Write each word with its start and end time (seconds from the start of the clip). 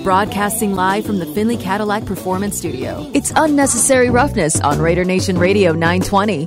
Broadcasting 0.00 0.74
live 0.74 1.06
from 1.06 1.20
the 1.20 1.26
Finley 1.26 1.56
Cadillac 1.56 2.04
Performance 2.06 2.58
Studio. 2.58 3.08
It's 3.14 3.32
Unnecessary 3.36 4.10
Roughness 4.10 4.60
on 4.60 4.80
Raider 4.80 5.04
Nation 5.04 5.38
Radio 5.38 5.70
920. 5.72 6.46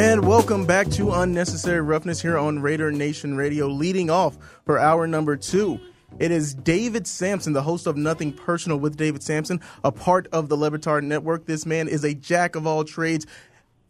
And 0.00 0.26
welcome 0.26 0.64
back 0.64 0.88
to 0.92 1.12
Unnecessary 1.12 1.82
Roughness 1.82 2.22
here 2.22 2.38
on 2.38 2.60
Raider 2.60 2.90
Nation 2.90 3.36
Radio, 3.36 3.66
leading 3.66 4.08
off 4.08 4.38
for 4.64 4.78
hour 4.78 5.06
number 5.06 5.36
two. 5.36 5.78
It 6.18 6.30
is 6.30 6.54
David 6.54 7.06
Samson, 7.06 7.52
the 7.52 7.62
host 7.62 7.86
of 7.86 7.98
Nothing 7.98 8.32
Personal 8.32 8.78
with 8.78 8.96
David 8.96 9.22
Samson, 9.22 9.60
a 9.82 9.92
part 9.92 10.26
of 10.32 10.48
the 10.48 10.56
Le 10.56 10.70
Batard 10.70 11.02
Network. 11.02 11.44
This 11.44 11.66
man 11.66 11.88
is 11.88 12.02
a 12.02 12.14
jack 12.14 12.56
of 12.56 12.66
all 12.66 12.84
trades, 12.84 13.26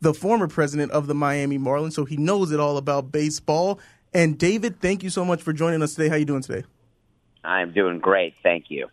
the 0.00 0.12
former 0.12 0.48
president 0.48 0.90
of 0.90 1.06
the 1.06 1.14
Miami 1.14 1.58
Marlins, 1.58 1.92
so 1.92 2.04
he 2.04 2.16
knows 2.16 2.50
it 2.50 2.58
all 2.58 2.76
about 2.76 3.12
baseball. 3.12 3.78
And 4.12 4.36
David, 4.36 4.80
thank 4.80 5.04
you 5.04 5.10
so 5.10 5.24
much 5.24 5.42
for 5.42 5.52
joining 5.52 5.80
us 5.80 5.94
today. 5.94 6.08
How 6.08 6.16
are 6.16 6.18
you 6.18 6.24
doing 6.24 6.42
today? 6.42 6.64
I'm 7.44 7.72
doing 7.72 7.98
great, 7.98 8.34
thank 8.42 8.70
you. 8.70 8.88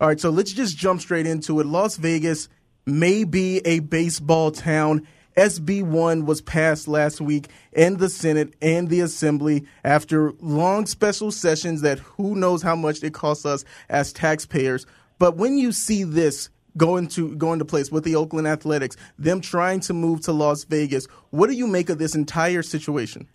All 0.00 0.08
right, 0.08 0.18
so 0.18 0.30
let's 0.30 0.52
just 0.52 0.76
jump 0.76 1.00
straight 1.00 1.26
into 1.26 1.60
it. 1.60 1.66
Las 1.66 1.96
Vegas 1.96 2.48
may 2.86 3.24
be 3.24 3.58
a 3.58 3.80
baseball 3.80 4.50
town. 4.50 5.06
SB1 5.36 6.26
was 6.26 6.40
passed 6.40 6.88
last 6.88 7.20
week 7.20 7.48
in 7.72 7.96
the 7.96 8.08
Senate 8.08 8.52
and 8.60 8.88
the 8.88 9.00
Assembly 9.00 9.64
after 9.84 10.32
long 10.40 10.86
special 10.86 11.30
sessions 11.30 11.80
that 11.82 12.00
who 12.00 12.34
knows 12.34 12.62
how 12.62 12.76
much 12.76 13.02
it 13.02 13.14
costs 13.14 13.46
us 13.46 13.64
as 13.88 14.12
taxpayers. 14.12 14.86
But 15.18 15.36
when 15.36 15.56
you 15.56 15.72
see 15.72 16.04
this 16.04 16.50
going 16.76 17.06
to 17.06 17.34
go 17.36 17.52
into 17.52 17.64
place 17.64 17.90
with 17.90 18.04
the 18.04 18.16
Oakland 18.16 18.46
Athletics, 18.48 18.96
them 19.18 19.40
trying 19.40 19.80
to 19.80 19.94
move 19.94 20.22
to 20.22 20.32
Las 20.32 20.64
Vegas, 20.64 21.06
what 21.30 21.48
do 21.48 21.54
you 21.54 21.66
make 21.66 21.88
of 21.88 21.98
this 21.98 22.14
entire 22.14 22.62
situation? 22.62 23.28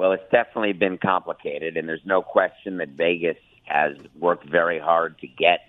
Well, 0.00 0.12
it's 0.12 0.30
definitely 0.32 0.72
been 0.72 0.96
complicated, 0.96 1.76
and 1.76 1.86
there's 1.86 2.06
no 2.06 2.22
question 2.22 2.78
that 2.78 2.88
Vegas 2.88 3.36
has 3.64 3.98
worked 4.18 4.48
very 4.48 4.78
hard 4.78 5.18
to 5.18 5.26
get 5.26 5.60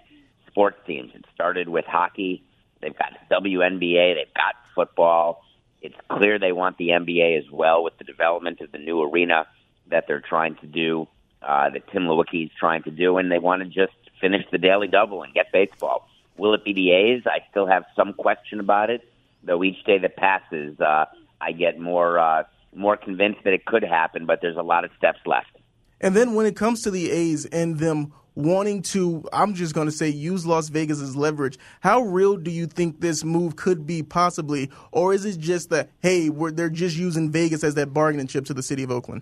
sports 0.48 0.78
teams. 0.88 1.12
It 1.14 1.26
started 1.36 1.68
with 1.68 1.84
hockey. 1.84 2.42
They've 2.80 2.98
got 2.98 3.12
WNBA. 3.30 4.16
They've 4.16 4.34
got 4.34 4.56
football. 4.74 5.44
It's 5.82 5.98
clear 6.08 6.40
they 6.40 6.54
want 6.54 6.78
the 6.78 6.92
NBA 6.92 7.40
as 7.40 7.52
well 7.52 7.84
with 7.84 7.98
the 7.98 8.06
development 8.06 8.62
of 8.62 8.72
the 8.72 8.78
new 8.78 9.02
arena 9.04 9.48
that 9.90 10.08
they're 10.08 10.22
trying 10.22 10.56
to 10.62 10.66
do, 10.66 11.10
uh, 11.42 11.72
that 11.72 11.92
Tim 11.92 12.04
Leiweke 12.04 12.46
is 12.46 12.52
trying 12.58 12.84
to 12.84 12.92
do, 12.92 13.18
and 13.18 13.30
they 13.30 13.38
want 13.38 13.64
to 13.64 13.68
just 13.68 13.98
finish 14.22 14.46
the 14.50 14.58
daily 14.58 14.88
double 14.88 15.24
and 15.24 15.34
get 15.34 15.52
baseball. 15.52 16.08
Will 16.38 16.54
it 16.54 16.64
be 16.64 16.72
the 16.72 16.92
A's? 16.92 17.24
I 17.26 17.40
still 17.50 17.68
have 17.68 17.84
some 17.98 18.14
question 18.14 18.62
about 18.62 18.92
it, 18.92 19.02
though 19.44 19.62
each 19.62 19.84
day 19.84 19.98
that 19.98 20.16
passes, 20.16 20.80
uh, 20.80 21.08
I 21.42 21.52
get 21.52 21.78
more 21.78 22.18
uh, 22.18 22.44
more 22.74 22.98
convinced 22.98 23.44
that 23.44 23.54
it 23.54 23.66
could 23.66 23.84
happen, 23.84 24.26
but 24.26 24.40
there's 24.42 24.58
a 24.58 24.64
lot 24.64 24.86
of 24.86 24.92
steps 24.98 25.20
left. 25.26 25.58
And 26.00 26.16
then 26.16 26.34
when 26.34 26.46
it 26.46 26.56
comes 26.56 26.82
to 26.84 26.92
the 26.92 27.12
A's 27.12 27.46
and 27.46 27.78
them 27.78 28.14
wanting 28.36 28.82
to, 28.82 29.24
I'm 29.34 29.54
just 29.54 29.76
going 29.76 29.88
to 29.88 29.92
say, 29.92 30.10
use 30.10 30.46
Las 30.46 30.70
Vegas 30.70 31.02
as 31.02 31.16
leverage. 31.16 31.60
How 31.82 32.02
real 32.02 32.38
do 32.38 32.50
you 32.50 32.66
think 32.66 33.02
this 33.02 33.24
move 33.24 33.56
could 33.56 33.86
be 33.86 34.02
possibly? 34.02 34.72
Or 34.92 35.14
is 35.14 35.26
it 35.26 35.38
just 35.38 35.70
that, 35.70 35.90
hey, 36.02 36.30
they're 36.30 36.70
just 36.70 36.98
using 36.98 37.32
Vegas 37.32 37.64
as 37.64 37.76
that 37.76 37.94
bargaining 37.94 38.28
chip 38.28 38.46
to 38.46 38.54
the 38.54 38.64
city 38.64 38.84
of 38.84 38.92
Oakland? 38.92 39.22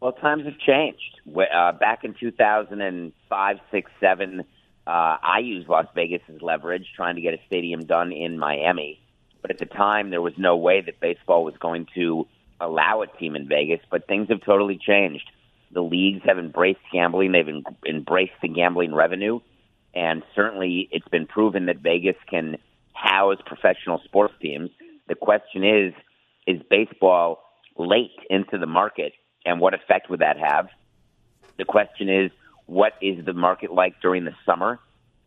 Well, 0.00 0.12
times 0.12 0.44
have 0.44 0.58
changed. 0.58 1.20
Uh, 1.26 1.72
back 1.72 2.04
in 2.04 2.14
2005, 2.18 3.56
6, 3.70 3.90
7, 4.00 4.40
uh, 4.40 4.44
I 4.86 5.38
used 5.42 5.68
Las 5.68 5.86
Vegas 5.94 6.20
as 6.28 6.42
leverage 6.42 6.86
trying 6.94 7.16
to 7.16 7.22
get 7.22 7.34
a 7.34 7.38
stadium 7.46 7.84
done 7.84 8.12
in 8.12 8.38
Miami. 8.38 9.00
But 9.40 9.50
at 9.50 9.58
the 9.58 9.66
time, 9.66 10.10
there 10.10 10.22
was 10.22 10.34
no 10.38 10.56
way 10.56 10.80
that 10.82 11.00
baseball 11.00 11.44
was 11.44 11.54
going 11.58 11.86
to 11.94 12.26
allow 12.64 13.02
a 13.02 13.06
team 13.06 13.36
in 13.36 13.48
Vegas, 13.48 13.80
but 13.90 14.06
things 14.06 14.28
have 14.28 14.42
totally 14.44 14.78
changed 14.78 15.30
the 15.74 15.82
leagues 15.82 16.22
have 16.24 16.38
embraced 16.38 16.80
gambling. 16.92 17.32
They've 17.32 17.48
en- 17.48 17.64
embraced 17.86 18.40
the 18.40 18.48
gambling 18.48 18.94
revenue. 18.94 19.40
And 19.94 20.22
certainly 20.34 20.88
it's 20.90 21.08
been 21.08 21.26
proven 21.26 21.66
that 21.66 21.78
Vegas 21.78 22.16
can 22.30 22.56
house 22.92 23.38
professional 23.44 24.00
sports 24.04 24.34
teams. 24.40 24.70
The 25.08 25.14
question 25.14 25.64
is, 25.64 25.92
is 26.46 26.62
baseball 26.70 27.42
late 27.76 28.16
into 28.30 28.56
the 28.58 28.66
market 28.66 29.12
and 29.44 29.60
what 29.60 29.74
effect 29.74 30.08
would 30.08 30.20
that 30.20 30.38
have? 30.38 30.68
The 31.58 31.64
question 31.64 32.08
is, 32.08 32.30
what 32.66 32.92
is 33.02 33.24
the 33.24 33.34
market 33.34 33.72
like 33.72 34.00
during 34.00 34.24
the 34.24 34.34
summer? 34.46 34.80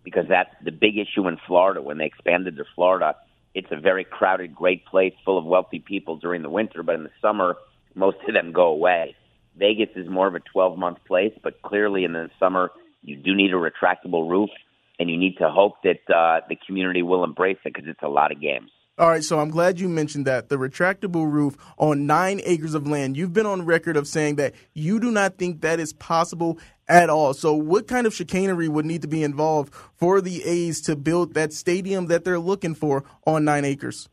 Because 0.03 0.25
that's 0.27 0.49
the 0.63 0.71
big 0.71 0.97
issue 0.97 1.27
in 1.27 1.37
Florida. 1.45 1.81
When 1.81 1.97
they 1.97 2.05
expanded 2.05 2.57
to 2.57 2.63
Florida, 2.73 3.15
it's 3.57 3.71
a 3.71 3.75
very 3.75 4.03
crowded, 4.03 4.53
great 4.53 4.85
place 4.85 5.15
full 5.25 5.35
of 5.35 5.43
wealthy 5.43 5.79
people 5.79 6.15
during 6.15 6.43
the 6.43 6.49
winter, 6.49 6.83
but 6.83 6.93
in 6.93 7.01
the 7.01 7.09
summer, 7.19 7.57
most 7.95 8.17
of 8.27 8.35
them 8.35 8.51
go 8.53 8.67
away. 8.67 9.15
Vegas 9.57 9.89
is 9.95 10.07
more 10.07 10.27
of 10.27 10.35
a 10.35 10.39
12 10.39 10.77
month 10.77 10.99
place, 11.07 11.33
but 11.41 11.59
clearly 11.63 12.03
in 12.03 12.13
the 12.13 12.29
summer, 12.39 12.69
you 13.01 13.15
do 13.15 13.33
need 13.33 13.51
a 13.51 13.55
retractable 13.55 14.29
roof, 14.29 14.51
and 14.99 15.09
you 15.09 15.17
need 15.17 15.37
to 15.39 15.49
hope 15.49 15.81
that 15.83 16.07
uh, 16.07 16.41
the 16.47 16.55
community 16.67 17.01
will 17.01 17.23
embrace 17.23 17.57
it 17.65 17.73
because 17.73 17.89
it's 17.89 18.03
a 18.03 18.07
lot 18.07 18.31
of 18.31 18.39
games. 18.39 18.69
All 18.99 19.09
right, 19.09 19.23
so 19.23 19.39
I'm 19.39 19.51
glad 19.51 19.79
you 19.79 19.87
mentioned 19.87 20.25
that. 20.25 20.49
The 20.49 20.55
retractable 20.55 21.31
roof 21.31 21.55
on 21.77 22.07
nine 22.07 22.41
acres 22.43 22.73
of 22.73 22.87
land. 22.87 23.15
You've 23.15 23.31
been 23.31 23.45
on 23.45 23.63
record 23.63 23.95
of 23.95 24.07
saying 24.07 24.37
that 24.37 24.55
you 24.73 24.99
do 24.99 25.11
not 25.11 25.37
think 25.37 25.61
that 25.61 25.79
is 25.79 25.93
possible 25.93 26.57
at 26.87 27.07
all. 27.07 27.35
So, 27.35 27.53
what 27.53 27.87
kind 27.87 28.07
of 28.07 28.15
chicanery 28.15 28.67
would 28.67 28.85
need 28.85 29.03
to 29.03 29.07
be 29.07 29.21
involved 29.21 29.71
for 29.97 30.19
the 30.19 30.43
A's 30.43 30.81
to 30.81 30.95
build 30.95 31.35
that 31.35 31.53
stadium 31.53 32.07
that 32.07 32.23
they're 32.23 32.39
looking 32.39 32.73
for 32.73 33.03
on 33.27 33.45
nine 33.45 33.65
acres? 33.65 34.09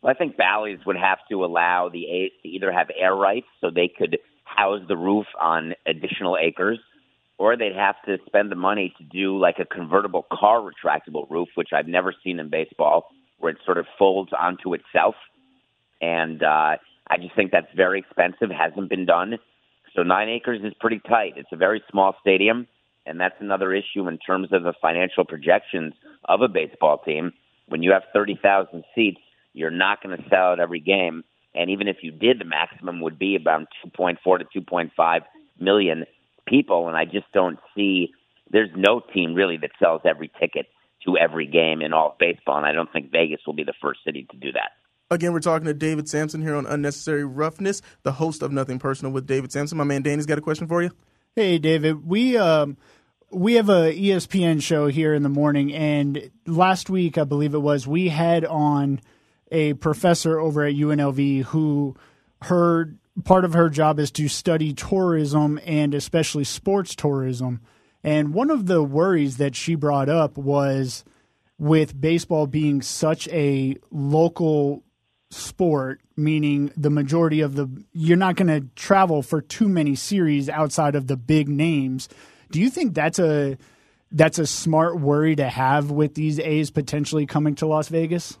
Well, 0.00 0.10
I 0.10 0.16
think 0.16 0.38
Bally's 0.38 0.78
would 0.86 0.96
have 0.96 1.18
to 1.30 1.44
allow 1.44 1.90
the 1.90 2.06
A's 2.06 2.32
to 2.44 2.48
either 2.48 2.72
have 2.72 2.88
air 2.98 3.14
rights 3.14 3.48
so 3.60 3.68
they 3.68 3.88
could 3.94 4.16
house 4.44 4.80
the 4.88 4.96
roof 4.96 5.26
on 5.38 5.74
additional 5.86 6.38
acres, 6.40 6.78
or 7.36 7.58
they'd 7.58 7.76
have 7.76 7.96
to 8.06 8.16
spend 8.24 8.50
the 8.50 8.56
money 8.56 8.94
to 8.96 9.04
do 9.04 9.38
like 9.38 9.58
a 9.58 9.66
convertible 9.66 10.24
car 10.32 10.62
retractable 10.62 11.28
roof, 11.28 11.48
which 11.56 11.74
I've 11.74 11.88
never 11.88 12.14
seen 12.24 12.40
in 12.40 12.48
baseball, 12.48 13.10
where 13.38 13.52
it 13.52 13.58
sort 13.64 13.78
of 13.78 13.86
folds 13.98 14.32
onto 14.38 14.74
itself. 14.74 15.14
And 16.00 16.42
uh, 16.42 16.76
I 17.08 17.16
just 17.20 17.34
think 17.34 17.52
that's 17.52 17.72
very 17.74 17.98
expensive, 17.98 18.50
hasn't 18.50 18.90
been 18.90 19.06
done. 19.06 19.38
So 19.94 20.02
nine 20.02 20.28
acres 20.28 20.60
is 20.62 20.74
pretty 20.78 21.00
tight. 21.08 21.34
It's 21.36 21.52
a 21.52 21.56
very 21.56 21.82
small 21.90 22.14
stadium, 22.20 22.66
and 23.06 23.20
that's 23.20 23.36
another 23.40 23.72
issue 23.72 24.08
in 24.08 24.18
terms 24.18 24.48
of 24.52 24.62
the 24.62 24.74
financial 24.80 25.24
projections 25.24 25.94
of 26.26 26.42
a 26.42 26.48
baseball 26.48 26.98
team. 26.98 27.32
When 27.68 27.82
you 27.82 27.92
have 27.92 28.02
30,000 28.12 28.84
seats, 28.94 29.20
you're 29.54 29.70
not 29.70 30.02
going 30.02 30.16
to 30.16 30.28
sell 30.28 30.52
it 30.52 30.60
every 30.60 30.80
game. 30.80 31.24
And 31.54 31.70
even 31.70 31.88
if 31.88 31.98
you 32.02 32.10
did, 32.12 32.38
the 32.38 32.44
maximum 32.44 33.00
would 33.00 33.18
be 33.18 33.34
about 33.34 33.68
2.4 33.84 34.38
to 34.52 34.60
2.5 34.60 35.20
million 35.58 36.04
people. 36.46 36.88
And 36.88 36.96
I 36.96 37.06
just 37.06 37.32
don't 37.32 37.58
see 37.74 38.12
there's 38.50 38.70
no 38.76 39.00
team 39.00 39.34
really 39.34 39.56
that 39.56 39.70
sells 39.82 40.02
every 40.04 40.30
ticket 40.38 40.66
to 41.06 41.16
every 41.16 41.46
game 41.46 41.80
in 41.80 41.92
all 41.92 42.12
of 42.12 42.18
baseball. 42.18 42.58
And 42.58 42.66
I 42.66 42.72
don't 42.72 42.92
think 42.92 43.10
Vegas 43.10 43.40
will 43.46 43.54
be 43.54 43.64
the 43.64 43.74
first 43.80 44.00
city 44.04 44.26
to 44.30 44.36
do 44.36 44.52
that. 44.52 44.72
Again, 45.10 45.32
we're 45.32 45.40
talking 45.40 45.66
to 45.66 45.74
David 45.74 46.08
Samson 46.08 46.42
here 46.42 46.56
on 46.56 46.66
Unnecessary 46.66 47.24
Roughness, 47.24 47.80
the 48.02 48.12
host 48.12 48.42
of 48.42 48.52
Nothing 48.52 48.78
Personal 48.78 49.12
with 49.12 49.26
David 49.26 49.52
Samson. 49.52 49.78
My 49.78 49.84
man 49.84 50.02
Danny's 50.02 50.26
got 50.26 50.38
a 50.38 50.42
question 50.42 50.66
for 50.66 50.82
you. 50.82 50.90
Hey, 51.36 51.58
David. 51.58 52.04
We 52.06 52.36
um, 52.36 52.76
we 53.30 53.54
have 53.54 53.68
a 53.68 53.94
ESPN 53.94 54.60
show 54.60 54.88
here 54.88 55.14
in 55.14 55.22
the 55.22 55.28
morning, 55.28 55.72
and 55.72 56.30
last 56.46 56.90
week 56.90 57.18
I 57.18 57.24
believe 57.24 57.54
it 57.54 57.58
was 57.58 57.86
we 57.86 58.08
had 58.08 58.44
on 58.44 59.00
a 59.52 59.74
professor 59.74 60.40
over 60.40 60.64
at 60.64 60.74
UNLV 60.74 61.44
who 61.44 61.96
her 62.42 62.94
part 63.24 63.44
of 63.44 63.54
her 63.54 63.70
job 63.70 63.98
is 63.98 64.10
to 64.12 64.28
study 64.28 64.72
tourism 64.72 65.60
and 65.64 65.94
especially 65.94 66.44
sports 66.44 66.94
tourism. 66.94 67.60
And 68.06 68.32
one 68.32 68.52
of 68.52 68.66
the 68.66 68.84
worries 68.84 69.38
that 69.38 69.56
she 69.56 69.74
brought 69.74 70.08
up 70.08 70.38
was 70.38 71.04
with 71.58 72.00
baseball 72.00 72.46
being 72.46 72.80
such 72.80 73.26
a 73.28 73.76
local 73.90 74.84
sport, 75.30 76.00
meaning 76.16 76.70
the 76.76 76.88
majority 76.88 77.40
of 77.40 77.56
the 77.56 77.68
you're 77.92 78.16
not 78.16 78.36
going 78.36 78.46
to 78.46 78.68
travel 78.76 79.22
for 79.22 79.40
too 79.40 79.68
many 79.68 79.96
series 79.96 80.48
outside 80.48 80.94
of 80.94 81.08
the 81.08 81.16
big 81.16 81.48
names. 81.48 82.08
Do 82.52 82.60
you 82.60 82.70
think 82.70 82.94
that's 82.94 83.18
a 83.18 83.58
that's 84.12 84.38
a 84.38 84.46
smart 84.46 85.00
worry 85.00 85.34
to 85.34 85.48
have 85.48 85.90
with 85.90 86.14
these 86.14 86.38
A's 86.38 86.70
potentially 86.70 87.26
coming 87.26 87.56
to 87.56 87.66
Las 87.66 87.88
Vegas? 87.88 88.38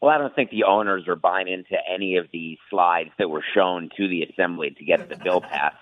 Well, 0.00 0.10
I 0.10 0.16
don't 0.16 0.34
think 0.34 0.48
the 0.48 0.64
owners 0.64 1.06
are 1.06 1.16
buying 1.16 1.48
into 1.48 1.76
any 1.86 2.16
of 2.16 2.28
the 2.32 2.56
slides 2.70 3.10
that 3.18 3.28
were 3.28 3.44
shown 3.54 3.90
to 3.98 4.08
the 4.08 4.22
assembly 4.22 4.70
to 4.70 4.84
get 4.86 5.10
the 5.10 5.16
bill 5.16 5.42
passed. 5.42 5.76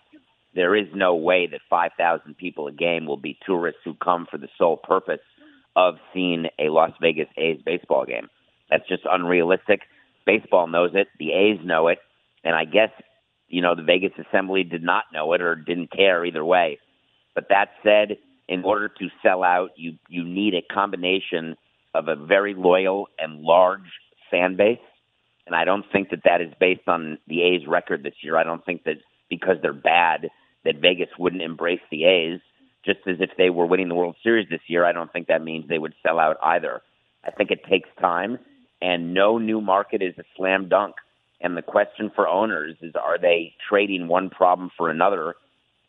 There 0.58 0.74
is 0.74 0.88
no 0.92 1.14
way 1.14 1.46
that 1.46 1.60
5,000 1.70 2.36
people 2.36 2.66
a 2.66 2.72
game 2.72 3.06
will 3.06 3.16
be 3.16 3.38
tourists 3.46 3.82
who 3.84 3.94
come 3.94 4.26
for 4.28 4.38
the 4.38 4.48
sole 4.58 4.76
purpose 4.76 5.20
of 5.76 5.98
seeing 6.12 6.46
a 6.58 6.68
Las 6.70 6.90
Vegas 7.00 7.28
A's 7.36 7.60
baseball 7.64 8.04
game. 8.04 8.26
That's 8.68 8.82
just 8.88 9.04
unrealistic. 9.08 9.82
Baseball 10.26 10.66
knows 10.66 10.90
it. 10.94 11.06
The 11.20 11.30
A's 11.30 11.60
know 11.62 11.86
it. 11.86 11.98
And 12.42 12.56
I 12.56 12.64
guess, 12.64 12.90
you 13.46 13.62
know, 13.62 13.76
the 13.76 13.84
Vegas 13.84 14.10
Assembly 14.18 14.64
did 14.64 14.82
not 14.82 15.04
know 15.12 15.32
it 15.32 15.42
or 15.42 15.54
didn't 15.54 15.92
care 15.92 16.24
either 16.24 16.44
way. 16.44 16.80
But 17.36 17.50
that 17.50 17.68
said, 17.84 18.16
in 18.48 18.64
order 18.64 18.88
to 18.88 19.08
sell 19.22 19.44
out, 19.44 19.70
you, 19.76 19.92
you 20.08 20.24
need 20.24 20.54
a 20.54 20.74
combination 20.74 21.56
of 21.94 22.08
a 22.08 22.16
very 22.16 22.54
loyal 22.54 23.06
and 23.16 23.42
large 23.42 23.92
fan 24.28 24.56
base. 24.56 24.78
And 25.46 25.54
I 25.54 25.64
don't 25.64 25.84
think 25.92 26.10
that 26.10 26.24
that 26.24 26.40
is 26.40 26.52
based 26.58 26.88
on 26.88 27.18
the 27.28 27.42
A's 27.42 27.64
record 27.68 28.02
this 28.02 28.24
year. 28.24 28.36
I 28.36 28.42
don't 28.42 28.64
think 28.66 28.82
that 28.86 28.96
because 29.30 29.58
they're 29.62 29.72
bad 29.72 30.30
that 30.64 30.80
Vegas 30.80 31.08
wouldn't 31.18 31.42
embrace 31.42 31.80
the 31.90 32.04
A's. 32.04 32.40
Just 32.84 33.00
as 33.06 33.16
if 33.20 33.30
they 33.36 33.50
were 33.50 33.66
winning 33.66 33.88
the 33.88 33.94
World 33.94 34.16
Series 34.22 34.48
this 34.48 34.60
year, 34.66 34.84
I 34.84 34.92
don't 34.92 35.12
think 35.12 35.28
that 35.28 35.42
means 35.42 35.68
they 35.68 35.78
would 35.78 35.94
sell 36.02 36.18
out 36.18 36.36
either. 36.42 36.80
I 37.24 37.30
think 37.30 37.50
it 37.50 37.64
takes 37.68 37.88
time, 38.00 38.38
and 38.80 39.12
no 39.12 39.38
new 39.38 39.60
market 39.60 40.00
is 40.00 40.14
a 40.18 40.24
slam 40.36 40.68
dunk. 40.68 40.94
And 41.40 41.56
the 41.56 41.62
question 41.62 42.10
for 42.14 42.26
owners 42.26 42.76
is 42.80 42.94
are 42.94 43.18
they 43.18 43.54
trading 43.68 44.08
one 44.08 44.30
problem 44.30 44.70
for 44.76 44.90
another? 44.90 45.34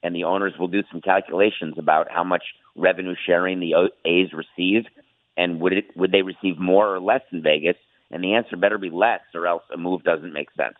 And 0.04 0.16
the 0.16 0.24
owners 0.24 0.54
will 0.60 0.68
do 0.68 0.84
some 0.92 1.02
calculations 1.02 1.76
about 1.78 2.08
how 2.12 2.24
much 2.24 2.44
revenue 2.76 3.16
sharing 3.26 3.60
the 3.60 3.90
A's 4.06 4.30
receive 4.34 4.86
and 5.40 5.62
would 5.62 5.74
it 5.74 5.86
would 5.96 6.12
they 6.12 6.22
receive 6.22 6.60
more 6.60 6.94
or 6.94 7.00
less 7.00 7.22
in 7.32 7.42
Vegas? 7.42 7.78
And 8.12 8.24
the 8.24 8.34
answer 8.34 8.58
better 8.58 8.78
be 8.78 8.90
less 8.90 9.22
or 9.34 9.48
else 9.48 9.64
a 9.74 9.78
move 9.78 10.04
doesn't 10.04 10.34
make 10.34 10.50
sense. 10.58 10.76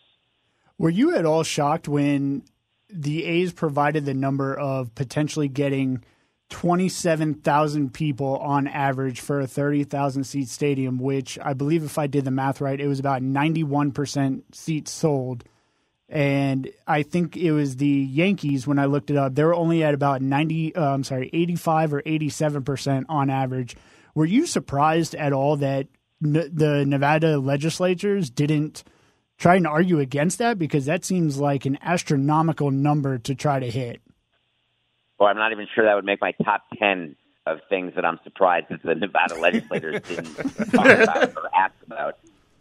Were 0.78 0.90
you 0.90 1.16
at 1.16 1.26
all 1.26 1.44
shocked 1.44 1.88
when 1.88 2.44
the 2.90 3.26
A's 3.26 3.54
provided 3.54 4.06
the 4.06 4.14
number 4.14 4.54
of 4.58 4.94
potentially 4.96 5.48
getting 5.48 6.04
27,000 6.50 7.94
people 7.94 8.38
on 8.38 8.68
average 8.68 9.20
for 9.20 9.40
a 9.40 9.48
30,000 9.48 10.24
seat 10.24 10.50
stadium, 10.50 10.98
which 10.98 11.38
I 11.40 11.54
believe, 11.54 11.84
if 11.84 11.98
I 11.98 12.08
did 12.08 12.26
the 12.26 12.32
math 12.32 12.60
right, 12.60 12.80
it 12.80 12.88
was 12.88 13.00
about 13.00 13.22
91% 13.22 14.42
seats 14.52 14.92
sold. 14.92 15.44
And 16.08 16.72
I 16.88 17.04
think 17.04 17.38
it 17.38 17.52
was 17.52 17.76
the 17.76 17.88
Yankees 17.88 18.66
when 18.66 18.80
I 18.80 18.86
looked 18.86 19.12
it 19.12 19.18
up. 19.18 19.36
They 19.36 19.44
were 19.44 19.54
only 19.54 19.84
at 19.84 19.94
about 19.94 20.24
90, 20.24 20.76
uh, 20.76 20.94
I'm 20.94 21.04
sorry, 21.04 21.30
85 21.32 21.94
or 21.94 22.02
87% 22.02 23.06
on 23.08 23.30
average. 23.30 23.76
Were 24.16 24.26
you 24.26 24.48
surprised 24.48 25.14
at 25.14 25.34
all 25.34 25.58
that 25.58 25.88
n- 26.24 26.50
the 26.52 26.84
Nevada 26.84 27.38
legislatures 27.38 28.32
didn't 28.32 28.84
try 29.40 29.58
to 29.58 29.68
argue 29.68 30.00
against 30.00 30.38
that? 30.38 30.60
Because 30.60 30.86
that 30.86 31.04
seems 31.04 31.40
like 31.40 31.66
an 31.66 31.80
astronomical 31.82 32.70
number 32.70 33.18
to 33.18 33.34
try 33.34 33.60
to 33.60 33.70
hit 33.70 34.02
Well, 35.20 35.30
I'm 35.30 35.38
not 35.38 35.52
even 35.52 35.68
sure 35.74 35.86
that 35.86 35.96
would 35.96 36.06
make 36.06 36.22
my 36.22 36.34
top 36.44 36.64
10 36.78 37.16
of 37.48 37.60
things 37.70 37.94
that 37.96 38.06
I'm 38.06 38.20
surprised 38.24 38.68
that 38.70 38.84
the 38.84 38.96
Nevada 38.96 39.36
legislators 39.40 40.02
didn't 40.04 40.36
talk 40.36 40.86
about 40.86 41.36
or 41.36 41.50
ask 41.56 41.74
about. 41.88 42.18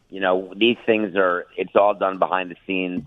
You 0.09 0.21
know, 0.21 0.55
these 0.57 0.79
things 0.87 1.15
are, 1.17 1.45
it's 1.57 1.77
all 1.77 1.95
done 1.95 2.19
behind 2.19 2.51
the 2.51 2.57
scenes. 2.67 3.03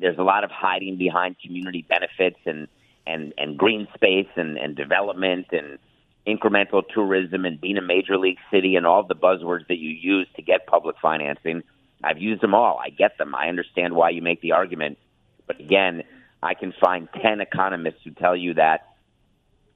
There's 0.00 0.18
a 0.18 0.24
lot 0.24 0.42
of 0.42 0.50
hiding 0.50 0.98
behind 0.98 1.36
community 1.38 1.86
benefits 1.88 2.38
and, 2.44 2.66
and, 3.06 3.32
and 3.38 3.56
green 3.56 3.86
space 3.94 4.26
and, 4.34 4.56
and 4.58 4.74
development 4.74 5.46
and 5.52 5.78
incremental 6.26 6.82
tourism 6.92 7.44
and 7.44 7.60
being 7.60 7.76
a 7.76 7.82
major 7.82 8.18
league 8.18 8.38
city 8.50 8.74
and 8.74 8.86
all 8.86 9.04
the 9.04 9.14
buzzwords 9.14 9.68
that 9.68 9.78
you 9.78 9.90
use 9.90 10.26
to 10.34 10.42
get 10.42 10.66
public 10.66 10.96
financing. 11.00 11.62
I've 12.04 12.18
used 12.18 12.42
them 12.42 12.54
all. 12.54 12.78
I 12.78 12.90
get 12.90 13.18
them. 13.18 13.34
I 13.34 13.48
understand 13.48 13.94
why 13.94 14.10
you 14.10 14.22
make 14.22 14.40
the 14.40 14.52
argument. 14.52 14.98
But 15.46 15.60
again, 15.60 16.02
I 16.42 16.54
can 16.54 16.74
find 16.80 17.08
10 17.22 17.40
economists 17.40 18.00
who 18.04 18.10
tell 18.10 18.36
you 18.36 18.54
that 18.54 18.96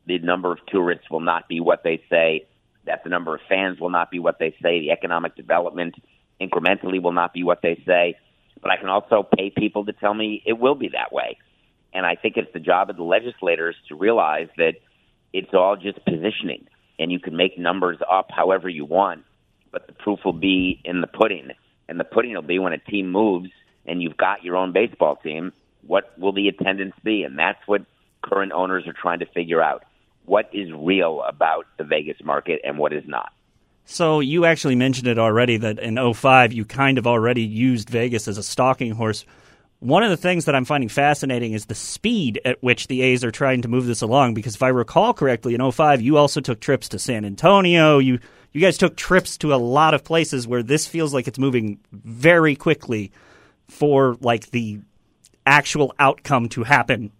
the 0.07 0.19
number 0.19 0.53
of 0.53 0.59
tourists 0.67 1.11
will 1.11 1.21
not 1.21 1.49
be 1.49 1.61
what 1.61 1.83
they 1.83 2.03
say, 2.11 2.47
that 2.87 3.05
the 3.05 3.11
number 3.11 3.35
of 3.35 3.41
fans 3.49 3.79
will 3.79 3.91
not 3.91 4.11
be 4.11 4.19
what 4.19 4.39
they 4.39 4.55
say, 4.63 4.81
the 4.81 4.91
economic 4.91 5.37
development 5.37 5.95
incrementally 6.41 7.03
will 7.03 7.13
not 7.13 7.33
be 7.33 7.43
what 7.43 7.61
they 7.63 7.83
say. 7.87 8.17
But 8.61 8.71
I 8.71 8.77
can 8.77 8.89
also 8.89 9.23
pay 9.37 9.51
people 9.51 9.85
to 9.87 9.93
tell 9.93 10.15
me 10.15 10.43
it 10.47 10.59
will 10.59 10.75
be 10.75 10.89
that 10.89 11.13
way. 11.13 11.39
And 11.93 12.05
I 12.05 12.17
think 12.17 12.37
it's 12.37 12.53
the 12.53 12.61
job 12.61 12.91
of 12.91 12.97
the 12.97 13.03
legislators 13.03 13.77
to 13.89 13.95
realize 13.95 14.49
that 14.57 14.75
it's 15.33 15.53
all 15.53 15.77
just 15.77 16.05
positioning, 16.05 16.67
and 16.99 17.13
you 17.13 17.21
can 17.21 17.37
make 17.37 17.59
numbers 17.59 17.99
up 18.11 18.29
however 18.31 18.69
you 18.69 18.85
want, 18.85 19.25
but 19.73 19.87
the 19.87 19.93
proof 19.93 20.21
will 20.25 20.33
be 20.33 20.81
in 20.85 21.01
the 21.01 21.07
pudding. 21.07 21.51
And 21.89 21.99
the 21.99 22.05
pudding 22.05 22.35
will 22.35 22.43
be 22.43 22.59
when 22.59 22.73
a 22.73 22.79
team 22.79 23.11
moves 23.11 23.51
and 23.87 24.03
you've 24.03 24.17
got 24.17 24.45
your 24.45 24.57
own 24.57 24.73
baseball 24.73 25.17
team 25.17 25.53
what 25.89 26.17
will 26.19 26.33
the 26.33 26.49
attendance 26.49 26.95
be? 27.03 27.25
And 27.25 27.39
that's 27.39 27.61
what 27.67 27.83
current 28.23 28.53
owners 28.53 28.87
are 28.87 28.93
trying 28.93 29.21
to 29.21 29.27
figure 29.27 29.61
out. 29.61 29.85
What 30.25 30.51
is 30.53 30.71
real 30.73 31.23
about 31.23 31.67
the 31.79 31.85
Vegas 31.85 32.19
market 32.23 32.61
and 32.63 32.79
what 32.79 32.93
is 32.93 33.05
not? 33.07 33.33
So 33.87 34.21
you 34.21 34.45
actually 34.45 34.77
mentioned 34.77 35.09
it 35.09 35.19
already 35.19 35.57
that 35.57 35.79
in 35.79 36.13
05 36.15 36.53
you 36.53 36.67
kind 36.67 36.99
of 36.99 37.07
already 37.07 37.43
used 37.43 37.89
Vegas 37.89 38.29
as 38.29 38.37
a 38.37 38.43
stalking 38.43 38.93
horse. 38.93 39.25
One 39.81 40.03
of 40.03 40.11
the 40.11 40.17
things 40.17 40.45
that 40.45 40.55
I'm 40.55 40.67
finding 40.67 40.91
fascinating 40.91 41.53
is 41.55 41.67
the 41.67 41.75
speed 41.75 42.41
at 42.45 42.63
which 42.63 42.89
the 42.89 43.01
A's 43.01 43.25
are 43.25 43.31
trying 43.31 43.63
to 43.63 43.69
move 43.69 43.87
this 43.87 44.03
along 44.03 44.35
because 44.35 44.57
if 44.57 44.63
I 44.63 44.69
recall 44.69 45.15
correctly 45.15 45.55
in 45.55 45.71
05 45.71 46.03
you 46.03 46.19
also 46.19 46.43
took 46.43 46.61
trips 46.61 46.91
to 46.91 46.99
San 46.99 47.25
Antonio, 47.25 47.99
you 47.99 48.19
you 48.53 48.61
guys 48.61 48.79
took 48.79 48.97
trips 48.97 49.37
to 49.39 49.55
a 49.55 49.57
lot 49.57 49.95
of 49.95 50.05
places 50.05 50.47
where 50.47 50.63
this 50.63 50.87
feels 50.87 51.13
like 51.13 51.29
it's 51.29 51.39
moving 51.39 51.79
very 51.93 52.57
quickly 52.57 53.13
for 53.69 54.17
like 54.21 54.51
the 54.51 54.81
actual 55.47 55.95
outcome 55.99 56.49
to 56.51 56.65
happen. 56.65 57.13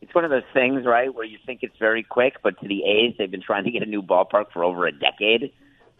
It's 0.00 0.14
one 0.14 0.24
of 0.24 0.30
those 0.30 0.44
things, 0.54 0.86
right, 0.86 1.12
where 1.12 1.24
you 1.24 1.38
think 1.44 1.60
it's 1.62 1.76
very 1.78 2.02
quick, 2.02 2.36
but 2.42 2.58
to 2.60 2.68
the 2.68 2.84
A's, 2.84 3.14
they've 3.18 3.30
been 3.30 3.42
trying 3.42 3.64
to 3.64 3.70
get 3.70 3.82
a 3.82 3.86
new 3.86 4.02
ballpark 4.02 4.52
for 4.52 4.64
over 4.64 4.86
a 4.86 4.92
decade. 4.92 5.52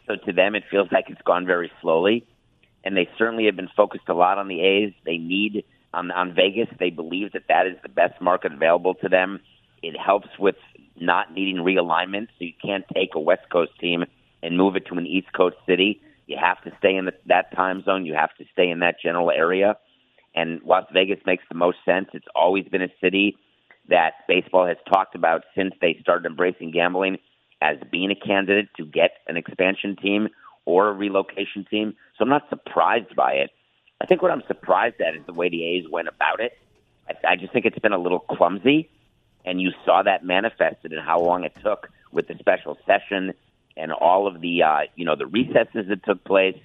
So 0.06 0.16
to 0.24 0.32
them, 0.32 0.54
it 0.54 0.64
feels 0.70 0.88
like 0.90 1.06
it's 1.08 1.20
gone 1.22 1.44
very 1.44 1.70
slowly. 1.82 2.26
And 2.84 2.96
they 2.96 3.08
certainly 3.18 3.46
have 3.46 3.56
been 3.56 3.68
focused 3.76 4.08
a 4.08 4.14
lot 4.14 4.38
on 4.38 4.48
the 4.48 4.60
A's. 4.60 4.94
They 5.04 5.18
need 5.18 5.64
on, 5.92 6.10
on 6.10 6.34
Vegas. 6.34 6.68
They 6.78 6.90
believe 6.90 7.32
that 7.32 7.48
that 7.48 7.66
is 7.66 7.76
the 7.82 7.88
best 7.88 8.20
market 8.20 8.52
available 8.52 8.94
to 8.94 9.08
them. 9.08 9.40
It 9.82 9.96
helps 9.98 10.28
with 10.38 10.56
not 11.00 11.32
needing 11.32 11.56
realignment. 11.56 12.28
So 12.38 12.44
you 12.44 12.52
can't 12.62 12.84
take 12.94 13.10
a 13.14 13.20
West 13.20 13.48
Coast 13.50 13.72
team 13.80 14.04
and 14.42 14.56
move 14.56 14.76
it 14.76 14.86
to 14.86 14.94
an 14.94 15.06
East 15.06 15.32
Coast 15.32 15.56
city. 15.66 16.00
You 16.26 16.36
have 16.40 16.62
to 16.64 16.72
stay 16.78 16.96
in 16.96 17.06
the, 17.06 17.12
that 17.26 17.54
time 17.54 17.82
zone. 17.84 18.04
You 18.04 18.14
have 18.14 18.34
to 18.38 18.44
stay 18.52 18.68
in 18.70 18.80
that 18.80 18.96
general 19.02 19.30
area. 19.30 19.76
And 20.34 20.60
Las 20.64 20.84
Vegas 20.92 21.18
makes 21.26 21.44
the 21.48 21.54
most 21.54 21.78
sense. 21.84 22.08
It's 22.12 22.26
always 22.34 22.64
been 22.66 22.82
a 22.82 22.92
city 23.00 23.36
that 23.88 24.12
baseball 24.28 24.66
has 24.66 24.76
talked 24.88 25.14
about 25.14 25.44
since 25.56 25.74
they 25.80 25.98
started 26.00 26.26
embracing 26.26 26.70
gambling 26.70 27.18
as 27.60 27.76
being 27.90 28.10
a 28.10 28.14
candidate 28.14 28.68
to 28.76 28.84
get 28.84 29.12
an 29.26 29.36
expansion 29.36 29.96
team 29.96 30.28
or 30.64 30.88
a 30.88 30.92
relocation 30.92 31.64
team. 31.68 31.94
So 32.16 32.22
I'm 32.22 32.28
not 32.28 32.48
surprised 32.50 33.16
by 33.16 33.32
it. 33.32 33.50
I 34.00 34.06
think 34.06 34.22
what 34.22 34.30
I'm 34.30 34.42
surprised 34.46 35.00
at 35.00 35.16
is 35.16 35.22
the 35.26 35.32
way 35.32 35.48
the 35.48 35.64
A's 35.64 35.84
went 35.90 36.08
about 36.08 36.40
it. 36.40 36.52
I, 37.08 37.32
I 37.32 37.36
just 37.36 37.52
think 37.52 37.64
it's 37.64 37.78
been 37.78 37.92
a 37.92 37.98
little 37.98 38.20
clumsy, 38.20 38.90
and 39.48 39.60
you 39.60 39.70
saw 39.84 40.02
that 40.02 40.24
manifested 40.24 40.92
in 40.92 40.98
how 40.98 41.20
long 41.20 41.44
it 41.44 41.52
took 41.62 41.88
with 42.12 42.28
the 42.28 42.34
special 42.38 42.76
session 42.86 43.32
and 43.76 43.92
all 43.92 44.26
of 44.26 44.40
the 44.40 44.62
uh, 44.62 44.80
you 44.94 45.04
know 45.04 45.16
the 45.16 45.26
recesses 45.26 45.88
that 45.88 46.04
took 46.04 46.22
place 46.24 46.58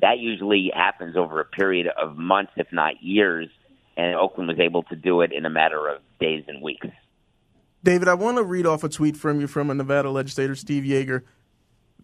that 0.00 0.18
usually 0.18 0.70
happens 0.74 1.16
over 1.16 1.40
a 1.40 1.44
period 1.44 1.86
of 1.86 2.16
months, 2.18 2.52
if 2.56 2.66
not 2.70 3.02
years, 3.02 3.48
and 3.96 4.14
Oakland 4.14 4.48
was 4.48 4.58
able 4.60 4.82
to 4.84 4.96
do 4.96 5.22
it 5.22 5.32
in 5.32 5.46
a 5.46 5.50
matter 5.50 5.88
of 5.88 6.02
days 6.20 6.44
and 6.48 6.62
weeks. 6.62 6.88
David, 7.82 8.08
I 8.08 8.14
want 8.14 8.36
to 8.36 8.42
read 8.42 8.66
off 8.66 8.84
a 8.84 8.88
tweet 8.88 9.16
from 9.16 9.40
you 9.40 9.46
from 9.46 9.70
a 9.70 9.74
Nevada 9.74 10.10
legislator, 10.10 10.54
Steve 10.54 10.84
Yeager. 10.84 11.22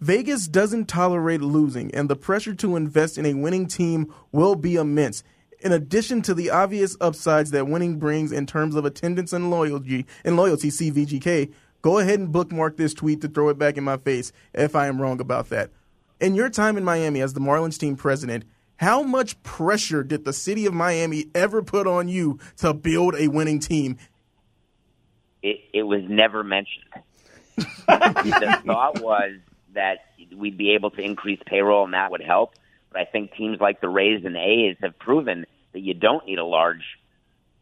Vegas 0.01 0.49
doesn't 0.49 0.87
tolerate 0.87 1.43
losing, 1.43 1.95
and 1.95 2.09
the 2.09 2.17
pressure 2.17 2.55
to 2.55 2.77
invest 2.77 3.19
in 3.19 3.27
a 3.27 3.35
winning 3.35 3.67
team 3.67 4.13
will 4.33 4.55
be 4.55 4.77
immense. 4.77 5.23
In 5.63 5.73
addition 5.73 6.23
to 6.23 6.35
the 6.35 6.51
obvious 6.51 6.97
upsides 7.01 7.51
that 7.53 7.69
winning 7.69 7.99
brings 7.99 8.33
in 8.33 8.47
terms 8.47 8.75
of 8.75 8.85
attendance 8.85 9.33
and 9.33 9.51
loyalty, 9.51 10.07
and 10.25 10.37
loyalty, 10.37 10.71
CVGK, 10.71 11.53
go 11.83 11.99
ahead 11.99 12.19
and 12.19 12.33
bookmark 12.33 12.77
this 12.77 12.95
tweet 12.95 13.21
to 13.23 13.29
throw 13.29 13.49
it 13.49 13.59
back 13.59 13.77
in 13.77 13.85
my 13.85 13.97
face 13.97 14.33
if 14.53 14.75
I 14.75 14.87
am 14.89 15.01
wrong 15.01 15.21
about 15.21 15.49
that 15.51 15.71
in 16.23 16.37
your 16.37 16.49
time 16.49 16.79
in 16.79 16.85
Miami 16.85 17.21
as 17.21 17.35
the 17.35 17.41
Marlins 17.41 17.79
team 17.79 17.97
president, 17.97 18.45
how 18.77 19.03
much 19.03 19.43
pressure 19.43 20.03
did 20.03 20.25
the 20.25 20.33
city 20.33 20.65
of 20.67 20.73
Miami 20.73 21.27
ever 21.35 21.63
put 21.63 21.87
on 21.87 22.09
you 22.09 22.39
to 22.59 22.73
build 22.73 23.17
a 23.17 23.29
winning 23.29 23.59
team? 23.59 23.99
It, 25.43 25.61
it 25.75 25.83
was 25.83 26.03
never 26.09 26.45
mentioned. 26.45 26.85
the 27.57 28.63
thought 28.65 29.03
was 29.03 29.33
that 29.75 29.99
we'd 30.35 30.57
be 30.57 30.71
able 30.71 30.91
to 30.93 31.03
increase 31.03 31.41
payroll 31.45 31.85
and 31.85 31.95
that 31.95 32.11
would 32.13 32.23
help. 32.23 32.55
But 32.93 33.01
I 33.01 33.05
think 33.05 33.35
teams 33.35 33.59
like 33.61 33.81
the 33.81 33.89
Rays 33.89 34.25
and 34.25 34.37
A's 34.37 34.77
have 34.83 34.99
proven 34.99 35.47
that 35.73 35.81
you 35.81 35.95
don't 35.95 36.27
need 36.27 36.39
a 36.39 36.45
large 36.45 36.85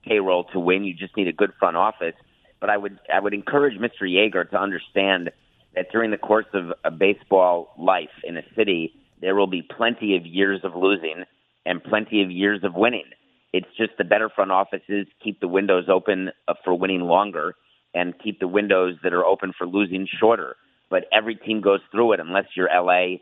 payroll 0.04 0.44
to 0.52 0.58
win. 0.58 0.84
You 0.84 0.94
just 0.94 1.16
need 1.16 1.28
a 1.28 1.32
good 1.32 1.52
front 1.58 1.76
office. 1.76 2.14
But 2.60 2.70
I 2.70 2.76
would 2.76 2.98
I 3.12 3.20
would 3.20 3.34
encourage 3.34 3.78
Mr. 3.78 4.02
Yeager 4.02 4.48
to 4.50 4.60
understand 4.60 5.30
that 5.74 5.86
during 5.92 6.10
the 6.10 6.18
course 6.18 6.46
of 6.52 6.72
a 6.84 6.90
baseball 6.90 7.74
life 7.78 8.10
in 8.24 8.36
a 8.36 8.42
city, 8.56 8.92
there 9.20 9.36
will 9.36 9.46
be 9.46 9.62
plenty 9.62 10.16
of 10.16 10.26
years 10.26 10.60
of 10.64 10.74
losing 10.74 11.24
and 11.64 11.82
plenty 11.82 12.22
of 12.22 12.30
years 12.30 12.60
of 12.64 12.74
winning. 12.74 13.04
It's 13.52 13.68
just 13.76 13.92
the 13.98 14.04
better 14.04 14.28
front 14.28 14.50
offices 14.50 15.06
keep 15.22 15.40
the 15.40 15.48
windows 15.48 15.84
open 15.88 16.30
uh, 16.48 16.54
for 16.64 16.74
winning 16.74 17.02
longer 17.02 17.54
and 17.94 18.18
keep 18.22 18.40
the 18.40 18.48
windows 18.48 18.96
that 19.02 19.12
are 19.12 19.24
open 19.24 19.52
for 19.56 19.66
losing 19.66 20.06
shorter. 20.18 20.56
But 20.88 21.04
every 21.12 21.36
team 21.36 21.60
goes 21.60 21.80
through 21.90 22.12
it 22.12 22.20
unless 22.20 22.46
you're 22.56 22.68
LA 22.68 23.18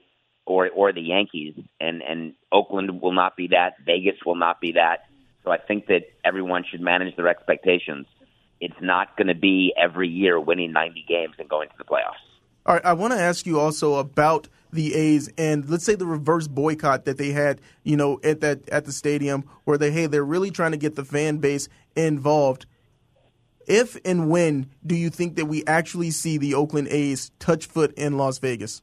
or 0.48 0.68
or 0.70 0.92
the 0.92 1.02
Yankees 1.02 1.54
and 1.80 2.02
and 2.02 2.34
Oakland 2.50 3.00
will 3.02 3.12
not 3.12 3.36
be 3.36 3.48
that, 3.48 3.74
Vegas 3.84 4.16
will 4.24 4.34
not 4.34 4.60
be 4.60 4.72
that. 4.72 5.06
So 5.44 5.50
I 5.50 5.58
think 5.58 5.86
that 5.86 6.02
everyone 6.24 6.64
should 6.68 6.80
manage 6.80 7.14
their 7.16 7.28
expectations. 7.28 8.06
It's 8.60 8.80
not 8.80 9.16
going 9.16 9.28
to 9.28 9.34
be 9.34 9.72
every 9.80 10.08
year 10.08 10.40
winning 10.40 10.72
90 10.72 11.04
games 11.08 11.34
and 11.38 11.48
going 11.48 11.68
to 11.68 11.74
the 11.78 11.84
playoffs. 11.84 12.24
All 12.66 12.74
right, 12.74 12.84
I 12.84 12.92
want 12.94 13.12
to 13.12 13.20
ask 13.20 13.46
you 13.46 13.60
also 13.60 13.94
about 13.94 14.48
the 14.72 14.94
A's 14.94 15.30
and 15.38 15.68
let's 15.70 15.84
say 15.84 15.94
the 15.94 16.06
reverse 16.06 16.48
boycott 16.48 17.04
that 17.04 17.16
they 17.16 17.30
had, 17.32 17.60
you 17.84 17.96
know, 17.96 18.18
at 18.24 18.40
that 18.40 18.68
at 18.70 18.84
the 18.84 18.92
stadium 18.92 19.44
where 19.64 19.78
they 19.78 19.90
hey 19.90 20.06
they're 20.06 20.24
really 20.24 20.50
trying 20.50 20.72
to 20.72 20.78
get 20.78 20.94
the 20.94 21.04
fan 21.04 21.38
base 21.38 21.68
involved. 21.94 22.66
if 23.66 23.96
and 24.04 24.28
when 24.30 24.70
do 24.84 24.94
you 24.94 25.10
think 25.10 25.36
that 25.36 25.46
we 25.46 25.64
actually 25.66 26.10
see 26.10 26.38
the 26.38 26.54
Oakland 26.54 26.88
A's 26.88 27.30
touch 27.38 27.66
foot 27.66 27.92
in 27.94 28.16
Las 28.16 28.38
Vegas? 28.38 28.82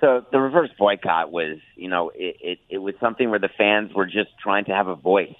So 0.00 0.24
the 0.30 0.40
reverse 0.40 0.70
boycott 0.78 1.32
was, 1.32 1.58
you 1.74 1.88
know, 1.88 2.10
it, 2.14 2.36
it, 2.40 2.58
it 2.68 2.78
was 2.78 2.94
something 3.00 3.30
where 3.30 3.40
the 3.40 3.50
fans 3.58 3.92
were 3.92 4.06
just 4.06 4.30
trying 4.40 4.64
to 4.66 4.72
have 4.72 4.86
a 4.86 4.94
voice, 4.94 5.34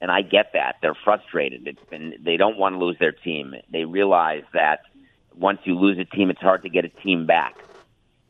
and 0.00 0.10
I 0.10 0.22
get 0.22 0.52
that 0.52 0.76
they're 0.80 0.96
frustrated. 1.04 1.66
It's 1.66 1.84
been 1.90 2.14
they 2.20 2.36
don't 2.36 2.58
want 2.58 2.76
to 2.76 2.78
lose 2.78 2.96
their 3.00 3.12
team. 3.12 3.54
They 3.72 3.84
realize 3.84 4.44
that 4.54 4.82
once 5.36 5.60
you 5.64 5.76
lose 5.76 5.98
a 5.98 6.04
team, 6.04 6.30
it's 6.30 6.40
hard 6.40 6.62
to 6.62 6.68
get 6.68 6.84
a 6.84 6.88
team 6.88 7.26
back, 7.26 7.56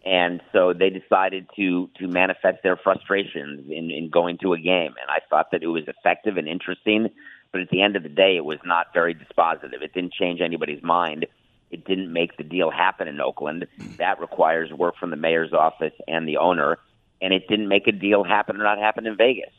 and 0.06 0.40
so 0.52 0.72
they 0.72 0.88
decided 0.88 1.48
to 1.56 1.90
to 1.98 2.08
manifest 2.08 2.62
their 2.62 2.76
frustrations 2.76 3.70
in, 3.70 3.90
in 3.90 4.08
going 4.08 4.38
to 4.38 4.54
a 4.54 4.58
game. 4.58 4.94
And 5.00 5.10
I 5.10 5.18
thought 5.28 5.50
that 5.52 5.62
it 5.62 5.68
was 5.68 5.84
effective 5.86 6.38
and 6.38 6.48
interesting, 6.48 7.10
but 7.52 7.60
at 7.60 7.68
the 7.68 7.82
end 7.82 7.94
of 7.94 8.02
the 8.02 8.08
day, 8.08 8.36
it 8.36 8.44
was 8.44 8.58
not 8.64 8.94
very 8.94 9.14
dispositive. 9.14 9.82
It 9.82 9.92
didn't 9.92 10.14
change 10.14 10.40
anybody's 10.40 10.82
mind 10.82 11.26
it 11.70 11.84
didn't 11.84 12.12
make 12.12 12.36
the 12.36 12.44
deal 12.44 12.70
happen 12.70 13.08
in 13.08 13.20
Oakland. 13.20 13.66
That 13.98 14.20
requires 14.20 14.72
work 14.72 14.96
from 14.98 15.10
the 15.10 15.16
mayor's 15.16 15.52
office 15.52 15.92
and 16.06 16.26
the 16.26 16.38
owner, 16.38 16.78
and 17.20 17.32
it 17.32 17.48
didn't 17.48 17.68
make 17.68 17.86
a 17.86 17.92
deal 17.92 18.24
happen 18.24 18.56
or 18.56 18.64
not 18.64 18.78
happen 18.78 19.06
in 19.06 19.16
Vegas. 19.16 19.52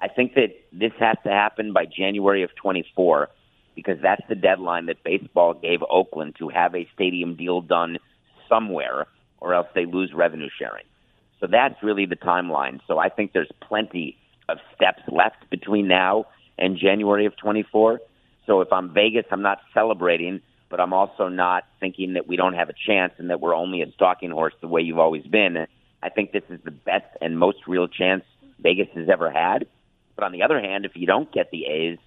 I 0.00 0.08
think 0.08 0.34
that 0.34 0.50
this 0.72 0.92
has 1.00 1.16
to 1.24 1.30
happen 1.30 1.72
by 1.72 1.86
January 1.86 2.42
of 2.42 2.54
24 2.56 3.30
because 3.74 3.98
that's 4.02 4.22
the 4.28 4.34
deadline 4.34 4.86
that 4.86 5.02
baseball 5.04 5.54
gave 5.54 5.80
Oakland 5.88 6.36
to 6.38 6.48
have 6.48 6.74
a 6.74 6.88
stadium 6.94 7.36
deal 7.36 7.60
done 7.60 7.98
somewhere 8.48 9.06
or 9.40 9.54
else 9.54 9.68
they 9.74 9.86
lose 9.86 10.12
revenue 10.12 10.48
sharing. 10.58 10.84
So 11.40 11.46
that's 11.46 11.80
really 11.82 12.06
the 12.06 12.16
timeline. 12.16 12.80
So 12.86 12.98
I 12.98 13.08
think 13.08 13.32
there's 13.32 13.50
plenty 13.60 14.16
of 14.48 14.58
steps 14.74 15.02
left 15.08 15.48
between 15.50 15.86
now 15.86 16.26
and 16.58 16.76
January 16.76 17.26
of 17.26 17.36
24. 17.36 18.00
So 18.46 18.60
if 18.60 18.72
I'm 18.72 18.92
Vegas, 18.92 19.26
I'm 19.30 19.42
not 19.42 19.58
celebrating 19.72 20.40
but 20.68 20.80
I'm 20.80 20.92
also 20.92 21.28
not 21.28 21.64
thinking 21.80 22.14
that 22.14 22.26
we 22.26 22.36
don't 22.36 22.54
have 22.54 22.68
a 22.68 22.74
chance 22.86 23.12
and 23.18 23.30
that 23.30 23.40
we're 23.40 23.54
only 23.54 23.82
a 23.82 23.90
stalking 23.92 24.30
horse 24.30 24.54
the 24.60 24.68
way 24.68 24.82
you've 24.82 24.98
always 24.98 25.26
been. 25.26 25.66
I 26.02 26.08
think 26.08 26.32
this 26.32 26.44
is 26.48 26.60
the 26.64 26.70
best 26.70 27.06
and 27.20 27.38
most 27.38 27.58
real 27.66 27.88
chance 27.88 28.24
Vegas 28.60 28.88
has 28.94 29.08
ever 29.08 29.30
had. 29.30 29.66
But 30.14 30.24
on 30.24 30.32
the 30.32 30.42
other 30.42 30.60
hand, 30.60 30.84
if 30.84 30.92
you 30.94 31.06
don't 31.06 31.30
get 31.32 31.50
the 31.50 31.64
A's, 31.66 31.98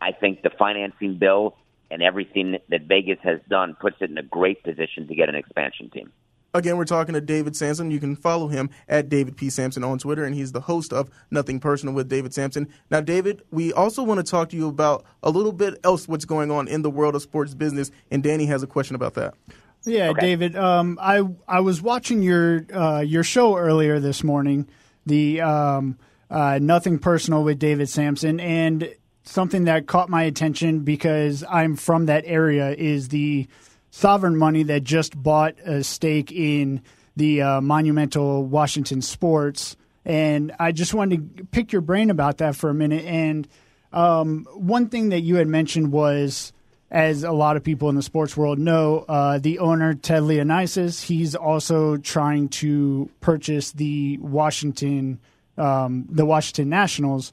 I 0.00 0.12
think 0.12 0.42
the 0.42 0.50
financing 0.50 1.18
bill 1.18 1.56
and 1.90 2.02
everything 2.02 2.58
that 2.68 2.82
Vegas 2.82 3.18
has 3.22 3.40
done 3.48 3.76
puts 3.80 3.96
it 4.00 4.10
in 4.10 4.18
a 4.18 4.22
great 4.22 4.62
position 4.62 5.08
to 5.08 5.14
get 5.14 5.28
an 5.28 5.34
expansion 5.34 5.90
team. 5.90 6.12
Again, 6.54 6.78
we're 6.78 6.86
talking 6.86 7.12
to 7.14 7.20
David 7.20 7.54
Samson. 7.54 7.90
You 7.90 8.00
can 8.00 8.16
follow 8.16 8.48
him 8.48 8.70
at 8.88 9.08
David 9.08 9.36
P. 9.36 9.50
Samson 9.50 9.84
on 9.84 9.98
Twitter, 9.98 10.24
and 10.24 10.34
he's 10.34 10.52
the 10.52 10.62
host 10.62 10.92
of 10.92 11.10
Nothing 11.30 11.60
Personal 11.60 11.94
with 11.94 12.08
David 12.08 12.32
Samson. 12.32 12.68
Now, 12.90 13.02
David, 13.02 13.42
we 13.50 13.72
also 13.72 14.02
want 14.02 14.24
to 14.24 14.28
talk 14.28 14.48
to 14.50 14.56
you 14.56 14.68
about 14.68 15.04
a 15.22 15.30
little 15.30 15.52
bit 15.52 15.78
else 15.84 16.08
what's 16.08 16.24
going 16.24 16.50
on 16.50 16.66
in 16.66 16.80
the 16.82 16.90
world 16.90 17.14
of 17.14 17.22
sports 17.22 17.54
business, 17.54 17.90
and 18.10 18.22
Danny 18.22 18.46
has 18.46 18.62
a 18.62 18.66
question 18.66 18.96
about 18.96 19.14
that. 19.14 19.34
Yeah, 19.84 20.08
okay. 20.10 20.20
David. 20.20 20.56
Um, 20.56 20.98
I 21.00 21.22
I 21.46 21.60
was 21.60 21.80
watching 21.82 22.22
your 22.22 22.66
uh, 22.72 23.00
your 23.00 23.22
show 23.22 23.56
earlier 23.56 24.00
this 24.00 24.24
morning, 24.24 24.68
the 25.06 25.40
um, 25.40 25.98
uh, 26.30 26.58
Nothing 26.60 26.98
Personal 26.98 27.44
with 27.44 27.58
David 27.58 27.88
Samson, 27.88 28.40
and 28.40 28.94
something 29.22 29.64
that 29.64 29.86
caught 29.86 30.08
my 30.08 30.22
attention 30.22 30.80
because 30.80 31.44
I'm 31.48 31.76
from 31.76 32.06
that 32.06 32.24
area 32.26 32.70
is 32.70 33.08
the 33.08 33.46
sovereign 33.90 34.36
money 34.36 34.62
that 34.64 34.84
just 34.84 35.20
bought 35.20 35.54
a 35.64 35.82
stake 35.82 36.32
in 36.32 36.82
the 37.16 37.42
uh, 37.42 37.60
monumental 37.60 38.44
Washington 38.44 39.02
Sports. 39.02 39.76
And 40.04 40.52
I 40.58 40.72
just 40.72 40.94
wanted 40.94 41.36
to 41.36 41.44
pick 41.44 41.72
your 41.72 41.82
brain 41.82 42.10
about 42.10 42.38
that 42.38 42.56
for 42.56 42.70
a 42.70 42.74
minute. 42.74 43.04
And 43.04 43.46
um, 43.92 44.46
one 44.54 44.88
thing 44.88 45.10
that 45.10 45.20
you 45.20 45.36
had 45.36 45.48
mentioned 45.48 45.92
was, 45.92 46.52
as 46.90 47.22
a 47.22 47.32
lot 47.32 47.56
of 47.58 47.64
people 47.64 47.90
in 47.90 47.96
the 47.96 48.02
sports 48.02 48.34
world 48.34 48.58
know, 48.58 49.04
uh, 49.08 49.38
the 49.38 49.58
owner 49.58 49.92
Ted 49.92 50.22
Leonsis, 50.22 51.02
he's 51.02 51.34
also 51.34 51.98
trying 51.98 52.48
to 52.48 53.10
purchase 53.20 53.72
the 53.72 54.16
Washington, 54.18 55.20
um, 55.58 56.06
the 56.08 56.24
Washington 56.24 56.70
Nationals. 56.70 57.32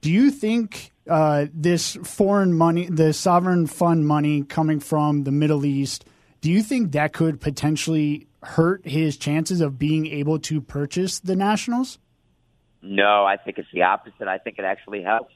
Do 0.00 0.10
you 0.10 0.30
think 0.30 0.90
uh, 1.08 1.46
this 1.52 1.96
foreign 2.02 2.54
money, 2.54 2.88
the 2.88 3.12
sovereign 3.12 3.66
fund 3.66 4.06
money 4.06 4.42
coming 4.42 4.80
from 4.80 5.24
the 5.24 5.30
Middle 5.30 5.64
East, 5.64 6.04
do 6.40 6.50
you 6.50 6.62
think 6.62 6.92
that 6.92 7.12
could 7.12 7.40
potentially 7.40 8.26
hurt 8.42 8.86
his 8.86 9.16
chances 9.16 9.60
of 9.60 9.78
being 9.78 10.06
able 10.06 10.38
to 10.38 10.60
purchase 10.60 11.20
the 11.20 11.36
Nationals? 11.36 11.98
No, 12.82 13.24
I 13.24 13.38
think 13.38 13.58
it's 13.58 13.68
the 13.72 13.82
opposite. 13.82 14.28
I 14.28 14.38
think 14.38 14.58
it 14.58 14.64
actually 14.64 15.02
helps. 15.02 15.34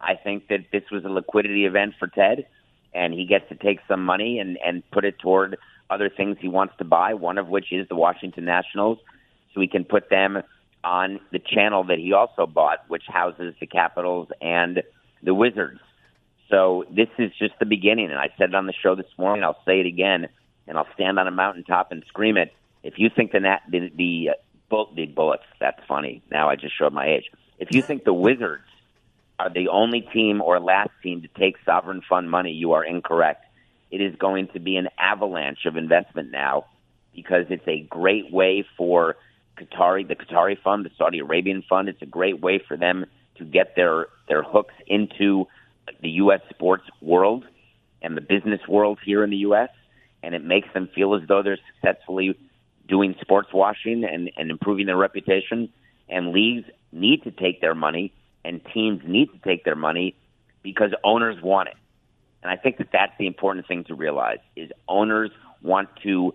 I 0.00 0.14
think 0.14 0.48
that 0.48 0.66
this 0.72 0.82
was 0.90 1.04
a 1.04 1.08
liquidity 1.08 1.64
event 1.64 1.94
for 1.98 2.08
Ted, 2.08 2.46
and 2.92 3.12
he 3.12 3.24
gets 3.26 3.48
to 3.50 3.54
take 3.54 3.78
some 3.86 4.04
money 4.04 4.38
and, 4.38 4.58
and 4.64 4.88
put 4.90 5.04
it 5.04 5.18
toward 5.18 5.58
other 5.90 6.10
things 6.10 6.36
he 6.40 6.48
wants 6.48 6.74
to 6.78 6.84
buy, 6.84 7.14
one 7.14 7.38
of 7.38 7.48
which 7.48 7.72
is 7.72 7.88
the 7.88 7.94
Washington 7.94 8.44
Nationals, 8.44 8.98
so 9.54 9.60
he 9.60 9.68
can 9.68 9.84
put 9.84 10.10
them 10.10 10.42
on 10.84 11.20
the 11.32 11.38
channel 11.38 11.84
that 11.84 11.98
he 11.98 12.12
also 12.12 12.46
bought, 12.46 12.84
which 12.88 13.04
houses 13.08 13.54
the 13.60 13.66
Capitals 13.66 14.28
and 14.40 14.82
the 15.22 15.34
Wizards. 15.34 15.80
So 16.50 16.84
this 16.90 17.08
is 17.18 17.30
just 17.38 17.54
the 17.58 17.66
beginning, 17.66 18.10
and 18.10 18.18
I 18.18 18.30
said 18.38 18.50
it 18.50 18.54
on 18.54 18.66
the 18.66 18.72
show 18.72 18.94
this 18.94 19.06
morning. 19.18 19.44
I'll 19.44 19.60
say 19.66 19.80
it 19.80 19.86
again, 19.86 20.28
and 20.66 20.78
I'll 20.78 20.88
stand 20.94 21.18
on 21.18 21.26
a 21.26 21.30
mountaintop 21.30 21.92
and 21.92 22.02
scream 22.08 22.36
it. 22.36 22.52
If 22.82 22.94
you 22.96 23.10
think 23.14 23.32
the 23.32 23.40
nat, 23.40 23.60
the 23.68 23.90
the, 23.94 24.30
uh, 24.30 24.32
bull, 24.70 24.90
the 24.94 25.06
Bullets, 25.06 25.44
that's 25.60 25.80
funny. 25.86 26.22
Now 26.30 26.48
I 26.48 26.56
just 26.56 26.76
showed 26.78 26.92
my 26.92 27.06
age. 27.06 27.24
If 27.58 27.72
you 27.72 27.82
think 27.82 28.04
the 28.04 28.14
Wizards 28.14 28.64
are 29.38 29.50
the 29.50 29.68
only 29.68 30.00
team 30.00 30.40
or 30.40 30.58
last 30.60 30.90
team 31.02 31.22
to 31.22 31.28
take 31.38 31.56
sovereign 31.64 32.02
fund 32.08 32.30
money, 32.30 32.52
you 32.52 32.72
are 32.72 32.84
incorrect. 32.84 33.44
It 33.90 34.00
is 34.00 34.14
going 34.16 34.48
to 34.48 34.60
be 34.60 34.76
an 34.76 34.88
avalanche 34.98 35.64
of 35.66 35.76
investment 35.76 36.30
now 36.30 36.66
because 37.14 37.46
it's 37.50 37.66
a 37.66 37.80
great 37.80 38.32
way 38.32 38.64
for 38.76 39.16
Qatari, 39.58 40.06
the 40.06 40.14
Qatari 40.14 40.60
fund, 40.62 40.84
the 40.84 40.90
Saudi 40.96 41.18
Arabian 41.18 41.62
fund. 41.68 41.88
It's 41.88 42.02
a 42.02 42.06
great 42.06 42.40
way 42.40 42.62
for 42.66 42.76
them 42.76 43.06
to 43.36 43.44
get 43.44 43.74
their 43.76 44.06
their 44.28 44.42
hooks 44.42 44.74
into 44.86 45.46
the 46.02 46.10
U.S. 46.10 46.40
sports 46.50 46.84
world 47.00 47.44
and 48.02 48.16
the 48.16 48.20
business 48.20 48.60
world 48.68 48.98
here 49.04 49.24
in 49.24 49.30
the 49.30 49.38
U.S. 49.38 49.70
And 50.22 50.34
it 50.34 50.44
makes 50.44 50.68
them 50.74 50.88
feel 50.94 51.14
as 51.14 51.22
though 51.28 51.42
they're 51.42 51.58
successfully 51.74 52.38
doing 52.86 53.14
sports 53.20 53.48
washing 53.52 54.04
and, 54.04 54.30
and 54.36 54.50
improving 54.50 54.86
their 54.86 54.96
reputation. 54.96 55.68
And 56.08 56.32
leagues 56.32 56.68
need 56.92 57.22
to 57.24 57.30
take 57.30 57.60
their 57.60 57.74
money, 57.74 58.12
and 58.44 58.60
teams 58.72 59.02
need 59.06 59.30
to 59.32 59.38
take 59.38 59.64
their 59.64 59.76
money 59.76 60.16
because 60.62 60.90
owners 61.04 61.40
want 61.42 61.68
it. 61.68 61.76
And 62.42 62.50
I 62.50 62.56
think 62.56 62.78
that 62.78 62.88
that's 62.92 63.12
the 63.18 63.26
important 63.26 63.66
thing 63.66 63.84
to 63.84 63.94
realize: 63.94 64.38
is 64.56 64.70
owners 64.88 65.30
want 65.62 65.88
to 66.04 66.34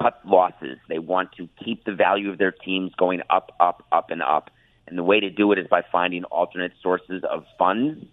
cut 0.00 0.20
losses. 0.24 0.78
They 0.88 0.98
want 0.98 1.32
to 1.32 1.48
keep 1.64 1.84
the 1.84 1.92
value 1.92 2.30
of 2.30 2.38
their 2.38 2.52
teams 2.52 2.92
going 2.96 3.22
up, 3.30 3.52
up, 3.60 3.84
up, 3.92 4.10
and 4.10 4.22
up. 4.22 4.50
And 4.92 4.98
the 4.98 5.04
way 5.04 5.20
to 5.20 5.30
do 5.30 5.50
it 5.52 5.58
is 5.58 5.66
by 5.68 5.80
finding 5.90 6.24
alternate 6.24 6.72
sources 6.82 7.22
of 7.24 7.46
funds, 7.56 8.04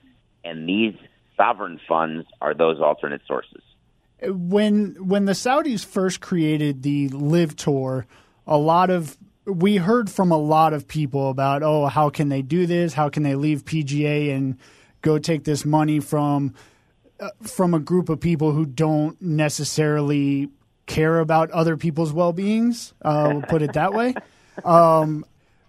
and 0.46 0.66
these 0.66 0.96
sovereign 1.36 1.78
funds 1.90 2.26
are 2.40 2.54
those 2.54 2.80
alternate 2.80 3.20
sources. 3.28 3.62
When 4.24 4.96
when 5.06 5.26
the 5.26 5.34
Saudis 5.34 5.84
first 5.84 6.22
created 6.22 6.82
the 6.84 7.10
LIV 7.10 7.58
Tour, 7.58 8.06
a 8.48 8.58
lot 8.58 8.90
of 8.92 9.18
we 9.46 9.76
heard 9.76 10.10
from 10.10 10.32
a 10.32 10.38
lot 10.38 10.72
of 10.72 10.88
people 10.88 11.30
about, 11.30 11.64
oh, 11.64 11.88
how 11.88 12.10
can 12.10 12.30
they 12.30 12.42
do 12.42 12.66
this? 12.66 12.94
How 12.94 13.10
can 13.10 13.24
they 13.24 13.36
leave 13.36 13.66
PGA 13.66 14.34
and 14.34 14.58
go 15.02 15.20
take 15.20 15.44
this 15.44 15.66
money 15.66 16.00
from 16.00 16.54
uh, 17.20 17.32
from 17.42 17.74
a 17.74 17.80
group 17.80 18.08
of 18.08 18.22
people 18.22 18.54
who 18.54 18.66
don't 18.66 19.22
necessarily 19.22 20.48
care 20.86 21.20
about 21.20 21.52
other 21.52 21.76
people's 21.76 22.14
well 22.14 22.32
beings? 22.32 22.94
Uh, 23.02 23.32
we'll 23.34 23.42
put 23.42 23.62
it 23.62 23.74
that 23.74 23.92
way. 23.92 24.14
Um, 24.66 25.24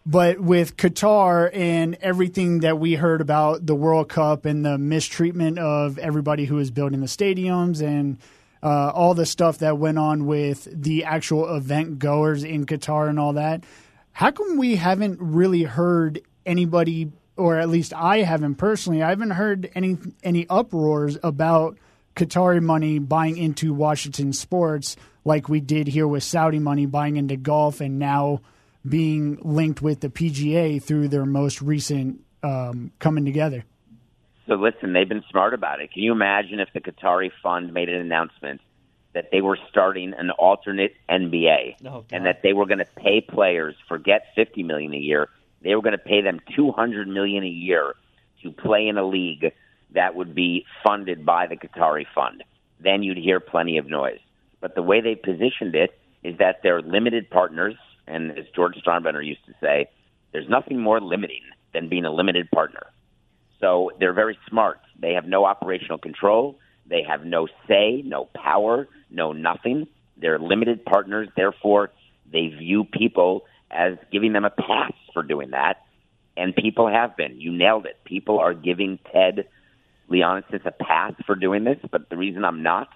but 0.06 0.40
with 0.40 0.76
Qatar 0.76 1.50
and 1.54 1.96
everything 2.00 2.60
that 2.60 2.78
we 2.78 2.94
heard 2.94 3.20
about 3.20 3.66
the 3.66 3.74
World 3.74 4.08
Cup 4.08 4.44
and 4.44 4.64
the 4.64 4.78
mistreatment 4.78 5.58
of 5.58 5.98
everybody 5.98 6.46
who 6.46 6.56
was 6.56 6.70
building 6.70 7.00
the 7.00 7.06
stadiums 7.06 7.82
and 7.82 8.18
uh, 8.62 8.90
all 8.94 9.14
the 9.14 9.26
stuff 9.26 9.58
that 9.58 9.78
went 9.78 9.98
on 9.98 10.26
with 10.26 10.68
the 10.70 11.04
actual 11.04 11.54
event 11.54 11.98
goers 11.98 12.44
in 12.44 12.66
Qatar 12.66 13.08
and 13.08 13.18
all 13.18 13.34
that, 13.34 13.64
how 14.12 14.30
come 14.30 14.56
we 14.56 14.76
haven't 14.76 15.18
really 15.20 15.62
heard 15.62 16.20
anybody, 16.44 17.10
or 17.36 17.58
at 17.58 17.68
least 17.68 17.92
I 17.94 18.18
haven't 18.18 18.56
personally, 18.56 19.02
I 19.02 19.10
haven't 19.10 19.30
heard 19.30 19.70
any 19.74 19.96
any 20.22 20.46
uproars 20.48 21.18
about 21.22 21.78
Qatari 22.16 22.62
money 22.62 22.98
buying 22.98 23.36
into 23.36 23.72
Washington 23.72 24.32
sports 24.32 24.96
like 25.24 25.48
we 25.48 25.60
did 25.60 25.86
here 25.86 26.08
with 26.08 26.22
Saudi 26.22 26.58
money 26.58 26.86
buying 26.86 27.16
into 27.16 27.36
golf 27.36 27.80
and 27.80 27.98
now 27.98 28.40
being 28.88 29.38
linked 29.42 29.82
with 29.82 30.00
the 30.00 30.08
PGA 30.08 30.82
through 30.82 31.08
their 31.08 31.26
most 31.26 31.60
recent 31.60 32.24
um, 32.42 32.92
coming 32.98 33.24
together. 33.24 33.64
So 34.46 34.54
listen, 34.54 34.92
they've 34.92 35.08
been 35.08 35.24
smart 35.30 35.54
about 35.54 35.80
it. 35.80 35.92
Can 35.92 36.02
you 36.02 36.12
imagine 36.12 36.60
if 36.60 36.68
the 36.72 36.80
Qatari 36.80 37.30
fund 37.42 37.72
made 37.72 37.88
an 37.88 38.00
announcement 38.00 38.60
that 39.12 39.30
they 39.30 39.40
were 39.40 39.58
starting 39.68 40.14
an 40.16 40.30
alternate 40.30 40.94
NBA 41.08 41.86
oh, 41.86 42.04
and 42.10 42.26
that 42.26 42.42
they 42.42 42.52
were 42.52 42.66
going 42.66 42.78
to 42.78 42.88
pay 42.96 43.20
players 43.20 43.74
forget 43.88 44.26
50 44.34 44.62
million 44.62 44.94
a 44.94 44.98
year, 44.98 45.28
they 45.62 45.74
were 45.74 45.82
going 45.82 45.92
to 45.92 45.98
pay 45.98 46.22
them 46.22 46.40
200 46.56 47.06
million 47.08 47.44
a 47.44 47.48
year 47.48 47.94
to 48.42 48.50
play 48.50 48.88
in 48.88 48.98
a 48.98 49.04
league 49.06 49.52
that 49.92 50.14
would 50.14 50.34
be 50.34 50.64
funded 50.84 51.26
by 51.26 51.46
the 51.46 51.56
Qatari 51.56 52.06
fund. 52.14 52.44
Then 52.80 53.02
you'd 53.02 53.18
hear 53.18 53.40
plenty 53.40 53.78
of 53.78 53.86
noise. 53.88 54.20
But 54.60 54.74
the 54.74 54.82
way 54.82 55.00
they 55.00 55.14
positioned 55.14 55.74
it 55.74 55.98
is 56.22 56.38
that 56.38 56.60
they're 56.62 56.82
limited 56.82 57.30
partners, 57.30 57.74
and 58.10 58.36
as 58.38 58.44
George 58.54 58.74
Steinbrenner 58.84 59.24
used 59.24 59.44
to 59.46 59.54
say, 59.60 59.88
there's 60.32 60.48
nothing 60.48 60.80
more 60.80 61.00
limiting 61.00 61.42
than 61.72 61.88
being 61.88 62.04
a 62.04 62.12
limited 62.12 62.50
partner. 62.50 62.86
So 63.60 63.92
they're 63.98 64.12
very 64.12 64.38
smart. 64.48 64.80
They 64.98 65.12
have 65.12 65.26
no 65.26 65.44
operational 65.44 65.98
control. 65.98 66.58
They 66.86 67.02
have 67.08 67.24
no 67.24 67.46
say, 67.68 68.02
no 68.04 68.28
power, 68.34 68.88
no 69.10 69.32
nothing. 69.32 69.86
They're 70.16 70.38
limited 70.38 70.84
partners. 70.84 71.28
Therefore, 71.36 71.90
they 72.30 72.48
view 72.48 72.84
people 72.84 73.44
as 73.70 73.94
giving 74.10 74.32
them 74.32 74.44
a 74.44 74.50
pass 74.50 74.92
for 75.12 75.22
doing 75.22 75.50
that. 75.50 75.84
And 76.36 76.54
people 76.54 76.88
have 76.88 77.16
been. 77.16 77.40
You 77.40 77.52
nailed 77.52 77.86
it. 77.86 77.98
People 78.04 78.38
are 78.38 78.54
giving 78.54 78.98
Ted 79.12 79.46
Leonsis 80.10 80.64
a 80.64 80.70
pass 80.70 81.12
for 81.26 81.34
doing 81.34 81.64
this. 81.64 81.78
But 81.90 82.08
the 82.08 82.16
reason 82.16 82.44
I'm 82.44 82.62
not 82.62 82.88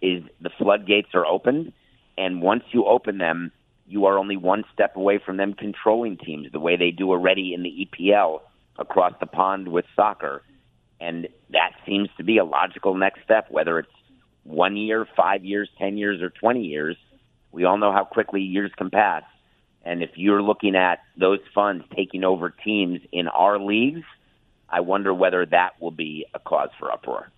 is 0.00 0.22
the 0.40 0.50
floodgates 0.58 1.08
are 1.14 1.26
open. 1.26 1.72
And 2.18 2.42
once 2.42 2.64
you 2.72 2.84
open 2.86 3.18
them, 3.18 3.50
you 3.92 4.06
are 4.06 4.18
only 4.18 4.38
one 4.38 4.64
step 4.72 4.96
away 4.96 5.18
from 5.18 5.36
them 5.36 5.52
controlling 5.52 6.16
teams 6.16 6.50
the 6.50 6.58
way 6.58 6.76
they 6.76 6.90
do 6.90 7.10
already 7.10 7.52
in 7.52 7.62
the 7.62 7.86
EPL 7.86 8.40
across 8.78 9.12
the 9.20 9.26
pond 9.26 9.68
with 9.68 9.84
soccer. 9.94 10.42
And 10.98 11.28
that 11.50 11.72
seems 11.84 12.08
to 12.16 12.24
be 12.24 12.38
a 12.38 12.44
logical 12.44 12.94
next 12.94 13.22
step, 13.22 13.50
whether 13.50 13.78
it's 13.78 13.90
one 14.44 14.78
year, 14.78 15.06
five 15.14 15.44
years, 15.44 15.68
10 15.78 15.98
years, 15.98 16.22
or 16.22 16.30
20 16.30 16.62
years. 16.62 16.96
We 17.50 17.64
all 17.64 17.76
know 17.76 17.92
how 17.92 18.04
quickly 18.04 18.40
years 18.40 18.72
can 18.78 18.88
pass. 18.88 19.24
And 19.84 20.02
if 20.02 20.10
you're 20.14 20.42
looking 20.42 20.74
at 20.74 21.00
those 21.18 21.40
funds 21.54 21.84
taking 21.94 22.24
over 22.24 22.48
teams 22.48 23.00
in 23.12 23.28
our 23.28 23.58
leagues, 23.58 24.06
I 24.70 24.80
wonder 24.80 25.12
whether 25.12 25.44
that 25.44 25.72
will 25.80 25.90
be 25.90 26.24
a 26.32 26.38
cause 26.38 26.70
for 26.78 26.90
uproar. 26.90 27.30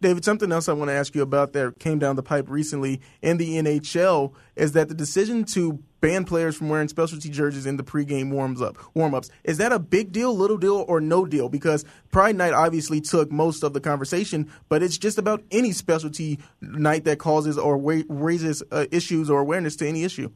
David, 0.00 0.24
something 0.24 0.52
else 0.52 0.68
I 0.68 0.74
want 0.74 0.90
to 0.90 0.94
ask 0.94 1.14
you 1.14 1.22
about 1.22 1.54
that 1.54 1.78
came 1.78 1.98
down 1.98 2.16
the 2.16 2.22
pipe 2.22 2.50
recently 2.50 3.00
in 3.22 3.38
the 3.38 3.56
NHL 3.56 4.34
is 4.54 4.72
that 4.72 4.88
the 4.88 4.94
decision 4.94 5.44
to 5.46 5.82
ban 6.02 6.24
players 6.24 6.54
from 6.54 6.68
wearing 6.68 6.88
specialty 6.88 7.30
jerseys 7.30 7.64
in 7.64 7.78
the 7.78 7.82
pregame 7.82 8.30
warms 8.30 8.60
up 8.60 8.76
warm 8.94 9.14
ups 9.14 9.30
is 9.44 9.56
that 9.56 9.72
a 9.72 9.78
big 9.78 10.12
deal, 10.12 10.36
little 10.36 10.58
deal, 10.58 10.84
or 10.86 11.00
no 11.00 11.24
deal? 11.24 11.48
Because 11.48 11.84
Pride 12.10 12.36
Night 12.36 12.52
obviously 12.52 13.00
took 13.00 13.32
most 13.32 13.62
of 13.62 13.72
the 13.72 13.80
conversation, 13.80 14.50
but 14.68 14.82
it's 14.82 14.98
just 14.98 15.16
about 15.16 15.42
any 15.50 15.72
specialty 15.72 16.38
night 16.60 17.04
that 17.04 17.18
causes 17.18 17.56
or 17.56 17.78
raises 17.78 18.62
uh, 18.70 18.84
issues 18.90 19.30
or 19.30 19.40
awareness 19.40 19.76
to 19.76 19.88
any 19.88 20.04
issue. 20.04 20.30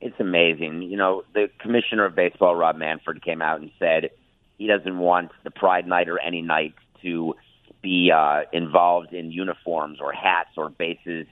It's 0.00 0.18
amazing. 0.18 0.82
You 0.82 0.96
know, 0.96 1.22
the 1.34 1.48
commissioner 1.60 2.06
of 2.06 2.16
baseball, 2.16 2.56
Rob 2.56 2.76
Manfred, 2.76 3.22
came 3.22 3.42
out 3.42 3.60
and 3.60 3.70
said 3.78 4.10
he 4.58 4.66
doesn't 4.66 4.98
want 4.98 5.30
the 5.44 5.50
Pride 5.50 5.86
Night 5.86 6.08
or 6.08 6.18
any 6.18 6.42
night 6.42 6.74
to 7.02 7.34
be 7.82 8.12
uh, 8.14 8.42
involved 8.52 9.12
in 9.12 9.30
uniforms 9.30 9.98
or 10.00 10.12
hats 10.12 10.50
or 10.56 10.70
bases. 10.70 11.26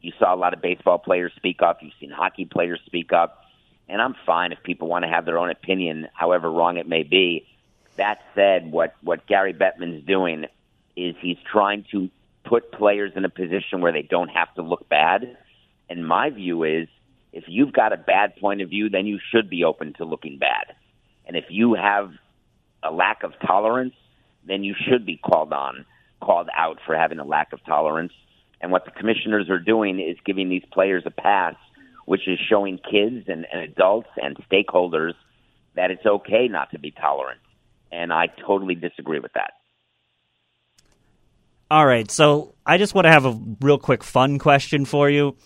You 0.00 0.12
saw 0.18 0.34
a 0.34 0.36
lot 0.36 0.52
of 0.52 0.60
baseball 0.60 0.98
players 0.98 1.32
speak 1.36 1.62
up. 1.62 1.78
You've 1.80 1.92
seen 2.00 2.10
hockey 2.10 2.44
players 2.44 2.80
speak 2.86 3.12
up. 3.12 3.44
And 3.88 4.02
I'm 4.02 4.14
fine 4.26 4.52
if 4.52 4.62
people 4.62 4.88
want 4.88 5.04
to 5.04 5.08
have 5.08 5.24
their 5.24 5.38
own 5.38 5.50
opinion, 5.50 6.08
however 6.12 6.50
wrong 6.50 6.76
it 6.76 6.88
may 6.88 7.02
be. 7.02 7.46
That 7.96 8.20
said, 8.34 8.70
what, 8.70 8.94
what 9.02 9.26
Gary 9.26 9.52
Bettman's 9.52 10.04
doing 10.06 10.46
is 10.96 11.14
he's 11.20 11.38
trying 11.50 11.84
to 11.92 12.10
put 12.44 12.72
players 12.72 13.12
in 13.14 13.24
a 13.24 13.28
position 13.28 13.80
where 13.80 13.92
they 13.92 14.02
don't 14.02 14.28
have 14.28 14.52
to 14.54 14.62
look 14.62 14.88
bad. 14.88 15.36
And 15.88 16.06
my 16.06 16.30
view 16.30 16.64
is 16.64 16.88
if 17.32 17.44
you've 17.46 17.72
got 17.72 17.92
a 17.92 17.96
bad 17.96 18.36
point 18.36 18.60
of 18.60 18.70
view, 18.70 18.88
then 18.88 19.06
you 19.06 19.18
should 19.30 19.48
be 19.48 19.64
open 19.64 19.94
to 19.94 20.04
looking 20.04 20.38
bad. 20.38 20.74
And 21.26 21.36
if 21.36 21.44
you 21.48 21.74
have 21.74 22.12
a 22.82 22.90
lack 22.90 23.22
of 23.22 23.32
tolerance, 23.46 23.94
then 24.46 24.64
you 24.64 24.74
should 24.74 25.06
be 25.06 25.16
called 25.16 25.52
on 25.52 25.84
called 26.22 26.48
out 26.56 26.78
for 26.86 26.96
having 26.96 27.18
a 27.18 27.24
lack 27.24 27.52
of 27.52 27.64
tolerance. 27.64 28.12
And 28.60 28.70
what 28.70 28.84
the 28.84 28.92
commissioners 28.92 29.50
are 29.50 29.58
doing 29.58 29.98
is 29.98 30.16
giving 30.24 30.48
these 30.48 30.62
players 30.72 31.02
a 31.04 31.10
pass, 31.10 31.56
which 32.06 32.28
is 32.28 32.38
showing 32.48 32.78
kids 32.78 33.26
and, 33.28 33.46
and 33.52 33.62
adults 33.62 34.08
and 34.16 34.36
stakeholders 34.50 35.14
that 35.74 35.90
it's 35.90 36.06
okay 36.06 36.48
not 36.48 36.70
to 36.70 36.78
be 36.78 36.90
tolerant. 36.90 37.40
And 37.90 38.12
I 38.12 38.28
totally 38.46 38.74
disagree 38.74 39.18
with 39.18 39.32
that. 39.34 39.52
All 41.70 41.86
right, 41.86 42.10
so 42.10 42.54
I 42.66 42.76
just 42.76 42.94
want 42.94 43.06
to 43.06 43.10
have 43.10 43.24
a 43.24 43.38
real 43.60 43.78
quick 43.78 44.04
fun 44.04 44.38
question 44.38 44.84
for 44.84 45.08
you. 45.08 45.36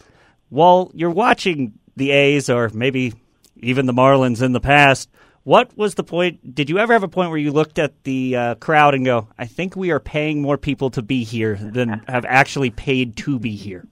While 0.48 0.90
you're 0.92 1.10
watching 1.10 1.78
the 1.96 2.10
A's 2.10 2.50
or 2.50 2.68
maybe 2.74 3.14
even 3.56 3.86
the 3.86 3.92
Marlins 3.92 4.42
in 4.42 4.52
the 4.52 4.60
past, 4.60 5.08
what 5.46 5.78
was 5.78 5.94
the 5.94 6.02
point? 6.02 6.56
Did 6.56 6.68
you 6.68 6.76
ever 6.78 6.92
have 6.92 7.04
a 7.04 7.08
point 7.08 7.30
where 7.30 7.38
you 7.38 7.52
looked 7.52 7.78
at 7.78 8.02
the 8.02 8.34
uh, 8.34 8.54
crowd 8.56 8.96
and 8.96 9.04
go, 9.04 9.28
I 9.38 9.46
think 9.46 9.76
we 9.76 9.92
are 9.92 10.00
paying 10.00 10.42
more 10.42 10.58
people 10.58 10.90
to 10.90 11.02
be 11.02 11.22
here 11.22 11.54
than 11.54 11.88
have 12.08 12.24
actually 12.24 12.70
paid 12.70 13.16
to 13.18 13.38
be 13.38 13.54
here? 13.54 13.86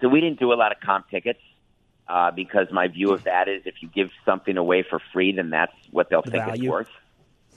So 0.00 0.08
we 0.08 0.20
didn't 0.20 0.40
do 0.40 0.52
a 0.52 0.58
lot 0.58 0.72
of 0.72 0.80
comp 0.80 1.08
tickets 1.10 1.38
uh, 2.08 2.32
because 2.32 2.66
my 2.72 2.88
view 2.88 3.12
of 3.12 3.22
that 3.22 3.46
is 3.46 3.62
if 3.66 3.76
you 3.80 3.88
give 3.88 4.10
something 4.24 4.56
away 4.56 4.82
for 4.82 5.00
free, 5.12 5.30
then 5.30 5.50
that's 5.50 5.72
what 5.92 6.10
they'll 6.10 6.22
think 6.22 6.44
Value. 6.44 6.64
it's 6.64 6.70
worth. 6.72 6.90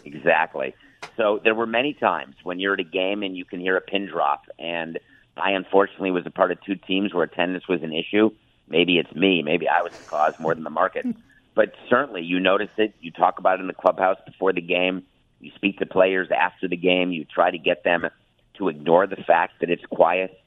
Exactly. 0.06 0.76
So 1.18 1.42
there 1.44 1.56
were 1.56 1.66
many 1.66 1.96
times 1.96 2.36
when 2.44 2.60
you're 2.60 2.76
at 2.76 2.80
a 2.80 2.84
game 2.84 3.24
and 3.24 3.36
you 3.36 3.46
can 3.46 3.60
hear 3.60 3.78
a 3.78 3.82
pin 3.82 4.06
drop. 4.06 4.46
And 4.60 5.00
I 5.36 5.54
unfortunately 5.54 6.12
was 6.12 6.28
a 6.28 6.32
part 6.32 6.52
of 6.52 6.62
two 6.62 6.76
teams 6.76 7.16
where 7.16 7.24
attendance 7.24 7.68
was 7.68 7.82
an 7.82 7.94
issue. 7.94 8.30
Maybe 8.68 9.00
it's 9.00 9.12
me. 9.16 9.42
Maybe 9.42 9.68
I 9.68 9.82
was 9.82 9.92
the 9.94 10.08
cause 10.08 10.36
more 10.40 10.54
than 10.54 10.64
the 10.64 10.70
market. 10.70 11.08
but 11.56 11.74
certainly 11.90 12.22
you 12.22 12.40
notice 12.40 12.70
it. 12.78 12.94
You 13.02 13.12
talk 13.12 13.40
about 13.40 13.60
it 13.60 13.62
in 13.62 13.68
the 13.68 13.74
clubhouse 13.74 14.18
before 14.26 14.54
the 14.54 14.62
game. 14.62 15.04
You 15.40 15.52
speak 15.56 15.80
to 15.80 15.86
players 15.86 16.30
after 16.36 16.68
the 16.68 16.78
game. 16.78 17.12
You 17.12 17.26
try 17.26 17.52
to 17.52 17.58
get 17.58 17.84
them 17.84 18.06
to 18.58 18.70
ignore 18.70 19.08
the 19.08 19.16
fact 19.16 19.54
that 19.62 19.70
it's 19.70 19.86
quiet, 19.86 20.40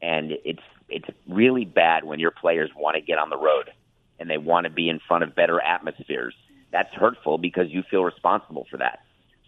and 0.00 0.32
it's 0.44 0.62
it's 0.88 1.08
really 1.28 1.64
bad 1.64 2.04
when 2.04 2.18
your 2.18 2.30
players 2.30 2.70
want 2.74 2.94
to 2.96 3.00
get 3.02 3.18
on 3.18 3.28
the 3.28 3.36
road 3.36 3.70
and 4.18 4.28
they 4.28 4.38
want 4.38 4.64
to 4.64 4.70
be 4.70 4.88
in 4.88 5.00
front 5.06 5.22
of 5.22 5.34
better 5.34 5.60
atmospheres. 5.60 6.34
That's 6.72 6.92
hurtful 6.94 7.38
because 7.38 7.66
you 7.68 7.82
feel 7.90 8.04
responsible 8.04 8.66
for 8.70 8.78
that. 8.78 9.00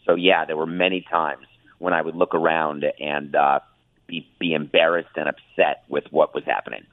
So 0.07 0.15
yeah, 0.15 0.45
there 0.45 0.57
were 0.57 0.67
many 0.67 1.05
times 1.11 1.47
when 1.79 1.93
I 1.93 2.03
would 2.03 2.15
look 2.15 2.35
around 2.35 2.85
and 2.99 3.35
uh, 3.35 3.61
be 4.07 4.27
be 4.39 4.55
embarrassed 4.55 5.17
and 5.17 5.29
upset 5.29 5.85
with 5.89 6.05
what 6.11 6.35
was 6.35 6.45
happening. 6.45 6.85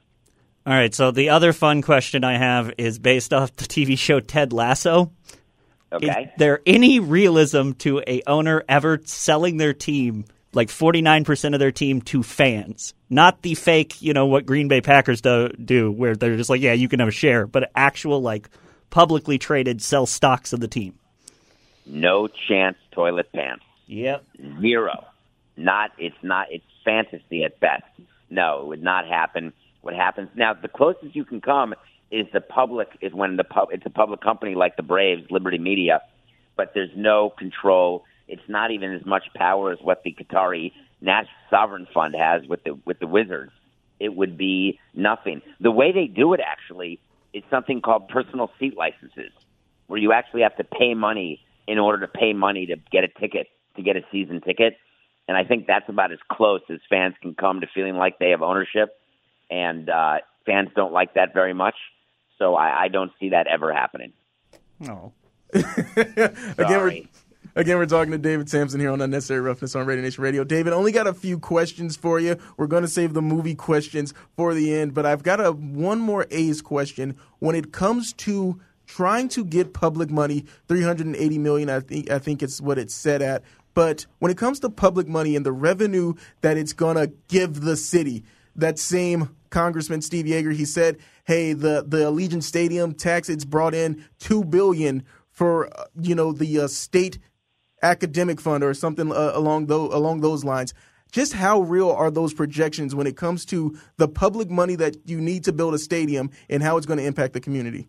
All 0.68 0.74
right. 0.74 0.94
So 0.94 1.12
the 1.12 1.30
other 1.30 1.54
fun 1.54 1.80
question 1.80 2.24
I 2.24 2.36
have 2.36 2.74
is 2.76 2.98
based 2.98 3.32
off 3.32 3.56
the 3.56 3.64
TV 3.64 3.96
show 3.98 4.20
Ted 4.20 4.52
Lasso. 4.52 5.10
Okay. 5.90 6.06
Is 6.24 6.28
there 6.36 6.60
any 6.66 7.00
realism 7.00 7.72
to 7.78 8.02
a 8.06 8.20
owner 8.26 8.62
ever 8.68 9.00
selling 9.06 9.56
their 9.56 9.72
team, 9.72 10.26
like 10.52 10.68
forty 10.68 11.00
nine 11.00 11.24
percent 11.24 11.54
of 11.54 11.58
their 11.58 11.72
team, 11.72 12.02
to 12.02 12.22
fans? 12.22 12.92
Not 13.08 13.40
the 13.40 13.54
fake, 13.54 14.02
you 14.02 14.12
know, 14.12 14.26
what 14.26 14.44
Green 14.44 14.68
Bay 14.68 14.82
Packers 14.82 15.22
do, 15.22 15.48
do, 15.48 15.90
where 15.90 16.14
they're 16.14 16.36
just 16.36 16.50
like, 16.50 16.60
yeah, 16.60 16.74
you 16.74 16.86
can 16.86 17.00
have 17.00 17.08
a 17.08 17.12
share, 17.12 17.46
but 17.46 17.70
actual 17.74 18.20
like 18.20 18.50
publicly 18.90 19.38
traded 19.38 19.80
sell 19.80 20.04
stocks 20.04 20.52
of 20.52 20.60
the 20.60 20.68
team. 20.68 20.98
No 21.86 22.28
chance. 22.28 22.76
Toilet 22.92 23.32
pants. 23.32 23.64
Yep. 23.86 24.22
Zero. 24.60 25.06
Not. 25.56 25.92
It's 25.96 26.22
not. 26.22 26.48
It's 26.50 26.66
fantasy 26.84 27.44
at 27.44 27.58
best. 27.58 27.84
No, 28.28 28.60
it 28.60 28.66
would 28.66 28.82
not 28.82 29.06
happen 29.08 29.54
what 29.80 29.94
happens. 29.94 30.28
Now, 30.34 30.54
the 30.54 30.68
closest 30.68 31.14
you 31.14 31.24
can 31.24 31.40
come 31.40 31.74
is 32.10 32.26
the 32.32 32.40
public 32.40 32.88
is 33.00 33.12
when 33.12 33.36
the 33.36 33.44
pub, 33.44 33.68
it's 33.70 33.86
a 33.86 33.90
public 33.90 34.20
company 34.20 34.54
like 34.54 34.76
the 34.76 34.82
Braves, 34.82 35.30
Liberty 35.30 35.58
Media, 35.58 36.00
but 36.56 36.72
there's 36.74 36.90
no 36.96 37.30
control. 37.30 38.04
It's 38.26 38.48
not 38.48 38.70
even 38.70 38.94
as 38.94 39.04
much 39.04 39.24
power 39.34 39.72
as 39.72 39.78
what 39.82 40.02
the 40.04 40.14
Qatari 40.14 40.72
National 41.00 41.30
Sovereign 41.50 41.86
Fund 41.92 42.14
has 42.18 42.46
with 42.48 42.64
the 42.64 42.78
with 42.84 42.98
the 42.98 43.06
Wizards. 43.06 43.52
It 44.00 44.14
would 44.14 44.36
be 44.36 44.78
nothing. 44.94 45.42
The 45.60 45.70
way 45.70 45.92
they 45.92 46.06
do 46.06 46.32
it 46.32 46.40
actually 46.44 47.00
is 47.32 47.42
something 47.50 47.80
called 47.80 48.08
personal 48.08 48.50
seat 48.58 48.76
licenses, 48.76 49.32
where 49.86 49.98
you 49.98 50.12
actually 50.12 50.42
have 50.42 50.56
to 50.56 50.64
pay 50.64 50.94
money 50.94 51.40
in 51.66 51.78
order 51.78 52.00
to 52.00 52.08
pay 52.08 52.32
money 52.32 52.66
to 52.66 52.76
get 52.90 53.04
a 53.04 53.08
ticket 53.08 53.48
to 53.76 53.82
get 53.82 53.96
a 53.96 54.02
season 54.10 54.40
ticket. 54.40 54.76
And 55.28 55.36
I 55.36 55.44
think 55.44 55.66
that's 55.66 55.88
about 55.88 56.10
as 56.10 56.18
close 56.32 56.62
as 56.70 56.78
fans 56.88 57.14
can 57.20 57.34
come 57.34 57.60
to 57.60 57.66
feeling 57.74 57.96
like 57.96 58.18
they 58.18 58.30
have 58.30 58.40
ownership 58.40 58.97
and 59.50 59.88
uh, 59.88 60.18
fans 60.46 60.70
don't 60.74 60.92
like 60.92 61.14
that 61.14 61.34
very 61.34 61.54
much. 61.54 61.74
So 62.38 62.54
I, 62.54 62.84
I 62.84 62.88
don't 62.88 63.12
see 63.18 63.30
that 63.30 63.46
ever 63.46 63.72
happening. 63.72 64.12
No. 64.80 65.12
again, 65.52 66.34
we're, 66.56 67.02
again, 67.56 67.78
we're 67.78 67.86
talking 67.86 68.12
to 68.12 68.18
David 68.18 68.48
Samson 68.48 68.80
here 68.80 68.90
on 68.90 69.00
Unnecessary 69.00 69.40
Roughness 69.40 69.74
on 69.74 69.86
Raider 69.86 70.02
Nation 70.02 70.22
Radio. 70.22 70.44
David, 70.44 70.72
only 70.72 70.92
got 70.92 71.06
a 71.06 71.14
few 71.14 71.38
questions 71.38 71.96
for 71.96 72.20
you. 72.20 72.36
We're 72.56 72.66
going 72.66 72.82
to 72.82 72.88
save 72.88 73.14
the 73.14 73.22
movie 73.22 73.54
questions 73.54 74.14
for 74.36 74.54
the 74.54 74.74
end, 74.74 74.94
but 74.94 75.06
I've 75.06 75.22
got 75.22 75.44
a 75.44 75.52
one 75.52 76.00
more 76.00 76.26
A's 76.30 76.62
question. 76.62 77.16
When 77.38 77.56
it 77.56 77.72
comes 77.72 78.12
to 78.14 78.60
trying 78.86 79.28
to 79.28 79.44
get 79.44 79.72
public 79.72 80.10
money, 80.10 80.44
380 80.68 81.38
million, 81.38 81.70
I 81.70 81.80
think 81.80 82.10
I 82.10 82.18
think 82.18 82.42
it's 82.42 82.60
what 82.60 82.78
it's 82.78 82.94
set 82.94 83.22
at. 83.22 83.42
But 83.74 84.06
when 84.18 84.30
it 84.30 84.36
comes 84.36 84.60
to 84.60 84.70
public 84.70 85.06
money 85.06 85.36
and 85.36 85.46
the 85.46 85.52
revenue 85.52 86.14
that 86.40 86.56
it's 86.56 86.72
going 86.72 86.96
to 86.96 87.12
give 87.28 87.60
the 87.60 87.76
city, 87.76 88.24
that 88.58 88.78
same 88.78 89.34
Congressman 89.50 90.02
Steve 90.02 90.26
Yeager, 90.26 90.52
he 90.52 90.64
said, 90.64 90.98
"Hey, 91.24 91.52
the 91.52 91.84
the 91.86 91.98
Allegiant 91.98 92.42
Stadium 92.42 92.92
tax 92.92 93.28
it's 93.28 93.44
brought 93.44 93.74
in 93.74 94.04
two 94.18 94.44
billion 94.44 95.04
for 95.30 95.66
uh, 95.78 95.84
you 96.00 96.14
know 96.14 96.32
the 96.32 96.60
uh, 96.60 96.68
state 96.68 97.18
academic 97.82 98.40
fund 98.40 98.62
or 98.64 98.74
something 98.74 99.10
uh, 99.10 99.32
along 99.34 99.66
those 99.66 99.92
along 99.94 100.20
those 100.20 100.44
lines. 100.44 100.74
Just 101.10 101.32
how 101.32 101.62
real 101.62 101.90
are 101.90 102.10
those 102.10 102.34
projections 102.34 102.94
when 102.94 103.06
it 103.06 103.16
comes 103.16 103.46
to 103.46 103.78
the 103.96 104.08
public 104.08 104.50
money 104.50 104.76
that 104.76 104.96
you 105.08 105.20
need 105.20 105.44
to 105.44 105.52
build 105.54 105.72
a 105.72 105.78
stadium 105.78 106.30
and 106.50 106.62
how 106.62 106.76
it's 106.76 106.84
going 106.84 106.98
to 106.98 107.06
impact 107.06 107.32
the 107.32 107.40
community? 107.40 107.88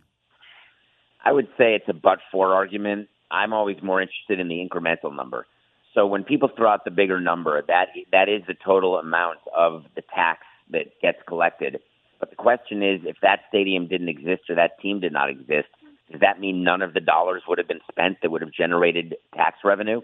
I 1.26 1.34
would 1.34 1.48
say 1.58 1.76
it's 1.76 1.90
a 1.90 1.94
but 1.94 2.20
for 2.32 2.54
argument. 2.54 3.10
I'm 3.30 3.52
always 3.52 3.78
more 3.84 4.02
interested 4.02 4.40
in 4.40 4.48
the 4.48 4.66
incremental 4.66 5.14
number. 5.14 5.46
So 5.94 6.08
when 6.08 6.24
people 6.24 6.50
throw 6.56 6.70
out 6.70 6.86
the 6.86 6.92
bigger 6.92 7.20
number, 7.20 7.62
that 7.68 7.88
that 8.12 8.30
is 8.30 8.44
the 8.48 8.56
total 8.66 8.98
amount 8.98 9.40
of 9.56 9.84
the 9.96 10.02
tax 10.16 10.42
that 10.72 11.00
gets 11.02 11.20
collected. 11.28 11.80
But 12.20 12.30
the 12.30 12.36
question 12.36 12.84
is, 12.84 13.02
if 13.06 13.18
that 13.22 13.42
stadium 13.48 13.88
didn't 13.88 14.10
exist 14.10 14.50
or 14.50 14.56
that 14.56 14.80
team 14.82 15.00
did 15.00 15.14
not 15.14 15.30
exist, 15.30 15.70
does 16.12 16.22
that 16.22 16.40
mean 16.40 16.64
none 16.64 16.82
of 16.82 16.94
the 16.94 17.00
dollars 17.00 17.44
would 17.48 17.58
have 17.60 17.68
been 17.68 17.82
spent 17.92 18.18
that 18.22 18.32
would 18.32 18.42
have 18.42 18.52
generated 18.52 19.16
tax 19.36 19.60
revenue? 19.64 20.02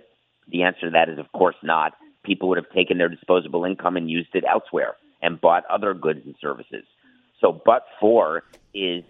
The 0.47 0.63
answer 0.63 0.81
to 0.81 0.91
that 0.91 1.09
is, 1.09 1.17
of 1.17 1.31
course, 1.31 1.55
not. 1.63 1.93
People 2.23 2.49
would 2.49 2.57
have 2.57 2.69
taken 2.69 2.97
their 2.97 3.09
disposable 3.09 3.65
income 3.65 3.97
and 3.97 4.09
used 4.09 4.33
it 4.33 4.43
elsewhere 4.49 4.95
and 5.21 5.41
bought 5.41 5.65
other 5.65 5.93
goods 5.93 6.21
and 6.25 6.35
services. 6.39 6.85
So, 7.41 7.51
but 7.65 7.85
for 7.99 8.43
is 8.73 9.03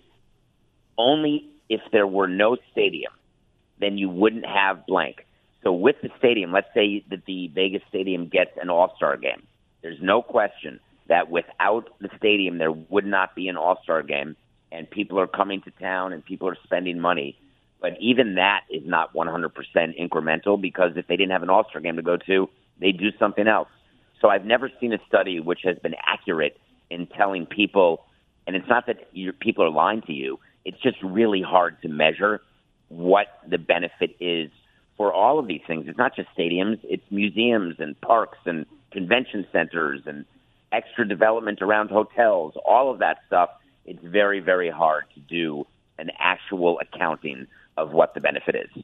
only 0.98 1.50
if 1.70 1.82
there 1.92 2.08
were 2.08 2.28
no 2.28 2.58
stadium, 2.72 3.12
then 3.80 3.98
you 3.98 4.10
wouldn't 4.10 4.46
have 4.46 4.86
blank. 4.86 5.26
So, 5.64 5.74
with 5.74 5.98
the 6.02 6.10
stadium, 6.18 6.52
let's 6.52 6.74
say 6.74 7.04
that 7.10 7.26
the 7.26 7.48
Vegas 7.54 7.82
Stadium 7.90 8.28
gets 8.28 8.52
an 8.62 8.70
All 8.70 8.94
Star 8.96 9.18
game. 9.18 9.44
There's 9.82 10.02
no 10.02 10.22
question 10.22 10.80
that 11.08 11.30
without 11.30 11.90
the 12.00 12.10
stadium, 12.18 12.58
there 12.58 12.72
would 12.72 13.06
not 13.06 13.36
be 13.36 13.48
an 13.48 13.58
All 13.58 13.80
Star 13.84 14.04
game 14.04 14.36
and 14.72 14.90
people 14.90 15.20
are 15.20 15.28
coming 15.28 15.62
to 15.62 15.72
town 15.72 16.14
and 16.14 16.24
people 16.24 16.48
are 16.48 16.58
spending 16.64 17.00
money. 17.00 17.38
But 17.82 17.94
even 18.00 18.36
that 18.36 18.62
is 18.70 18.84
not 18.86 19.14
100% 19.14 19.52
incremental 19.76 20.60
because 20.60 20.92
if 20.96 21.08
they 21.08 21.16
didn't 21.16 21.32
have 21.32 21.44
an 21.44 21.50
All 21.50 21.66
Star 21.70 21.82
game 21.82 21.96
to 21.98 22.02
go 22.02 22.18
to, 22.18 22.50
they 22.80 22.92
do 22.92 23.10
something 23.20 23.48
else. 23.48 23.70
So 24.22 24.30
I've 24.30 24.46
never 24.46 24.72
seen 24.80 24.94
a 24.94 24.98
study 25.08 25.40
which 25.40 25.60
has 25.64 25.78
been 25.80 25.96
accurate 26.06 26.58
in 26.90 27.08
telling 27.08 27.46
people, 27.46 28.06
and 28.48 28.56
it's 28.56 28.68
not 28.68 28.88
that 28.88 29.08
your, 29.12 29.34
people 29.34 29.64
are 29.64 29.70
lying 29.72 30.02
to 30.04 30.14
you. 30.14 30.40
It's 30.64 30.80
just 30.82 30.98
really 31.04 31.42
hard 31.42 31.82
to 31.82 31.90
measure 31.90 32.42
what 32.90 33.28
the 33.48 33.58
benefit 33.58 34.16
is 34.20 34.50
for 34.98 35.14
all 35.14 35.38
of 35.38 35.48
these 35.48 35.62
things. 35.68 35.86
It's 35.88 35.98
not 35.98 36.16
just 36.16 36.30
stadiums; 36.38 36.80
it's 36.84 37.04
museums 37.12 37.76
and 37.80 38.00
parks 38.02 38.38
and 38.46 38.66
convention 38.92 39.46
centers 39.52 40.02
and 40.06 40.26
extra 40.76 41.08
development 41.08 41.62
around 41.62 41.90
hotels. 41.90 42.54
All 42.66 42.92
of 42.92 43.00
that 43.00 43.20
stuff 43.28 43.50
it's 43.86 44.04
very, 44.04 44.40
very 44.40 44.70
hard 44.70 45.06
to 45.14 45.20
do 45.20 45.66
an 45.98 46.10
actual 46.20 46.80
accounting 46.80 47.48
of 47.78 47.92
what 47.92 48.14
the 48.14 48.20
benefit 48.20 48.56
is. 48.56 48.84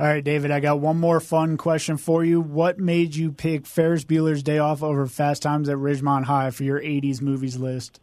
All 0.00 0.06
right, 0.06 0.24
David, 0.24 0.50
I 0.50 0.58
got 0.58 0.80
one 0.80 0.98
more 0.98 1.20
fun 1.20 1.56
question 1.56 1.96
for 1.96 2.24
you. 2.24 2.40
What 2.40 2.78
made 2.78 3.14
you 3.14 3.30
pick 3.30 3.66
Ferris 3.66 4.04
Bueller's 4.04 4.42
Day 4.42 4.58
Off 4.58 4.82
over 4.82 5.06
Fast 5.06 5.42
Times 5.42 5.68
at 5.68 5.76
Ridgemont 5.76 6.24
High 6.24 6.50
for 6.50 6.64
your 6.64 6.80
80s 6.80 7.22
movies 7.22 7.56
list? 7.56 8.00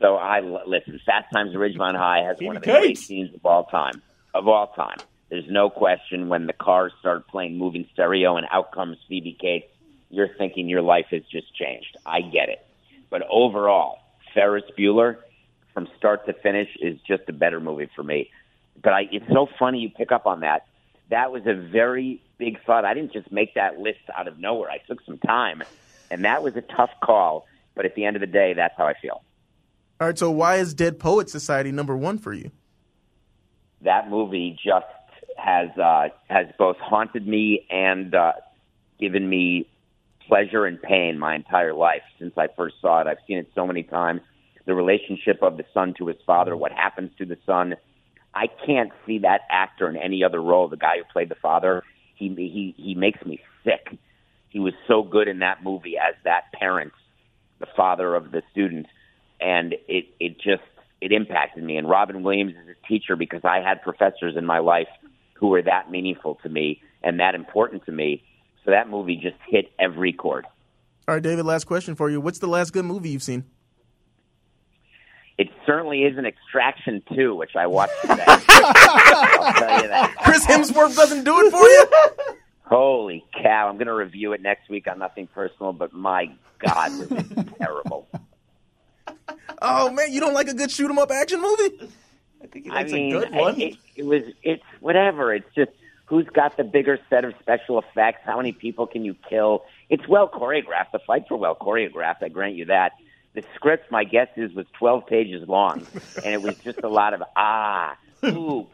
So 0.00 0.16
I 0.16 0.40
listen. 0.40 1.00
Fast 1.06 1.32
Times 1.32 1.54
at 1.54 1.58
Ridgemont 1.58 1.96
High 1.96 2.24
has 2.26 2.36
one 2.40 2.56
of 2.56 2.62
the 2.62 2.70
great 2.70 2.98
scenes 2.98 3.34
of 3.34 3.44
all 3.46 3.64
time. 3.64 4.02
Of 4.34 4.46
all 4.46 4.68
time, 4.68 4.98
there's 5.28 5.48
no 5.48 5.70
question 5.70 6.28
when 6.28 6.46
the 6.46 6.52
cars 6.52 6.92
start 7.00 7.26
playing 7.28 7.56
moving 7.56 7.86
stereo 7.92 8.36
and 8.36 8.46
out 8.52 8.72
comes 8.72 8.96
Phoebe 9.08 9.36
Cates. 9.40 9.72
You're 10.10 10.28
thinking 10.36 10.68
your 10.68 10.82
life 10.82 11.06
has 11.10 11.22
just 11.30 11.54
changed. 11.54 11.96
I 12.04 12.20
get 12.20 12.48
it, 12.48 12.66
but 13.08 13.22
overall, 13.30 13.98
Ferris 14.34 14.64
Bueller 14.78 15.18
from 15.72 15.88
start 15.96 16.26
to 16.26 16.32
finish 16.32 16.68
is 16.80 16.98
just 17.06 17.22
a 17.28 17.32
better 17.32 17.60
movie 17.60 17.88
for 17.94 18.02
me. 18.02 18.30
But 18.82 18.92
I, 18.92 19.08
it's 19.12 19.28
so 19.32 19.48
funny 19.58 19.78
you 19.78 19.90
pick 19.90 20.12
up 20.12 20.26
on 20.26 20.40
that. 20.40 20.66
That 21.10 21.32
was 21.32 21.42
a 21.46 21.54
very 21.54 22.22
big 22.38 22.62
thought. 22.64 22.84
I 22.84 22.94
didn't 22.94 23.12
just 23.12 23.30
make 23.30 23.54
that 23.54 23.78
list 23.78 24.00
out 24.16 24.28
of 24.28 24.38
nowhere. 24.38 24.70
I 24.70 24.78
took 24.78 25.04
some 25.04 25.18
time, 25.18 25.62
and 26.10 26.24
that 26.24 26.42
was 26.42 26.56
a 26.56 26.62
tough 26.62 26.90
call. 27.02 27.46
But 27.74 27.84
at 27.84 27.94
the 27.94 28.04
end 28.04 28.16
of 28.16 28.20
the 28.20 28.26
day, 28.26 28.54
that's 28.54 28.74
how 28.76 28.86
I 28.86 28.94
feel. 28.94 29.22
All 30.00 30.06
right. 30.06 30.18
So 30.18 30.30
why 30.30 30.56
is 30.56 30.74
Dead 30.74 30.98
Poet 30.98 31.30
Society 31.30 31.72
number 31.72 31.96
one 31.96 32.18
for 32.18 32.32
you? 32.32 32.50
That 33.82 34.10
movie 34.10 34.58
just 34.62 34.86
has 35.36 35.70
uh, 35.78 36.08
has 36.28 36.46
both 36.58 36.78
haunted 36.78 37.26
me 37.26 37.66
and 37.70 38.14
uh, 38.14 38.32
given 38.98 39.28
me 39.28 39.68
pleasure 40.30 40.64
and 40.64 40.80
pain 40.80 41.18
my 41.18 41.34
entire 41.34 41.74
life 41.74 42.02
since 42.18 42.32
I 42.38 42.46
first 42.56 42.76
saw 42.80 43.00
it. 43.00 43.08
I've 43.08 43.18
seen 43.26 43.38
it 43.38 43.50
so 43.54 43.66
many 43.66 43.82
times. 43.82 44.20
The 44.64 44.74
relationship 44.74 45.42
of 45.42 45.56
the 45.56 45.64
son 45.74 45.94
to 45.98 46.06
his 46.06 46.18
father, 46.24 46.56
what 46.56 46.70
happens 46.70 47.10
to 47.18 47.26
the 47.26 47.36
son. 47.44 47.74
I 48.32 48.46
can't 48.64 48.92
see 49.06 49.18
that 49.18 49.40
actor 49.50 49.88
in 49.88 49.96
any 49.96 50.22
other 50.22 50.40
role. 50.40 50.68
The 50.68 50.76
guy 50.76 50.98
who 50.98 51.04
played 51.12 51.30
the 51.30 51.36
father, 51.42 51.82
he 52.14 52.28
he 52.28 52.74
he 52.76 52.94
makes 52.94 53.24
me 53.26 53.40
sick. 53.64 53.98
He 54.50 54.60
was 54.60 54.72
so 54.86 55.02
good 55.02 55.26
in 55.26 55.40
that 55.40 55.64
movie 55.64 55.96
as 55.98 56.14
that 56.24 56.52
parent, 56.52 56.92
the 57.58 57.66
father 57.76 58.14
of 58.14 58.30
the 58.30 58.42
student, 58.52 58.86
and 59.40 59.74
it 59.88 60.04
it 60.20 60.36
just 60.36 60.62
it 61.00 61.10
impacted 61.10 61.64
me. 61.64 61.76
And 61.76 61.88
Robin 61.88 62.22
Williams 62.22 62.52
is 62.52 62.68
a 62.68 62.86
teacher 62.86 63.16
because 63.16 63.40
I 63.42 63.58
had 63.66 63.82
professors 63.82 64.36
in 64.36 64.46
my 64.46 64.60
life 64.60 64.88
who 65.34 65.48
were 65.48 65.62
that 65.62 65.90
meaningful 65.90 66.36
to 66.44 66.48
me 66.48 66.80
and 67.02 67.18
that 67.18 67.34
important 67.34 67.84
to 67.86 67.92
me 67.92 68.22
so 68.64 68.70
that 68.70 68.88
movie 68.88 69.16
just 69.16 69.36
hit 69.48 69.70
every 69.78 70.12
chord. 70.12 70.46
All 71.08 71.14
right, 71.14 71.22
David, 71.22 71.44
last 71.44 71.64
question 71.64 71.94
for 71.94 72.08
you. 72.10 72.20
What's 72.20 72.38
the 72.38 72.46
last 72.46 72.72
good 72.72 72.84
movie 72.84 73.10
you've 73.10 73.22
seen? 73.22 73.44
It 75.38 75.48
certainly 75.64 76.02
is 76.02 76.18
an 76.18 76.26
Extraction 76.26 77.02
2, 77.14 77.34
which 77.34 77.56
I 77.56 77.66
watched 77.66 77.94
today. 78.02 78.24
I'll 78.26 79.52
tell 79.54 79.82
you 79.82 79.88
that. 79.88 80.14
Chris 80.22 80.44
Hemsworth 80.46 80.94
doesn't 80.94 81.24
do 81.24 81.34
it 81.40 81.50
for 81.50 81.66
you? 81.66 82.36
Holy 82.64 83.24
cow. 83.42 83.68
I'm 83.68 83.76
going 83.76 83.86
to 83.86 83.94
review 83.94 84.32
it 84.34 84.42
next 84.42 84.68
week 84.68 84.86
on 84.86 84.98
Nothing 84.98 85.26
Personal, 85.28 85.72
but 85.72 85.92
my 85.94 86.30
God, 86.58 86.90
this 86.92 87.10
is 87.10 87.44
terrible. 87.58 88.06
Oh, 89.62 89.90
man, 89.90 90.12
you 90.12 90.20
don't 90.20 90.34
like 90.34 90.48
a 90.48 90.54
good 90.54 90.70
shoot 90.70 90.90
'em 90.90 90.98
up 90.98 91.10
action 91.10 91.40
movie? 91.40 91.90
I 92.42 92.46
think 92.46 92.66
he 92.66 92.70
I 92.70 92.84
mean, 92.84 93.16
a 93.16 93.20
good 93.20 93.32
one. 93.32 93.60
It, 93.60 93.74
it 93.96 94.04
was, 94.04 94.22
it's 94.42 94.62
whatever. 94.80 95.34
It's 95.34 95.48
just, 95.54 95.72
who's 96.10 96.26
got 96.26 96.56
the 96.56 96.64
bigger 96.64 96.98
set 97.08 97.24
of 97.24 97.32
special 97.40 97.78
effects? 97.78 98.18
How 98.24 98.36
many 98.36 98.50
people 98.50 98.86
can 98.88 99.04
you 99.04 99.14
kill? 99.28 99.64
It's 99.88 100.06
well 100.08 100.28
choreographed. 100.28 100.90
The 100.92 100.98
fights 101.06 101.30
were 101.30 101.36
well 101.36 101.54
choreographed. 101.54 102.22
I 102.22 102.28
grant 102.28 102.56
you 102.56 102.66
that. 102.66 102.92
The 103.32 103.44
script, 103.54 103.92
my 103.92 104.02
guess 104.02 104.26
is, 104.36 104.52
was 104.52 104.66
12 104.78 105.06
pages 105.06 105.48
long, 105.48 105.86
and 106.24 106.34
it 106.34 106.42
was 106.42 106.58
just 106.58 106.80
a 106.82 106.88
lot 106.88 107.14
of 107.14 107.22
ah, 107.36 107.96
ooh. 108.24 108.66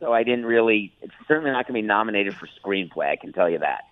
so 0.00 0.10
I 0.10 0.24
didn't 0.24 0.46
really. 0.46 0.94
It's 1.02 1.12
certainly 1.28 1.50
not 1.50 1.68
going 1.68 1.76
to 1.76 1.82
be 1.82 1.86
nominated 1.86 2.34
for 2.34 2.48
screenplay. 2.64 3.10
I 3.10 3.16
can 3.16 3.34
tell 3.34 3.50
you 3.50 3.58
that. 3.58 3.82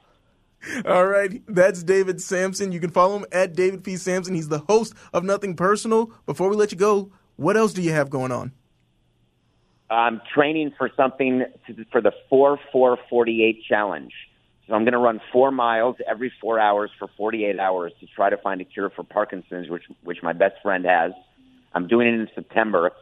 All 0.86 1.06
right, 1.06 1.42
that's 1.46 1.82
David 1.82 2.22
Samson. 2.22 2.72
You 2.72 2.80
can 2.80 2.90
follow 2.90 3.18
him 3.18 3.26
at 3.32 3.54
David 3.54 3.84
P. 3.84 3.96
Samson. 3.96 4.34
He's 4.34 4.48
the 4.48 4.60
host 4.60 4.94
of 5.12 5.24
Nothing 5.24 5.56
Personal. 5.56 6.10
Before 6.24 6.48
we 6.48 6.56
let 6.56 6.72
you 6.72 6.78
go, 6.78 7.12
what 7.36 7.56
else 7.56 7.74
do 7.74 7.82
you 7.82 7.92
have 7.92 8.08
going 8.08 8.32
on? 8.32 8.52
I'm 9.92 10.20
training 10.34 10.72
for 10.76 10.90
something 10.96 11.44
to, 11.66 11.84
for 11.90 12.00
the 12.00 12.12
4 12.28 12.58
4 12.72 12.98
48 13.08 13.62
challenge. 13.68 14.12
So 14.66 14.74
I'm 14.74 14.84
going 14.84 14.92
to 14.92 14.98
run 14.98 15.20
four 15.32 15.50
miles 15.50 15.96
every 16.08 16.32
four 16.40 16.58
hours 16.58 16.90
for 16.98 17.08
48 17.16 17.58
hours 17.58 17.92
to 18.00 18.06
try 18.06 18.30
to 18.30 18.36
find 18.36 18.60
a 18.60 18.64
cure 18.64 18.90
for 18.90 19.02
Parkinson's, 19.02 19.68
which 19.68 19.84
which 20.02 20.18
my 20.22 20.32
best 20.32 20.54
friend 20.62 20.84
has. 20.84 21.12
I'm 21.74 21.88
doing 21.88 22.06
it 22.06 22.14
in 22.14 22.28
September, 22.34 22.92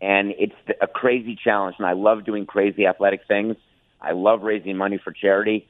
and 0.00 0.32
it's 0.38 0.54
a 0.80 0.86
crazy 0.86 1.38
challenge. 1.42 1.76
And 1.78 1.86
I 1.86 1.92
love 1.92 2.24
doing 2.24 2.46
crazy 2.46 2.86
athletic 2.86 3.20
things. 3.28 3.56
I 4.00 4.12
love 4.12 4.42
raising 4.42 4.76
money 4.76 4.98
for 5.02 5.12
charity, 5.12 5.68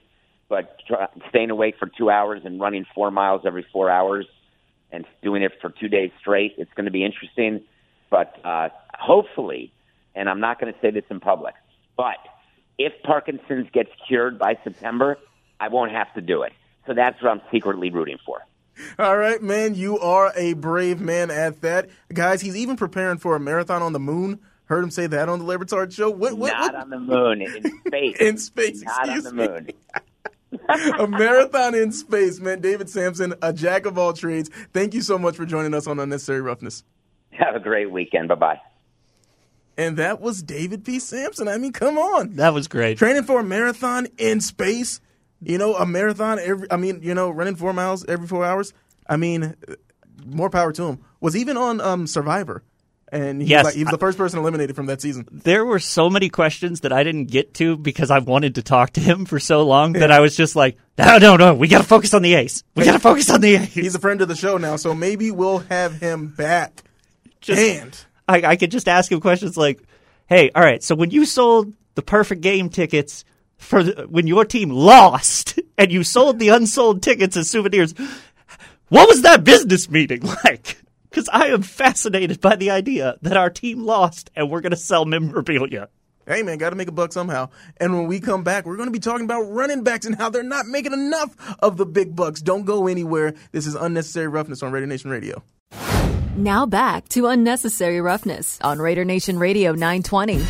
but 0.48 0.78
try, 0.88 1.08
staying 1.28 1.50
awake 1.50 1.74
for 1.78 1.90
two 1.96 2.10
hours 2.10 2.42
and 2.44 2.58
running 2.58 2.86
four 2.94 3.10
miles 3.10 3.42
every 3.44 3.66
four 3.72 3.90
hours 3.90 4.26
and 4.94 5.04
doing 5.22 5.42
it 5.42 5.52
for 5.60 5.70
two 5.70 5.88
days 5.88 6.10
straight, 6.20 6.54
it's 6.56 6.72
going 6.74 6.86
to 6.86 6.92
be 6.92 7.04
interesting. 7.04 7.60
But 8.10 8.34
uh, 8.44 8.68
hopefully, 8.94 9.72
and 10.14 10.28
I'm 10.28 10.40
not 10.40 10.60
going 10.60 10.72
to 10.72 10.78
say 10.80 10.90
this 10.90 11.04
in 11.10 11.20
public, 11.20 11.54
but 11.96 12.16
if 12.78 12.92
Parkinson's 13.02 13.68
gets 13.72 13.90
cured 14.08 14.38
by 14.38 14.58
September, 14.64 15.18
I 15.60 15.68
won't 15.68 15.92
have 15.92 16.12
to 16.14 16.20
do 16.20 16.42
it. 16.42 16.52
So 16.86 16.94
that's 16.94 17.20
what 17.22 17.30
I'm 17.30 17.40
secretly 17.52 17.90
rooting 17.90 18.18
for. 18.24 18.42
All 18.98 19.16
right, 19.16 19.40
man, 19.40 19.74
you 19.74 19.98
are 20.00 20.32
a 20.36 20.54
brave 20.54 21.00
man 21.00 21.30
at 21.30 21.60
that. 21.60 21.88
Guys, 22.12 22.40
he's 22.40 22.56
even 22.56 22.76
preparing 22.76 23.18
for 23.18 23.36
a 23.36 23.40
marathon 23.40 23.82
on 23.82 23.92
the 23.92 24.00
moon. 24.00 24.40
Heard 24.66 24.82
him 24.82 24.90
say 24.90 25.06
that 25.06 25.28
on 25.28 25.38
the 25.38 25.44
Le 25.44 25.58
Batard 25.58 25.92
show. 25.92 26.10
What, 26.10 26.34
what, 26.34 26.52
Not 26.52 26.72
what? 26.72 26.82
on 26.82 26.90
the 26.90 26.98
moon, 26.98 27.42
in 27.42 27.80
space. 27.86 28.16
in 28.18 28.38
space, 28.38 28.82
Not 28.82 29.08
on 29.08 29.22
the 29.22 29.32
moon. 29.32 29.68
a 30.98 31.06
marathon 31.06 31.74
in 31.74 31.92
space, 31.92 32.40
man. 32.40 32.60
David 32.60 32.88
Samson, 32.88 33.34
a 33.42 33.52
jack 33.52 33.86
of 33.86 33.98
all 33.98 34.12
trades. 34.12 34.50
Thank 34.72 34.94
you 34.94 35.02
so 35.02 35.18
much 35.18 35.36
for 35.36 35.46
joining 35.46 35.74
us 35.74 35.86
on 35.86 36.00
Unnecessary 36.00 36.40
Roughness. 36.40 36.82
Have 37.30 37.54
a 37.54 37.60
great 37.60 37.90
weekend. 37.90 38.28
Bye 38.28 38.34
bye. 38.36 38.60
And 39.76 39.96
that 39.96 40.20
was 40.20 40.42
David 40.42 40.84
P. 40.84 40.98
Samson. 41.00 41.48
I 41.48 41.58
mean, 41.58 41.72
come 41.72 41.98
on. 41.98 42.36
that 42.36 42.54
was 42.54 42.68
great. 42.68 42.98
Training 42.98 43.24
for 43.24 43.40
a 43.40 43.44
marathon 43.44 44.06
in 44.18 44.40
space. 44.40 45.00
You 45.42 45.58
know, 45.58 45.74
a 45.74 45.84
marathon 45.84 46.38
every, 46.38 46.70
I 46.70 46.76
mean, 46.76 47.00
you 47.02 47.12
know, 47.14 47.28
running 47.30 47.56
four 47.56 47.72
miles 47.72 48.04
every 48.06 48.26
four 48.26 48.44
hours. 48.44 48.72
I 49.08 49.16
mean, 49.16 49.54
more 50.24 50.48
power 50.48 50.72
to 50.72 50.84
him. 50.84 51.00
Was 51.20 51.36
even 51.36 51.56
on 51.56 51.80
um, 51.80 52.06
Survivor. 52.06 52.62
and 53.10 53.42
he, 53.42 53.48
Yes, 53.48 53.64
was, 53.64 53.72
like, 53.72 53.76
he 53.76 53.84
was 53.84 53.90
the 53.90 53.98
first 53.98 54.16
person 54.16 54.38
eliminated 54.38 54.74
from 54.76 54.86
that 54.86 55.02
season. 55.02 55.26
there 55.30 55.64
were 55.66 55.78
so 55.80 56.08
many 56.08 56.28
questions 56.30 56.80
that 56.80 56.92
I 56.92 57.02
didn't 57.02 57.26
get 57.26 57.52
to 57.54 57.76
because 57.76 58.10
I 58.10 58.20
wanted 58.20 58.54
to 58.54 58.62
talk 58.62 58.92
to 58.92 59.00
him 59.00 59.26
for 59.26 59.38
so 59.38 59.64
long 59.66 59.94
that 59.94 60.10
I 60.10 60.20
was 60.20 60.34
just 60.36 60.54
like, 60.56 60.78
no, 60.96 61.18
no, 61.18 61.36
no, 61.36 61.54
we 61.54 61.68
got 61.68 61.78
to 61.78 61.84
focus 61.84 62.14
on 62.14 62.22
the 62.22 62.34
A's. 62.34 62.62
We 62.76 62.84
got 62.84 62.92
to 62.92 62.98
focus 63.00 63.28
on 63.28 63.40
the 63.42 63.56
A's. 63.56 63.74
He's 63.74 63.94
a 63.94 63.98
friend 63.98 64.22
of 64.22 64.28
the 64.28 64.36
show 64.36 64.56
now, 64.56 64.76
so 64.76 64.94
maybe 64.94 65.30
we'll 65.30 65.58
have 65.58 66.00
him 66.00 66.28
back. 66.28 66.82
Just- 67.40 67.60
and 67.60 67.98
I, 68.28 68.42
I 68.42 68.56
could 68.56 68.70
just 68.70 68.88
ask 68.88 69.10
him 69.10 69.20
questions 69.20 69.56
like, 69.56 69.82
"Hey, 70.26 70.50
all 70.54 70.62
right, 70.62 70.82
so 70.82 70.94
when 70.94 71.10
you 71.10 71.24
sold 71.26 71.74
the 71.94 72.02
perfect 72.02 72.40
game 72.40 72.68
tickets 72.68 73.24
for 73.56 73.82
the, 73.82 74.06
when 74.08 74.26
your 74.26 74.44
team 74.44 74.70
lost, 74.70 75.58
and 75.78 75.92
you 75.92 76.04
sold 76.04 76.38
the 76.38 76.48
unsold 76.48 77.02
tickets 77.02 77.36
as 77.36 77.50
souvenirs, 77.50 77.94
what 78.88 79.08
was 79.08 79.22
that 79.22 79.44
business 79.44 79.90
meeting 79.90 80.22
like?" 80.44 80.78
Because 81.10 81.28
I 81.32 81.46
am 81.46 81.62
fascinated 81.62 82.40
by 82.40 82.56
the 82.56 82.70
idea 82.72 83.16
that 83.22 83.36
our 83.36 83.48
team 83.48 83.84
lost 83.84 84.32
and 84.34 84.50
we're 84.50 84.60
going 84.60 84.72
to 84.72 84.76
sell 84.76 85.04
memorabilia. 85.04 85.88
hey, 86.26 86.42
man, 86.42 86.58
got 86.58 86.70
to 86.70 86.76
make 86.76 86.88
a 86.88 86.92
buck 86.92 87.12
somehow. 87.12 87.50
And 87.76 87.94
when 87.94 88.08
we 88.08 88.18
come 88.18 88.42
back, 88.42 88.66
we're 88.66 88.76
going 88.76 88.88
to 88.88 88.92
be 88.92 88.98
talking 88.98 89.24
about 89.24 89.42
running 89.42 89.84
backs 89.84 90.06
and 90.06 90.16
how 90.16 90.28
they're 90.28 90.42
not 90.42 90.66
making 90.66 90.92
enough 90.92 91.36
of 91.60 91.76
the 91.76 91.86
big 91.86 92.16
bucks. 92.16 92.42
Don't 92.42 92.64
go 92.64 92.88
anywhere. 92.88 93.34
This 93.52 93.64
is 93.64 93.76
unnecessary 93.76 94.26
roughness 94.26 94.60
on 94.64 94.72
Raider 94.72 94.86
Nation 94.86 95.08
Radio. 95.08 95.40
Now 96.36 96.66
back 96.66 97.08
to 97.10 97.28
Unnecessary 97.28 98.00
Roughness 98.00 98.58
on 98.60 98.80
Raider 98.80 99.04
Nation 99.04 99.38
Radio 99.38 99.70
920. 99.70 100.44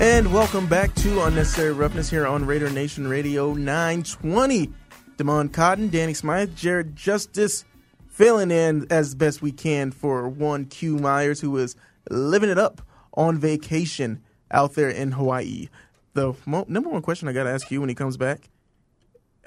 And 0.00 0.32
welcome 0.32 0.66
back 0.66 0.94
to 0.94 1.24
Unnecessary 1.24 1.72
Roughness 1.72 2.08
here 2.08 2.26
on 2.26 2.46
Raider 2.46 2.70
Nation 2.70 3.06
Radio 3.06 3.52
920. 3.52 4.72
Damon 5.18 5.50
Cotton, 5.50 5.90
Danny 5.90 6.14
Smythe, 6.14 6.56
Jared 6.56 6.96
Justice 6.96 7.66
filling 8.06 8.50
in 8.50 8.86
as 8.88 9.14
best 9.14 9.42
we 9.42 9.52
can 9.52 9.90
for 9.90 10.26
one 10.26 10.64
Q 10.64 10.96
Myers 10.96 11.42
who 11.42 11.54
is 11.58 11.76
living 12.08 12.48
it 12.48 12.58
up 12.58 12.80
on 13.12 13.36
vacation 13.36 14.22
out 14.50 14.72
there 14.72 14.88
in 14.88 15.12
Hawaii. 15.12 15.68
The 16.14 16.32
mo- 16.46 16.64
number 16.66 16.88
one 16.88 17.02
question 17.02 17.28
I 17.28 17.34
got 17.34 17.44
to 17.44 17.50
ask 17.50 17.70
you 17.70 17.80
when 17.80 17.90
he 17.90 17.94
comes 17.94 18.16
back 18.16 18.48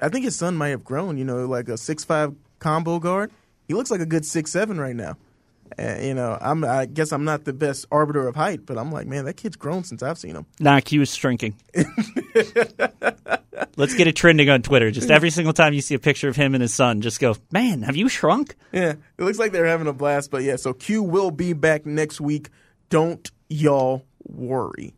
I 0.02 0.08
think 0.08 0.24
his 0.24 0.34
son 0.34 0.56
might 0.56 0.70
have 0.70 0.82
grown, 0.82 1.16
you 1.16 1.24
know, 1.24 1.46
like 1.46 1.68
a 1.68 1.78
six 1.78 2.04
five 2.04 2.34
combo 2.62 2.98
guard. 2.98 3.30
He 3.68 3.74
looks 3.74 3.90
like 3.90 4.00
a 4.00 4.06
good 4.06 4.24
six 4.24 4.50
seven 4.50 4.78
right 4.80 4.96
now. 4.96 5.16
Uh, 5.78 5.96
you 6.02 6.12
know, 6.14 6.36
I'm. 6.40 6.64
I 6.64 6.84
guess 6.86 7.12
I'm 7.12 7.24
not 7.24 7.44
the 7.44 7.52
best 7.54 7.86
arbiter 7.90 8.28
of 8.28 8.36
height, 8.36 8.66
but 8.66 8.76
I'm 8.76 8.92
like, 8.92 9.06
man, 9.06 9.24
that 9.24 9.34
kid's 9.38 9.56
grown 9.56 9.84
since 9.84 10.02
I've 10.02 10.18
seen 10.18 10.36
him. 10.36 10.44
Nah, 10.60 10.80
Q 10.80 11.00
is 11.00 11.14
shrinking. 11.14 11.54
Let's 13.76 13.94
get 13.94 14.06
it 14.06 14.14
trending 14.16 14.50
on 14.50 14.60
Twitter. 14.60 14.90
Just 14.90 15.10
every 15.10 15.30
single 15.30 15.54
time 15.54 15.72
you 15.72 15.80
see 15.80 15.94
a 15.94 15.98
picture 15.98 16.28
of 16.28 16.36
him 16.36 16.54
and 16.54 16.60
his 16.60 16.74
son, 16.74 17.00
just 17.00 17.18
go, 17.20 17.34
man, 17.50 17.82
have 17.82 17.96
you 17.96 18.08
shrunk? 18.10 18.54
Yeah, 18.70 18.92
it 19.16 19.24
looks 19.24 19.38
like 19.38 19.52
they're 19.52 19.64
having 19.66 19.86
a 19.86 19.94
blast. 19.94 20.30
But 20.30 20.42
yeah, 20.42 20.56
so 20.56 20.74
Q 20.74 21.02
will 21.02 21.30
be 21.30 21.54
back 21.54 21.86
next 21.86 22.20
week. 22.20 22.50
Don't 22.90 23.30
y'all 23.48 24.04
worry. 24.24 24.92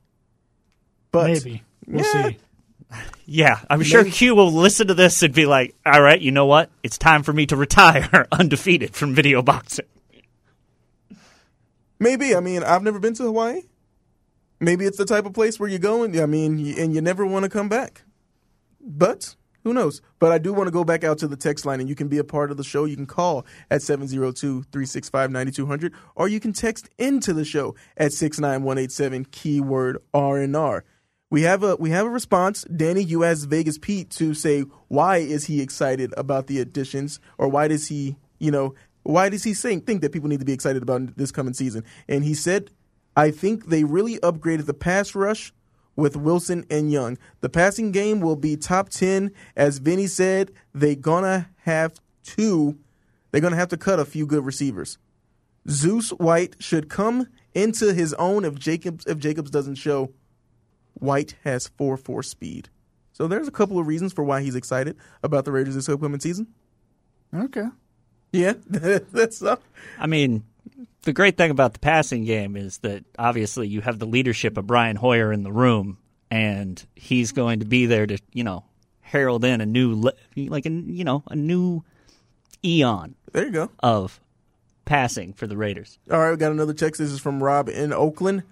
But 1.12 1.29
Maybe 1.31 1.62
we'll 1.87 2.05
Yeah. 2.05 2.29
see. 2.31 2.38
Yeah, 3.26 3.61
I'm 3.70 3.83
sure 3.83 4.04
Q 4.04 4.35
will 4.35 4.52
listen 4.52 4.88
to 4.88 4.94
this 4.94 5.22
and 5.22 5.35
be 5.35 5.46
like, 5.46 5.74
all 5.87 6.02
right, 6.02 6.20
you 6.20 6.30
know 6.30 6.46
what? 6.46 6.70
It's 6.83 6.98
time 6.98 7.22
for 7.22 7.33
me 7.33 7.46
to 7.46 7.57
retire 7.57 8.26
undefeated 8.33 8.94
from 8.94 9.14
video 9.14 9.42
boxing. 9.42 9.87
maybe. 11.98 12.35
I 12.35 12.40
mean, 12.40 12.62
I've 12.62 12.83
never 12.83 12.98
been 12.98 13.14
to 13.14 13.24
Hawaii. 13.24 13.62
Maybe 14.61 14.85
it's 14.85 14.98
the 14.98 15.04
type 15.04 15.26
of 15.26 15.33
place 15.33 15.59
where 15.59 15.68
you 15.68 15.78
go 15.78 16.04
and 16.04 16.16
I 16.16 16.26
mean, 16.26 16.74
and 16.78 16.94
you 16.94 17.00
never 17.00 17.26
want 17.26 17.44
to 17.44 17.48
come 17.48 17.68
back. 17.68 18.02
But 18.80 19.35
who 19.64 19.72
knows? 19.72 20.00
But 20.18 20.30
I 20.30 20.37
do 20.38 20.52
want 20.52 20.68
to 20.68 20.70
go 20.70 20.85
back 20.85 21.02
out 21.04 21.16
to 21.18 21.26
the 21.26 21.37
text 21.37 21.64
line, 21.64 21.80
and 21.80 21.88
you 21.88 21.94
can 21.94 22.09
be 22.09 22.18
a 22.18 22.24
part 22.24 22.50
of 22.50 22.59
the 22.59 22.64
show. 22.64 22.85
You 22.85 22.96
can 22.96 23.07
call 23.07 23.46
at 23.70 23.80
702-365-9200, 23.80 25.92
or 26.14 26.28
you 26.28 26.38
can 26.38 26.52
text 26.52 26.90
into 26.98 27.33
the 27.33 27.46
show 27.46 27.74
at 27.96 28.12
69187, 28.12 29.24
keyword 29.26 29.96
RNR. 30.12 30.83
We 31.35 31.42
have 31.42 31.64
a 31.64 31.75
we 31.75 31.90
have 31.90 32.07
a 32.07 32.11
response. 32.11 32.62
Danny, 32.62 33.03
you 33.03 33.25
asked 33.25 33.49
Vegas 33.49 33.77
Pete 33.77 34.09
to 34.11 34.35
say 34.35 34.61
why 34.87 35.16
is 35.16 35.47
he 35.47 35.61
excited 35.61 36.14
about 36.16 36.47
the 36.47 36.61
additions, 36.61 37.18
or 37.38 37.49
why 37.49 37.66
does 37.66 37.88
he, 37.88 38.14
you 38.38 38.53
know, 38.53 38.77
why 39.03 39.31
does 39.31 39.42
he 39.42 39.53
think 39.53 39.85
think 39.85 40.03
that 40.03 40.12
people 40.12 40.29
need 40.29 40.38
to 40.38 40.44
be 40.44 40.53
excited 40.53 40.81
about 40.81 41.16
this 41.16 41.33
coming 41.33 41.53
season? 41.53 41.83
And 42.09 42.23
he 42.23 42.35
said, 42.35 42.70
I 43.16 43.33
think 43.33 43.66
they 43.66 43.83
really 43.83 44.18
upgraded 44.18 44.66
the 44.66 44.75
pass 44.75 45.16
rush 45.16 45.53
with 45.97 46.16
Wilson 46.16 46.66
and 46.70 46.92
Young. 46.92 47.18
The 47.40 47.49
passing 47.49 47.90
game 47.90 48.20
will 48.20 48.37
be 48.37 48.57
top 48.57 48.90
10. 48.90 49.33
As 49.57 49.79
Vinny 49.79 50.07
said, 50.07 50.53
they 50.73 50.94
gonna 50.94 51.51
have 51.62 51.94
to 52.37 52.79
they're 53.33 53.40
gonna 53.40 53.57
have 53.57 53.70
to 53.70 53.77
cut 53.77 53.99
a 53.99 54.05
few 54.05 54.25
good 54.25 54.47
receivers. 54.47 54.99
Zeus 55.68 56.11
White 56.11 56.55
should 56.61 56.88
come 56.88 57.27
into 57.55 57.92
his 57.92 58.14
own 58.20 58.44
if 58.44 58.55
Jacobs 58.55 59.05
if 59.07 59.18
Jacobs 59.18 59.51
doesn't 59.51 59.75
show. 59.75 60.12
White 60.94 61.37
has 61.44 61.70
4-4 61.78 62.24
speed. 62.24 62.68
So 63.12 63.28
there's 63.28 63.48
a 63.48 63.52
couple 63.52 63.78
of 63.78 63.87
reasons 63.87 64.12
for 64.12 64.24
why 64.24 64.42
he's 64.42 64.57
excited 64.57 64.96
about 65.22 65.44
the 65.44 65.52
Raiders 65.52 65.74
this 65.74 65.88
upcoming 65.88 66.20
season. 66.20 66.48
Okay. 67.33 67.66
Yeah, 68.33 68.54
that's 68.68 69.42
uh, 69.42 69.57
I 69.98 70.09
mean, 70.09 70.42
the 71.02 71.12
great 71.12 71.37
thing 71.37 71.52
about 71.52 71.72
the 71.72 71.78
passing 71.78 72.24
game 72.24 72.57
is 72.57 72.78
that 72.78 73.04
obviously 73.16 73.68
you 73.68 73.80
have 73.80 74.00
the 74.00 74.07
leadership 74.07 74.59
of 74.59 74.66
Brian 74.66 74.96
Hoyer 74.96 75.33
in 75.33 75.44
the 75.44 75.52
room, 75.52 75.98
and 76.30 76.85
he's 76.96 77.30
going 77.30 77.61
to 77.61 77.66
be 77.66 77.87
there 77.87 78.07
to, 78.07 78.18
you 78.33 78.42
know, 78.42 78.64
herald 79.02 79.44
in 79.44 79.61
a 79.61 79.66
new, 79.66 80.11
like, 80.37 80.66
a, 80.66 80.70
you 80.70 81.04
know, 81.04 81.22
a 81.28 81.37
new 81.37 81.85
eon 82.64 83.14
there 83.33 83.44
you 83.44 83.52
go. 83.52 83.70
of 83.80 84.20
passing 84.85 85.33
for 85.33 85.46
the 85.46 85.57
Raiders. 85.57 85.98
All 86.11 86.18
right, 86.18 86.30
we 86.30 86.37
got 86.37 86.52
another 86.52 86.74
text. 86.74 86.98
This 86.98 87.11
is 87.11 87.20
from 87.20 87.42
Rob 87.42 87.68
in 87.68 87.92
Oakland. 87.92 88.42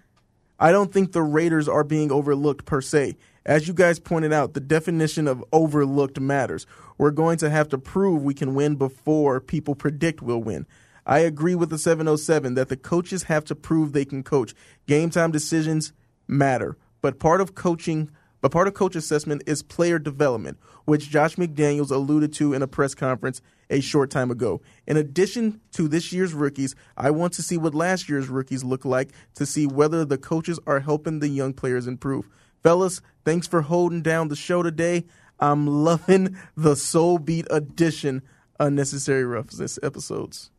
I 0.62 0.70
don't 0.70 0.92
think 0.92 1.10
the 1.10 1.24
Raiders 1.24 1.68
are 1.68 1.82
being 1.82 2.12
overlooked 2.12 2.66
per 2.66 2.80
se. 2.80 3.16
As 3.44 3.66
you 3.66 3.74
guys 3.74 3.98
pointed 3.98 4.32
out, 4.32 4.54
the 4.54 4.60
definition 4.60 5.26
of 5.26 5.44
overlooked 5.52 6.20
matters. 6.20 6.68
We're 6.98 7.10
going 7.10 7.36
to 7.38 7.50
have 7.50 7.68
to 7.70 7.78
prove 7.78 8.22
we 8.22 8.32
can 8.32 8.54
win 8.54 8.76
before 8.76 9.40
people 9.40 9.74
predict 9.74 10.22
we'll 10.22 10.40
win. 10.40 10.68
I 11.04 11.18
agree 11.18 11.56
with 11.56 11.70
the 11.70 11.78
707 11.78 12.54
that 12.54 12.68
the 12.68 12.76
coaches 12.76 13.24
have 13.24 13.44
to 13.46 13.56
prove 13.56 13.92
they 13.92 14.04
can 14.04 14.22
coach. 14.22 14.54
Game 14.86 15.10
time 15.10 15.32
decisions 15.32 15.92
matter, 16.28 16.76
but 17.00 17.18
part 17.18 17.40
of 17.40 17.56
coaching 17.56 18.08
but 18.42 18.50
part 18.50 18.68
of 18.68 18.74
coach 18.74 18.94
assessment 18.96 19.42
is 19.46 19.62
player 19.62 19.98
development, 19.98 20.58
which 20.84 21.08
Josh 21.08 21.36
McDaniels 21.36 21.90
alluded 21.90 22.34
to 22.34 22.52
in 22.52 22.60
a 22.60 22.66
press 22.66 22.94
conference 22.94 23.40
a 23.70 23.80
short 23.80 24.10
time 24.10 24.30
ago. 24.30 24.60
In 24.86 24.98
addition 24.98 25.60
to 25.72 25.88
this 25.88 26.12
year's 26.12 26.34
rookies, 26.34 26.74
I 26.96 27.12
want 27.12 27.32
to 27.34 27.42
see 27.42 27.56
what 27.56 27.74
last 27.74 28.08
year's 28.08 28.28
rookies 28.28 28.64
look 28.64 28.84
like 28.84 29.12
to 29.36 29.46
see 29.46 29.66
whether 29.66 30.04
the 30.04 30.18
coaches 30.18 30.58
are 30.66 30.80
helping 30.80 31.20
the 31.20 31.28
young 31.28 31.54
players 31.54 31.86
improve. 31.86 32.28
Fellas, 32.62 33.00
thanks 33.24 33.46
for 33.46 33.62
holding 33.62 34.02
down 34.02 34.28
the 34.28 34.36
show 34.36 34.62
today. 34.62 35.04
I'm 35.38 35.66
loving 35.66 36.36
the 36.56 36.76
Soul 36.76 37.18
Beat 37.18 37.46
edition 37.48 38.22
unnecessary 38.58 39.24
roughness 39.24 39.78
episodes. 39.82 40.50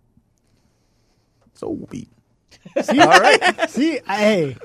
Soul 1.54 1.88
Beat. 1.90 2.10
See, 2.82 3.00
all 3.00 3.08
right. 3.20 3.70
See, 3.70 4.00
hey, 4.08 4.58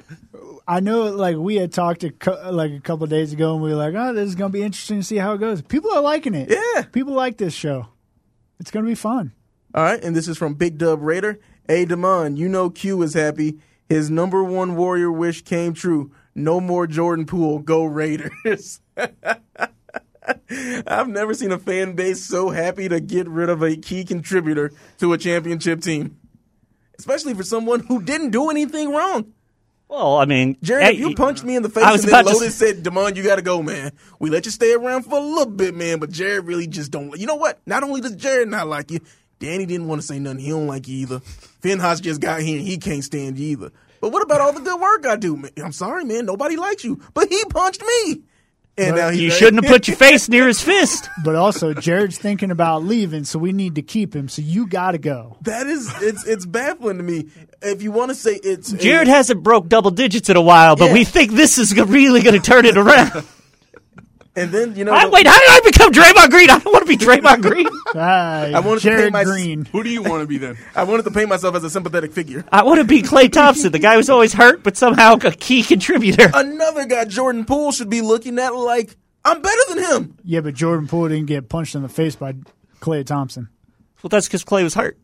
I 0.66 0.81
know. 0.81 1.05
Like 1.11 1.37
we 1.37 1.57
had 1.57 1.72
talked 1.72 2.05
a 2.05 2.11
cou- 2.11 2.51
like 2.51 2.72
a 2.72 2.81
couple 2.81 3.07
days 3.07 3.33
ago, 3.33 3.55
and 3.55 3.62
we 3.62 3.70
were 3.70 3.77
like, 3.77 3.94
"Oh, 3.94 4.12
this 4.12 4.29
is 4.29 4.35
gonna 4.35 4.51
be 4.51 4.62
interesting 4.62 4.98
to 5.01 5.05
see 5.05 5.16
how 5.16 5.33
it 5.33 5.38
goes." 5.38 5.62
People 5.62 5.90
are 5.92 6.03
liking 6.03 6.35
it. 6.35 6.51
Yeah. 6.51 6.83
people 6.83 7.14
like 7.14 7.38
this 7.38 7.55
show. 7.55 7.87
It's 8.61 8.70
gonna 8.70 8.87
be 8.87 8.94
fun. 8.94 9.33
All 9.74 9.83
right, 9.83 10.03
and 10.03 10.16
this 10.16 10.29
is 10.29 10.38
from 10.38 10.55
Big 10.55 10.79
Dub 10.79 11.03
Raider. 11.03 11.38
Hey, 11.66 11.85
Damon, 11.85 12.37
you 12.37 12.48
know 12.48 12.70
Q 12.70 13.03
is 13.03 13.14
happy. 13.14 13.59
His 13.88 14.11
number 14.11 14.42
one 14.44 14.77
warrior 14.77 15.11
wish 15.12 15.42
came 15.42 15.74
true. 15.74 16.11
No 16.35 16.61
more 16.61 16.87
Jordan 16.87 17.27
Poole. 17.27 17.59
Go 17.59 17.85
Raiders. 17.85 18.81
I've 20.87 21.09
never 21.09 21.33
seen 21.35 21.53
a 21.53 21.59
fan 21.59 21.94
base 21.94 22.24
so 22.24 22.51
happy 22.51 22.88
to 22.88 23.01
get 23.01 23.29
rid 23.29 23.48
of 23.48 23.62
a 23.62 23.77
key 23.77 24.05
contributor 24.05 24.72
to 24.98 25.12
a 25.12 25.18
championship 25.18 25.81
team, 25.81 26.18
especially 26.98 27.34
for 27.34 27.42
someone 27.42 27.80
who 27.80 28.02
didn't 28.02 28.30
do 28.30 28.50
anything 28.50 28.92
wrong. 28.92 29.32
Well, 29.88 30.16
I 30.16 30.26
mean, 30.26 30.58
Jared, 30.62 30.84
hey, 30.84 30.92
if 30.92 30.98
you 30.98 31.14
punched 31.14 31.44
me 31.44 31.56
in 31.56 31.62
the 31.62 31.70
face 31.70 31.82
and 31.82 32.02
then 32.02 32.24
to 32.24 32.30
Lotus 32.30 32.54
said, 32.54 32.82
Damon, 32.82 33.16
you 33.16 33.22
got 33.22 33.37
to 33.37 33.42
go, 33.42 33.62
man. 33.62 33.92
We 34.18 34.28
let 34.28 34.44
you 34.44 34.50
stay 34.50 34.74
around 34.74 35.04
for 35.04 35.16
a 35.16 35.20
little 35.20 35.46
bit, 35.46 35.74
man, 35.74 35.98
but 35.98 36.11
Jared 36.11 36.46
really 36.46 36.66
just 36.66 36.90
don't. 36.90 37.18
You 37.18 37.26
know 37.26 37.37
what? 37.37 37.58
Not 37.64 37.82
only 37.82 38.02
does 38.02 38.14
Jared 38.14 38.48
not 38.48 38.66
like 38.66 38.90
you, 38.90 39.00
Danny 39.38 39.64
didn't 39.64 39.88
want 39.88 40.02
to 40.02 40.06
say 40.06 40.18
nothing. 40.18 40.40
He 40.40 40.50
don't 40.50 40.66
like 40.66 40.88
you 40.88 40.98
either. 40.98 41.20
Finn 41.20 41.78
Finhouse 41.78 42.02
just 42.02 42.20
got 42.20 42.42
here 42.42 42.58
and 42.58 42.66
he 42.66 42.76
can't 42.76 43.02
stand 43.02 43.38
you 43.38 43.48
either. 43.48 43.72
But 44.00 44.12
what 44.12 44.22
about 44.22 44.42
all 44.42 44.52
the 44.52 44.61
good 44.61 44.78
work 44.78 45.06
I 45.06 45.16
do? 45.16 45.42
I'm 45.56 45.72
sorry, 45.72 46.04
man. 46.04 46.26
Nobody 46.26 46.56
likes 46.56 46.84
you. 46.84 47.00
But 47.14 47.28
he 47.28 47.42
punched 47.46 47.82
me. 47.82 48.22
And 48.78 48.96
now 48.96 49.10
he's 49.10 49.20
you 49.20 49.30
shouldn't 49.30 49.64
have 49.64 49.72
put 49.72 49.88
your 49.88 49.96
face 50.08 50.28
near 50.28 50.46
his 50.46 50.60
fist. 50.60 51.08
But 51.24 51.34
also, 51.34 51.74
Jared's 51.74 52.16
thinking 52.18 52.50
about 52.50 52.84
leaving, 52.84 53.24
so 53.24 53.38
we 53.38 53.52
need 53.52 53.74
to 53.74 53.82
keep 53.82 54.14
him. 54.14 54.28
So 54.28 54.40
you 54.42 54.66
got 54.66 54.92
to 54.92 54.98
go. 54.98 55.36
That 55.42 55.66
is, 55.66 55.92
it's 56.00 56.24
it's 56.26 56.46
baffling 56.46 56.98
to 56.98 57.02
me. 57.02 57.28
If 57.60 57.82
you 57.82 57.90
want 57.92 58.10
to 58.10 58.14
say 58.14 58.34
it's 58.42 58.70
Jared 58.72 59.08
hasn't 59.08 59.42
broke 59.42 59.68
double 59.68 59.90
digits 59.90 60.30
in 60.30 60.36
a 60.36 60.40
while, 60.42 60.76
but 60.76 60.86
Yeah. 60.86 60.92
we 60.94 61.04
think 61.04 61.32
this 61.32 61.58
is 61.58 61.74
really 61.74 62.22
going 62.22 62.40
to 62.40 62.46
turn 62.46 62.64
it 62.64 62.76
around. 62.76 63.24
And 64.38 64.53
then 64.53 64.77
you 64.77 64.85
know, 64.85 64.92
I, 64.92 65.07
wait, 65.07 65.27
how 65.27 65.38
did 65.38 65.48
I 65.51 65.61
become 65.64 65.92
Draymond 65.92 66.31
Green? 66.31 66.48
I 66.51 66.59
don't 66.59 66.72
want 66.72 66.87
to 66.87 66.88
be 66.88 66.96
Draymond 66.96 67.42
Green. 67.42 67.68
I 67.94 68.61
wanted 68.61 68.81
to 68.81 68.81
Jared 68.81 69.01
paint 69.01 69.12
my- 69.12 69.24
Green. 69.24 69.64
Who 69.66 69.83
do 69.83 69.90
you 69.90 70.03
want 70.03 70.22
to 70.22 70.27
be 70.27 70.38
then? 70.38 70.57
I 70.77 70.85
wanted 70.85 71.03
to 71.05 71.11
paint 71.11 71.29
myself 71.29 71.55
as 71.57 71.64
a 71.64 71.70
sympathetic 71.70 72.12
figure. 72.12 72.44
I 72.53 72.62
want 72.62 72.79
to 72.79 72.85
be 72.85 73.03
Klay 73.03 73.31
Thompson, 73.33 73.72
the 73.72 73.79
guy 73.79 73.96
who's 73.96 74.09
always 74.09 74.33
hurt, 74.33 74.62
but 74.62 74.77
somehow 74.77 75.14
a 75.14 75.33
key 75.33 75.62
contributor. 75.62 76.31
Another 76.35 76.87
guy, 76.87 77.05
Jordan 77.05 77.44
Poole, 77.44 77.72
should 77.72 77.90
be 77.90 78.01
looking 78.01 78.38
at 78.38 78.55
like 78.55 78.96
I'm 79.24 79.42
better 79.42 79.62
than 79.74 79.79
him. 79.85 80.18
Yeah, 80.22 80.40
but 80.40 80.55
Jordan 80.55 80.87
Poole 80.87 81.09
didn't 81.09 81.27
get 81.27 81.48
punched 81.48 81.74
in 81.74 81.83
the 81.83 81.88
face 81.88 82.14
by 82.16 82.35
Klay 82.81 83.05
Thompson. 83.05 83.48
Well, 84.03 84.09
that's 84.09 84.29
because 84.29 84.44
Klay 84.44 84.62
was 84.62 84.74
hurt. 84.74 84.96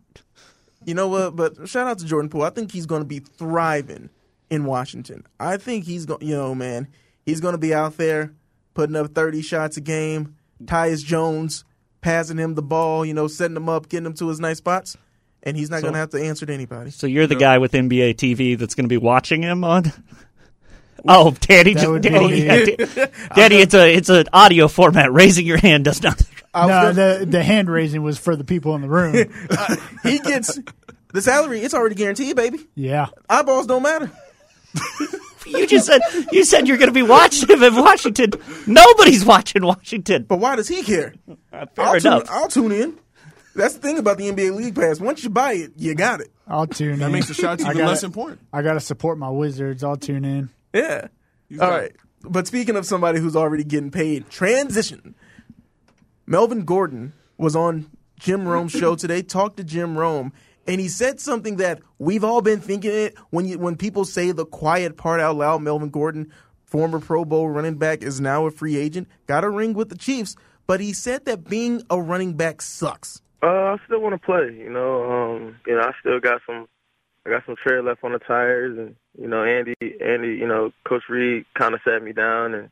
You 0.85 0.94
know 0.94 1.09
what? 1.09 1.35
But 1.35 1.68
shout 1.68 1.87
out 1.87 1.99
to 1.99 2.05
Jordan 2.05 2.29
Poole. 2.29 2.42
I 2.42 2.51
think 2.51 2.70
he's 2.70 2.87
going 2.87 3.03
to 3.03 3.07
be 3.09 3.18
thriving 3.18 4.11
in 4.51 4.64
Washington. 4.64 5.27
I 5.40 5.57
think 5.57 5.85
he's 5.85 6.07
going. 6.07 6.27
You 6.27 6.37
know, 6.37 6.55
man, 6.55 6.88
he's 7.27 7.40
going 7.40 7.53
to 7.53 7.59
be 7.59 7.75
out 7.75 7.97
there 7.97 8.33
putting 8.74 8.96
up 8.96 9.14
30 9.14 9.42
shots 9.42 9.76
a 9.76 9.80
game. 9.80 10.37
Tyus 10.64 11.04
Jones 11.04 11.64
passing 12.00 12.37
him 12.38 12.54
the 12.54 12.62
ball. 12.62 13.04
You 13.04 13.14
know, 13.14 13.26
setting 13.28 13.56
him 13.56 13.68
up, 13.68 13.88
getting 13.88 14.06
him 14.06 14.14
to 14.14 14.28
his 14.28 14.40
nice 14.40 14.58
spots, 14.58 14.96
and 15.42 15.56
he's 15.56 15.70
not 15.70 15.80
going 15.82 15.94
to 15.94 15.98
have 15.98 16.10
to 16.10 16.22
answer 16.22 16.46
to 16.46 16.52
anybody. 16.52 16.90
So 16.90 17.06
you're 17.06 17.26
the 17.26 17.34
guy 17.34 17.58
with 17.58 17.72
NBA 17.72 18.14
TV 18.16 18.56
that's 18.58 18.74
going 18.74 18.84
to 18.84 18.88
be 18.88 18.96
watching 18.98 19.42
him 19.42 19.64
on. 19.64 19.92
Oh, 21.06 21.32
Danny, 21.38 21.74
That 21.74 21.80
just, 21.80 21.90
would 21.90 22.00
Danny, 22.02 22.44
yeah, 22.46 22.64
Da- 22.87 23.06
Danny, 23.34 23.56
it's 23.56 23.74
a 23.74 23.94
it's 23.94 24.08
an 24.08 24.24
audio 24.32 24.68
format. 24.68 25.12
Raising 25.12 25.44
your 25.44 25.58
hand 25.58 25.84
does 25.84 26.02
nothing. 26.02 26.26
I 26.54 26.62
No, 26.66 26.68
gonna- 26.94 27.18
the 27.18 27.26
the 27.26 27.42
hand 27.42 27.68
raising 27.68 28.02
was 28.02 28.16
for 28.16 28.37
the 28.37 28.44
people 28.44 28.74
in 28.74 28.80
the 28.80 28.88
room. 28.88 29.14
Uh, 29.50 29.76
he 30.02 30.18
gets 30.20 30.58
the 31.12 31.20
salary. 31.20 31.60
It's 31.60 31.74
already 31.74 31.94
guaranteed, 31.94 32.34
baby. 32.37 32.60
yeah. 32.74 33.08
Eyeballs 33.28 33.66
don't 33.66 33.82
matter. 33.82 34.10
You 35.46 35.66
just 35.66 35.87
said 35.87 36.00
you 36.33 36.44
said 36.44 36.66
you're 36.68 36.76
going 36.78 36.88
to 36.88 36.94
be 36.94 37.02
watching 37.02 37.48
him 37.48 37.62
in 37.62 37.74
Washington. 37.76 38.33
Nobody's 38.66 39.24
watching 39.24 39.64
Washington. 39.64 40.24
But 40.24 40.38
why 40.38 40.57
does 40.57 40.68
he 40.68 40.83
care? 40.83 41.14
Uh, 41.52 41.66
fair 41.74 41.85
I'll 41.87 42.00
tune, 42.00 42.12
enough. 42.12 42.26
I'll 42.30 42.48
tune 42.48 42.72
in. 42.72 42.98
That's 43.54 43.74
the 43.74 43.80
thing 43.80 43.98
about 43.98 44.18
the 44.18 44.30
NBA 44.30 44.54
League 44.57 44.74
Pass. 44.74 44.98
Once 45.00 45.22
you 45.22 45.30
buy 45.30 45.52
it, 45.52 45.72
you 45.76 45.94
got 45.94 46.20
it. 46.20 46.33
I'll 46.48 46.66
tune 46.66 46.94
in. 46.94 46.98
That 47.00 47.11
makes 47.11 47.28
the 47.28 47.35
shots 47.35 47.62
I 47.62 47.66
even 47.68 47.78
gotta- 47.78 47.90
less 47.90 48.02
important. 48.02 48.40
I 48.52 48.62
got 48.62 48.72
to 48.74 48.80
support 48.80 49.16
my 49.18 49.30
Wizards. 49.30 49.85
I'll 49.85 49.96
tune 49.96 50.24
in. 50.24 50.48
Yeah. 50.72 51.09
All 51.61 51.70
right. 51.70 51.92
But 52.22 52.46
speaking 52.46 52.74
of 52.74 52.85
somebody 52.87 53.20
who's 53.20 53.37
already 53.37 53.64
getting 53.64 53.90
paid, 53.90 54.28
transition. 54.30 55.14
Melvin 56.26 56.64
Gordon 56.64 57.12
was 57.37 57.54
on 57.54 57.90
Jim 58.18 58.48
Rome's 58.48 58.72
show 58.72 58.96
today, 58.96 59.22
talked 59.22 59.57
to 59.59 59.64
Jim 59.64 59.98
Rome, 59.98 60.33
and 60.66 60.81
he 60.81 60.88
said 60.88 61.20
something 61.20 61.57
that 61.57 61.81
we've 61.98 62.24
all 62.24 62.42
been 62.42 62.61
thinking 62.61 62.92
it 62.92 63.16
when 63.31 63.46
you 63.46 63.59
when 63.59 63.77
people 63.77 64.05
say 64.05 64.33
the 64.33 64.46
quiet 64.46 64.96
part 64.96 65.20
out 65.20 65.37
loud, 65.37 65.62
Melvin 65.62 65.90
Gordon, 65.90 66.33
former 66.64 67.00
Pro 67.00 67.24
Bowl 67.24 67.48
running 67.48 67.77
back, 67.77 68.03
is 68.03 68.20
now 68.20 68.46
a 68.46 68.50
free 68.50 68.77
agent, 68.77 69.09
got 69.27 69.44
a 69.44 69.50
ring 69.50 69.74
with 69.74 69.88
the 69.88 69.98
Chiefs, 69.98 70.37
but 70.66 70.81
he 70.81 70.92
said 70.92 71.24
that 71.27 71.48
being 71.48 71.83
a 71.90 72.00
running 72.00 72.35
back 72.35 72.62
sucks. 72.62 73.20
Uh, 73.42 73.46
I 73.46 73.77
still 73.85 74.00
want 74.00 74.14
to 74.14 74.24
play. 74.24 74.57
You 74.57 74.70
know, 74.70 75.11
um, 75.11 75.57
you 75.66 75.74
know, 75.74 75.83
I 75.83 75.92
still 76.00 76.18
got 76.18 76.40
some, 76.46 76.66
I 77.27 77.31
got 77.31 77.44
some 77.44 77.57
tread 77.57 77.85
left 77.85 78.03
on 78.03 78.12
the 78.12 78.18
tires, 78.18 78.79
and 78.79 78.96
you 79.20 79.29
know, 79.29 79.44
Andy, 79.44 79.74
Andy, 80.00 80.29
you 80.29 80.46
know, 80.46 80.72
Coach 80.85 81.03
Reid 81.09 81.44
kind 81.55 81.74
of 81.74 81.81
sat 81.87 82.03
me 82.03 82.12
down, 82.12 82.55
and 82.55 82.70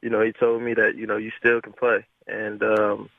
you 0.00 0.08
know, 0.08 0.22
he 0.22 0.32
told 0.32 0.62
me 0.62 0.72
that 0.74 0.96
you 0.96 1.06
know 1.06 1.18
you 1.18 1.30
still 1.38 1.60
can 1.60 1.74
play, 1.74 2.06
and 2.26 2.62
um, 2.62 3.10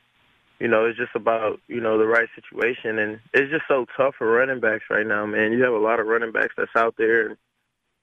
you 0.59 0.67
know, 0.67 0.85
it's 0.85 0.97
just 0.97 1.15
about 1.15 1.59
you 1.67 1.81
know 1.81 1.97
the 1.97 2.05
right 2.05 2.29
situation, 2.35 2.97
and 2.97 3.19
it's 3.33 3.51
just 3.51 3.65
so 3.67 3.85
tough 3.97 4.15
for 4.17 4.31
running 4.31 4.59
backs 4.59 4.85
right 4.89 5.05
now, 5.05 5.25
man. 5.25 5.51
You 5.51 5.63
have 5.63 5.73
a 5.73 5.77
lot 5.77 5.99
of 5.99 6.07
running 6.07 6.31
backs 6.31 6.53
that's 6.57 6.75
out 6.75 6.95
there, 6.97 7.27
and 7.27 7.37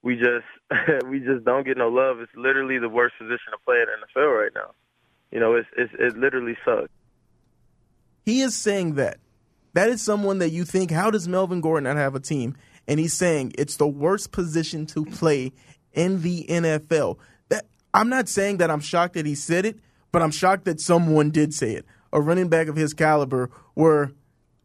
we 0.03 0.17
just 0.17 0.47
we 1.07 1.21
just 1.21 1.45
don't 1.45 1.65
get 1.65 1.77
no 1.77 1.89
love. 1.89 2.21
It's 2.21 2.35
literally 2.37 2.79
the 2.79 2.89
worst 2.89 3.15
position 3.19 3.53
to 3.53 3.59
play 3.65 3.77
in 3.77 3.87
the 3.87 4.21
NFL 4.21 4.43
right 4.43 4.53
now. 4.55 4.73
You 5.31 5.41
know, 5.41 5.55
it's 5.55 5.69
it's 5.77 5.93
it 5.99 6.17
literally 6.19 6.57
sucks. 6.65 6.91
He 8.25 8.43
is 8.43 8.55
saying 8.55 8.95
that. 8.97 9.19
That 9.75 9.89
is 9.89 10.03
someone 10.03 10.39
that 10.41 10.51
you 10.51 10.65
think, 10.65 10.91
how 10.91 11.11
does 11.11 11.27
Melvin 11.27 11.63
Gordon 11.63 11.85
not 11.85 11.97
have 11.97 12.15
a 12.15 12.21
team? 12.21 12.57
And 12.87 13.01
he's 13.01 13.15
saying 13.15 13.55
it's 13.57 13.77
the 13.77 13.87
worst 13.87 14.31
position 14.31 14.85
to 14.87 15.07
play 15.07 15.53
in 15.95 16.21
the 16.21 16.45
NFL. 16.45 17.17
That 17.49 17.65
I'm 17.95 18.11
not 18.11 18.29
saying 18.29 18.59
that 18.59 18.71
I'm 18.71 18.81
shocked 18.81 19.15
that 19.15 19.25
he 19.25 19.35
said 19.35 19.65
it, 19.65 19.79
but 20.11 20.21
I'm 20.21 20.31
shocked 20.31 20.67
that 20.67 20.79
someone 20.81 21.31
did 21.31 21.55
say 21.55 21.73
it. 21.73 21.87
A 22.13 22.21
running 22.21 22.49
back 22.49 22.69
of 22.69 22.77
his 22.77 22.93
caliber 22.95 23.51
where 23.75 24.13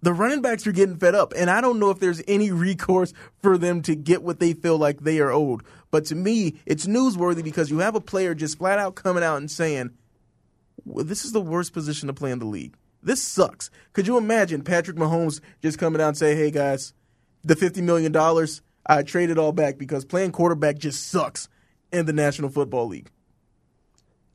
the 0.02 0.14
running 0.14 0.42
backs 0.42 0.68
are 0.68 0.72
getting 0.72 0.98
fed 0.98 1.16
up. 1.16 1.34
And 1.36 1.50
I 1.50 1.62
don't 1.62 1.80
know 1.80 1.90
if 1.90 2.00
there's 2.00 2.22
any 2.28 2.52
recourse 2.52 3.14
for 3.42 3.58
them 3.58 3.82
to 3.84 3.96
get 3.96 4.24
what 4.24 4.40
they 4.40 4.54
feel 4.54 4.78
like 4.78 5.02
they 5.02 5.20
are 5.20 5.32
owed. 5.32 5.62
But 5.92 6.06
to 6.06 6.16
me, 6.16 6.60
it's 6.66 6.86
newsworthy 6.86 7.44
because 7.44 7.72
you 7.72 7.80
have 7.80 7.96
a 7.96 8.02
player 8.02 8.36
just 8.36 8.58
flat 8.58 8.80
out 8.80 8.96
coming 8.96 9.24
out 9.24 9.38
and 9.38 9.50
saying, 9.50 9.92
well, 10.86 11.06
this 11.06 11.26
is 11.26 11.32
the 11.32 11.42
worst 11.42 11.74
position 11.74 12.08
to 12.08 12.14
play 12.14 12.32
in 12.32 12.40
the 12.40 12.46
league. 12.46 12.76
This 13.02 13.22
sucks. 13.22 13.70
Could 13.94 14.08
you 14.08 14.18
imagine 14.18 14.64
Patrick 14.64 14.98
Mahomes 14.98 15.40
just 15.62 15.78
coming 15.78 16.02
out 16.02 16.10
and 16.10 16.18
say, 16.18 16.36
"Hey 16.36 16.52
guys, 16.52 16.94
the 17.44 17.56
fifty 17.56 17.82
million 17.82 18.12
dollars 18.12 18.62
I 18.86 19.04
traded 19.04 19.38
it 19.38 19.40
all 19.40 19.52
back 19.52 19.78
because 19.78 20.06
playing 20.06 20.32
quarterback 20.32 20.78
just 20.78 21.08
sucks 21.08 21.48
in 21.92 22.06
the 22.06 22.14
National 22.14 22.50
Football 22.50 22.88
League." 22.88 23.12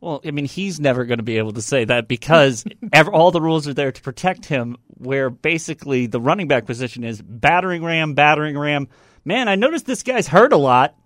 Well, 0.03 0.21
I 0.27 0.33
mean, 0.33 0.47
he's 0.47 0.81
never 0.81 1.05
going 1.05 1.21
to 1.21 1.23
be 1.23 1.39
able 1.39 1.53
to 1.53 1.63
say 1.63 1.85
that 1.85 2.09
because 2.09 2.65
ev- 2.93 3.09
all 3.09 3.31
the 3.31 3.41
rules 3.41 3.69
are 3.69 3.75
there 3.75 3.93
to 3.93 4.03
protect 4.03 4.45
him. 4.47 4.77
Where 4.99 5.31
basically 5.31 6.07
the 6.07 6.21
running 6.21 6.49
back 6.49 6.67
position 6.67 7.05
is 7.05 7.23
battering 7.23 7.85
ram, 7.85 8.15
battering 8.15 8.59
ram. 8.59 8.89
Man, 9.25 9.49
I 9.49 9.55
noticed 9.55 9.87
this 9.87 10.03
guy's 10.03 10.27
hurt 10.27 10.53
a 10.53 10.57
lot. 10.57 10.97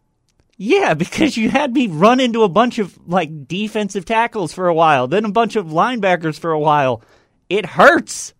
Yeah, 0.57 0.95
because 0.95 1.37
you 1.37 1.51
had 1.51 1.75
me 1.75 1.89
run 1.89 2.21
into 2.21 2.43
a 2.43 2.49
bunch 2.49 2.79
of 2.79 2.99
like 3.07 3.47
defensive 3.47 4.07
tackles 4.07 4.55
for 4.55 4.67
a 4.67 4.75
while, 4.75 5.09
then 5.09 5.27
a 5.27 5.31
bunch 5.31 5.57
of 5.57 5.67
linebackers 5.67 6.39
for 6.39 6.53
a 6.53 6.59
while. 6.59 7.03
It 7.51 7.67
hurts. 7.67 8.33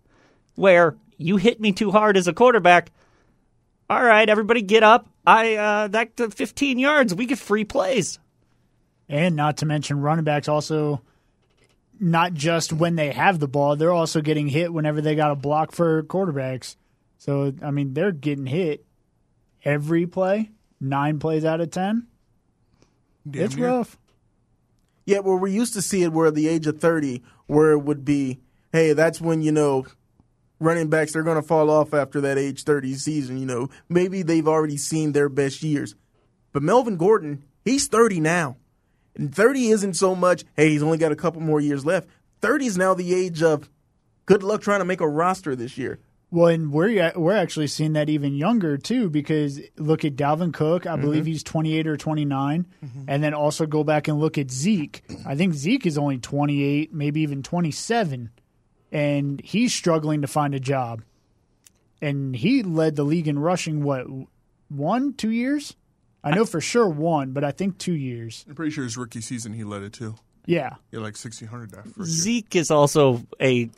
Where 0.55 0.97
you 1.17 1.37
hit 1.37 1.61
me 1.61 1.71
too 1.71 1.91
hard 1.91 2.17
as 2.17 2.27
a 2.27 2.33
quarterback. 2.33 2.91
All 3.91 4.03
right, 4.03 4.27
everybody 4.27 4.63
get 4.63 4.81
up. 4.81 5.07
I 5.25 5.55
uh 5.55 5.87
that 5.89 6.17
15 6.17 6.79
yards, 6.79 7.13
we 7.13 7.27
get 7.27 7.37
free 7.37 7.63
plays. 7.63 8.17
And 9.09 9.35
not 9.35 9.57
to 9.57 9.65
mention, 9.65 10.01
running 10.01 10.25
backs 10.25 10.47
also 10.47 11.01
not 11.99 12.33
just 12.33 12.73
when 12.73 12.95
they 12.95 13.11
have 13.11 13.39
the 13.39 13.47
ball, 13.47 13.75
they're 13.75 13.91
also 13.91 14.21
getting 14.21 14.47
hit 14.47 14.73
whenever 14.73 15.01
they 15.01 15.15
got 15.15 15.31
a 15.31 15.35
block 15.35 15.71
for 15.71 16.03
quarterbacks. 16.03 16.75
So, 17.17 17.53
I 17.61 17.71
mean, 17.71 17.93
they're 17.93 18.11
getting 18.11 18.45
hit 18.45 18.85
every 19.63 20.05
play, 20.05 20.51
nine 20.79 21.19
plays 21.19 21.45
out 21.45 21.61
of 21.61 21.71
10. 21.71 22.07
Damn 23.29 23.43
it's 23.43 23.55
near. 23.55 23.67
rough. 23.67 23.97
Yeah, 25.05 25.19
well, 25.19 25.37
we 25.37 25.51
used 25.51 25.73
to 25.73 25.81
see 25.81 26.03
it 26.03 26.11
where 26.11 26.27
at 26.27 26.35
the 26.35 26.47
age 26.47 26.67
of 26.67 26.79
30, 26.79 27.23
where 27.47 27.71
it 27.71 27.79
would 27.79 28.05
be, 28.05 28.39
hey, 28.71 28.93
that's 28.93 29.21
when, 29.21 29.41
you 29.41 29.51
know, 29.51 29.85
running 30.59 30.89
backs 30.89 31.13
they're 31.13 31.23
going 31.23 31.41
to 31.41 31.47
fall 31.47 31.69
off 31.69 31.93
after 31.93 32.21
that 32.21 32.37
age 32.37 32.63
30 32.63 32.93
season. 32.95 33.37
You 33.37 33.45
know, 33.45 33.69
maybe 33.89 34.21
they've 34.21 34.47
already 34.47 34.77
seen 34.77 35.13
their 35.13 35.29
best 35.29 35.63
years. 35.63 35.95
But 36.51 36.63
Melvin 36.63 36.97
Gordon, 36.97 37.43
he's 37.63 37.87
30 37.87 38.19
now. 38.19 38.57
And 39.17 39.33
30 39.33 39.69
isn't 39.69 39.93
so 39.95 40.15
much, 40.15 40.45
hey, 40.55 40.69
he's 40.69 40.83
only 40.83 40.97
got 40.97 41.11
a 41.11 41.15
couple 41.15 41.41
more 41.41 41.59
years 41.59 41.85
left. 41.85 42.07
30 42.41 42.65
is 42.67 42.77
now 42.77 42.93
the 42.93 43.13
age 43.13 43.41
of 43.41 43.69
good 44.25 44.43
luck 44.43 44.61
trying 44.61 44.79
to 44.79 44.85
make 44.85 45.01
a 45.01 45.07
roster 45.07 45.55
this 45.55 45.77
year. 45.77 45.99
Well, 46.29 46.47
and 46.47 46.73
we're 46.73 47.13
we're 47.15 47.35
actually 47.35 47.67
seeing 47.67 47.93
that 47.93 48.09
even 48.09 48.35
younger 48.35 48.77
too, 48.77 49.09
because 49.09 49.61
look 49.77 50.03
at 50.03 50.17
Dalvin 50.17 50.53
Cook. 50.53 50.85
I 50.85 50.97
believe 50.97 51.21
mm-hmm. 51.21 51.27
he's 51.27 51.43
twenty 51.43 51.77
eight 51.77 51.87
or 51.87 51.95
twenty 51.95 52.25
mm-hmm. 52.25 53.03
and 53.07 53.23
then 53.23 53.33
also 53.33 53.65
go 53.65 53.85
back 53.85 54.09
and 54.09 54.19
look 54.19 54.37
at 54.37 54.51
Zeke. 54.51 55.03
I 55.25 55.35
think 55.35 55.53
Zeke 55.53 55.85
is 55.85 55.97
only 55.97 56.17
twenty 56.17 56.63
eight, 56.63 56.93
maybe 56.93 57.21
even 57.21 57.43
twenty 57.43 57.71
seven, 57.71 58.31
and 58.91 59.39
he's 59.41 59.73
struggling 59.73 60.21
to 60.21 60.27
find 60.27 60.53
a 60.53 60.59
job. 60.59 61.01
And 62.01 62.35
he 62.35 62.61
led 62.61 62.97
the 62.97 63.03
league 63.03 63.29
in 63.29 63.39
rushing. 63.39 63.81
What 63.81 64.05
one, 64.67 65.13
two 65.13 65.31
years? 65.31 65.77
I 66.23 66.31
know 66.31 66.45
for 66.45 66.59
sure 66.61 66.89
one, 66.89 67.31
but 67.31 67.43
I 67.43 67.51
think 67.51 67.77
two 67.77 67.93
years. 67.93 68.45
I'm 68.49 68.55
pretty 68.55 68.71
sure 68.71 68.83
his 68.83 68.97
rookie 68.97 69.21
season 69.21 69.53
he 69.53 69.63
led 69.63 69.83
it 69.83 69.93
too. 69.93 70.15
Yeah, 70.45 70.75
Yeah, 70.91 70.99
like 70.99 71.15
1600 71.17 71.71
that 71.71 71.83
first 71.87 71.97
year. 71.97 72.05
Zeke 72.05 72.55
is 72.55 72.71
also 72.71 73.21
a. 73.41 73.69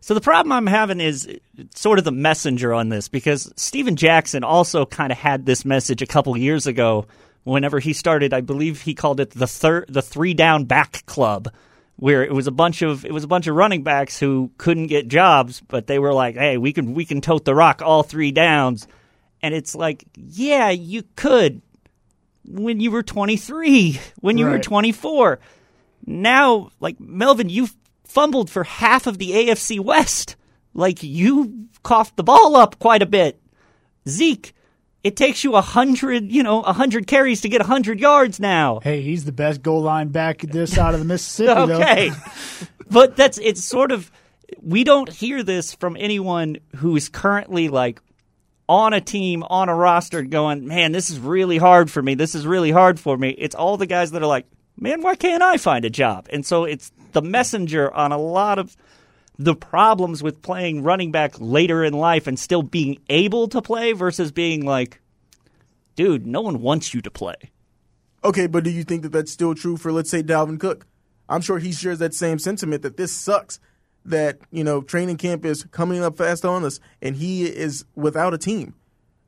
So 0.00 0.14
the 0.14 0.22
problem 0.22 0.50
I'm 0.52 0.66
having 0.66 0.98
is 0.98 1.28
sort 1.74 1.98
of 1.98 2.06
the 2.06 2.12
messenger 2.12 2.72
on 2.72 2.88
this 2.88 3.08
because 3.08 3.52
Steven 3.56 3.96
Jackson 3.96 4.42
also 4.42 4.86
kind 4.86 5.12
of 5.12 5.18
had 5.18 5.44
this 5.44 5.66
message 5.66 6.00
a 6.00 6.06
couple 6.06 6.34
years 6.38 6.66
ago. 6.66 7.06
Whenever 7.44 7.78
he 7.80 7.92
started, 7.92 8.32
I 8.32 8.40
believe 8.40 8.80
he 8.82 8.94
called 8.94 9.20
it 9.20 9.30
the 9.30 9.46
third, 9.46 9.86
the 9.88 10.02
three 10.02 10.32
down 10.32 10.64
back 10.64 11.04
club, 11.04 11.50
where 11.96 12.24
it 12.24 12.32
was 12.32 12.46
a 12.46 12.50
bunch 12.50 12.80
of 12.80 13.04
it 13.04 13.12
was 13.12 13.24
a 13.24 13.28
bunch 13.28 13.46
of 13.46 13.56
running 13.56 13.82
backs 13.82 14.18
who 14.18 14.50
couldn't 14.56 14.86
get 14.86 15.08
jobs, 15.08 15.60
but 15.68 15.86
they 15.86 15.98
were 15.98 16.14
like, 16.14 16.34
"Hey, 16.34 16.56
we 16.56 16.72
can 16.72 16.94
we 16.94 17.04
can 17.04 17.20
tote 17.20 17.44
the 17.44 17.54
rock 17.54 17.82
all 17.84 18.02
three 18.02 18.32
downs," 18.32 18.86
and 19.42 19.54
it's 19.54 19.74
like, 19.74 20.04
yeah, 20.16 20.70
you 20.70 21.02
could 21.16 21.62
when 22.44 22.80
you 22.80 22.90
were 22.90 23.02
23, 23.02 24.00
when 24.20 24.38
you 24.38 24.46
were 24.46 24.58
24 24.58 25.38
now, 26.06 26.70
like 26.80 26.98
Melvin, 26.98 27.48
you 27.48 27.68
fumbled 28.04 28.50
for 28.50 28.64
half 28.64 29.06
of 29.06 29.18
the 29.18 29.30
AFC 29.30 29.78
West. 29.78 30.36
Like 30.74 31.02
you 31.02 31.66
coughed 31.82 32.16
the 32.16 32.24
ball 32.24 32.56
up 32.56 32.78
quite 32.78 33.02
a 33.02 33.06
bit. 33.06 33.40
Zeke, 34.08 34.54
It 35.04 35.16
takes 35.16 35.44
you 35.44 35.54
a 35.56 35.60
hundred, 35.60 36.32
you 36.32 36.42
know, 36.42 36.62
a 36.62 36.72
hundred 36.72 37.06
carries 37.06 37.42
to 37.42 37.48
get 37.48 37.60
a 37.60 37.64
hundred 37.64 38.00
yards 38.00 38.40
now. 38.40 38.80
Hey, 38.80 39.02
he's 39.02 39.24
the 39.24 39.32
best 39.32 39.62
goal 39.62 39.82
line 39.82 40.08
back 40.08 40.38
this 40.40 40.74
side 40.74 40.94
of 40.94 41.00
the 41.00 41.06
Mississippi. 41.06 41.72
okay, 41.72 42.10
but 42.90 43.16
that's 43.16 43.38
it's 43.38 43.64
sort 43.64 43.92
of 43.92 44.10
we 44.60 44.82
don't 44.84 45.10
hear 45.12 45.42
this 45.42 45.74
from 45.74 45.96
anyone 45.98 46.58
who 46.76 46.96
is 46.96 47.08
currently 47.08 47.68
like 47.68 48.00
on 48.70 48.92
a 48.92 49.00
team 49.00 49.42
on 49.50 49.68
a 49.68 49.74
roster 49.74 50.22
going, 50.22 50.64
man, 50.64 50.92
this 50.92 51.10
is 51.10 51.18
really 51.18 51.58
hard 51.58 51.90
for 51.90 52.00
me. 52.00 52.14
This 52.14 52.36
is 52.36 52.46
really 52.46 52.70
hard 52.70 53.00
for 53.00 53.18
me. 53.18 53.30
It's 53.30 53.56
all 53.56 53.76
the 53.76 53.84
guys 53.84 54.12
that 54.12 54.22
are 54.22 54.28
like, 54.28 54.46
man, 54.78 55.02
why 55.02 55.16
can't 55.16 55.42
I 55.42 55.56
find 55.56 55.84
a 55.84 55.90
job? 55.90 56.28
And 56.30 56.46
so 56.46 56.62
it's 56.62 56.92
the 57.10 57.20
messenger 57.20 57.92
on 57.92 58.12
a 58.12 58.16
lot 58.16 58.60
of 58.60 58.76
the 59.36 59.56
problems 59.56 60.22
with 60.22 60.40
playing 60.40 60.84
running 60.84 61.10
back 61.10 61.34
later 61.40 61.82
in 61.82 61.94
life 61.94 62.28
and 62.28 62.38
still 62.38 62.62
being 62.62 63.00
able 63.08 63.48
to 63.48 63.60
play 63.60 63.92
versus 63.92 64.30
being 64.30 64.64
like, 64.64 65.00
dude, 65.96 66.24
no 66.24 66.40
one 66.40 66.60
wants 66.60 66.94
you 66.94 67.00
to 67.00 67.10
play. 67.10 67.50
Okay, 68.22 68.46
but 68.46 68.62
do 68.62 68.70
you 68.70 68.84
think 68.84 69.02
that 69.02 69.10
that's 69.10 69.32
still 69.32 69.56
true 69.56 69.76
for, 69.76 69.90
let's 69.90 70.10
say, 70.10 70.22
Dalvin 70.22 70.60
Cook? 70.60 70.86
I'm 71.28 71.40
sure 71.40 71.58
he 71.58 71.72
shares 71.72 71.98
that 71.98 72.14
same 72.14 72.38
sentiment 72.38 72.82
that 72.82 72.96
this 72.96 73.12
sucks. 73.12 73.58
That 74.04 74.38
you 74.50 74.64
know, 74.64 74.80
training 74.80 75.18
camp 75.18 75.44
is 75.44 75.64
coming 75.64 76.02
up 76.02 76.16
fast 76.16 76.44
on 76.44 76.64
us, 76.64 76.80
and 77.02 77.16
he 77.16 77.44
is 77.44 77.84
without 77.94 78.32
a 78.32 78.38
team. 78.38 78.74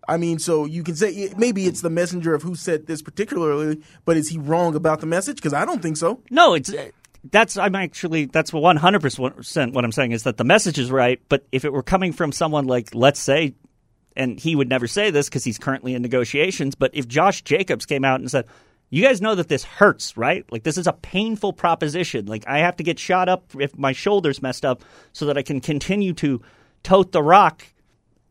I 0.08 0.16
mean, 0.16 0.38
so 0.38 0.64
you 0.64 0.82
can 0.82 0.96
say 0.96 1.32
maybe 1.36 1.66
it's 1.66 1.82
the 1.82 1.90
messenger 1.90 2.34
of 2.34 2.42
who 2.42 2.54
said 2.54 2.86
this 2.86 3.02
particularly, 3.02 3.80
but 4.04 4.16
is 4.16 4.28
he 4.28 4.38
wrong 4.38 4.74
about 4.74 5.00
the 5.00 5.06
message? 5.06 5.36
Because 5.36 5.52
I 5.52 5.64
don't 5.64 5.80
think 5.80 5.96
so. 5.96 6.22
No, 6.30 6.54
it's 6.54 6.72
uh, 6.72 6.88
that's 7.30 7.56
I'm 7.56 7.74
actually 7.74 8.24
that's 8.26 8.52
one 8.52 8.76
hundred 8.76 9.02
percent 9.02 9.74
what 9.74 9.84
I'm 9.84 9.92
saying 9.92 10.12
is 10.12 10.24
that 10.24 10.38
the 10.38 10.44
message 10.44 10.78
is 10.78 10.90
right. 10.90 11.20
But 11.28 11.46
if 11.52 11.64
it 11.64 11.72
were 11.72 11.82
coming 11.82 12.12
from 12.12 12.32
someone 12.32 12.66
like 12.66 12.94
let's 12.94 13.20
say, 13.20 13.54
and 14.16 14.40
he 14.40 14.56
would 14.56 14.68
never 14.68 14.86
say 14.86 15.10
this 15.10 15.28
because 15.28 15.44
he's 15.44 15.58
currently 15.58 15.94
in 15.94 16.02
negotiations, 16.02 16.74
but 16.74 16.90
if 16.94 17.06
Josh 17.06 17.42
Jacobs 17.42 17.86
came 17.86 18.04
out 18.04 18.20
and 18.20 18.30
said, 18.30 18.46
"You 18.92 19.02
guys 19.02 19.20
know 19.20 19.34
that 19.34 19.48
this 19.48 19.64
hurts, 19.64 20.16
right? 20.16 20.44
Like 20.52 20.62
this 20.62 20.78
is 20.78 20.86
a 20.86 20.92
painful 20.92 21.54
proposition. 21.54 22.26
Like 22.26 22.46
I 22.46 22.58
have 22.58 22.76
to 22.76 22.84
get 22.84 22.98
shot 22.98 23.28
up 23.28 23.50
if 23.58 23.76
my 23.76 23.92
shoulder's 23.92 24.42
messed 24.42 24.64
up 24.64 24.84
so 25.12 25.26
that 25.26 25.36
I 25.38 25.42
can 25.42 25.60
continue 25.60 26.12
to 26.14 26.40
tote 26.82 27.12
the 27.12 27.22
rock." 27.22 27.64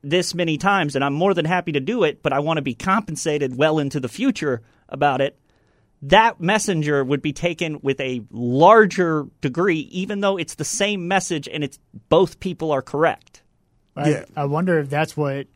This 0.03 0.34
many 0.34 0.57
times, 0.57 0.95
and 0.95 1.05
I'm 1.05 1.14
more 1.14 1.36
than 1.36 1.45
happy 1.45 1.74
to 1.74 1.80
do 1.80 2.03
it, 2.03 2.24
but 2.24 2.34
I 2.34 2.39
want 2.39 2.57
to 2.57 2.64
be 2.64 2.74
compensated 2.74 3.55
well 3.55 3.78
into 3.78 3.99
the 3.99 4.09
future 4.09 4.64
about 4.89 5.22
it 5.22 5.38
that 6.01 6.41
messenger 6.41 7.03
would 7.03 7.22
be 7.22 7.34
taken 7.34 7.80
with 7.82 7.99
a 7.99 8.22
larger 8.32 9.28
degree, 9.41 9.82
even 9.91 10.22
though 10.22 10.38
it's 10.38 10.55
the 10.55 10.66
same 10.66 11.07
message 11.07 11.47
and 11.47 11.64
it's 11.64 11.78
both 12.09 12.39
people 12.39 12.72
are 12.72 12.82
correct. 12.82 13.43
I, 13.95 14.09
Yeah. 14.09 14.26
I 14.36 14.45
wonder 14.45 14.80
if 14.80 14.89
that's 14.89 15.16
what 15.16 15.47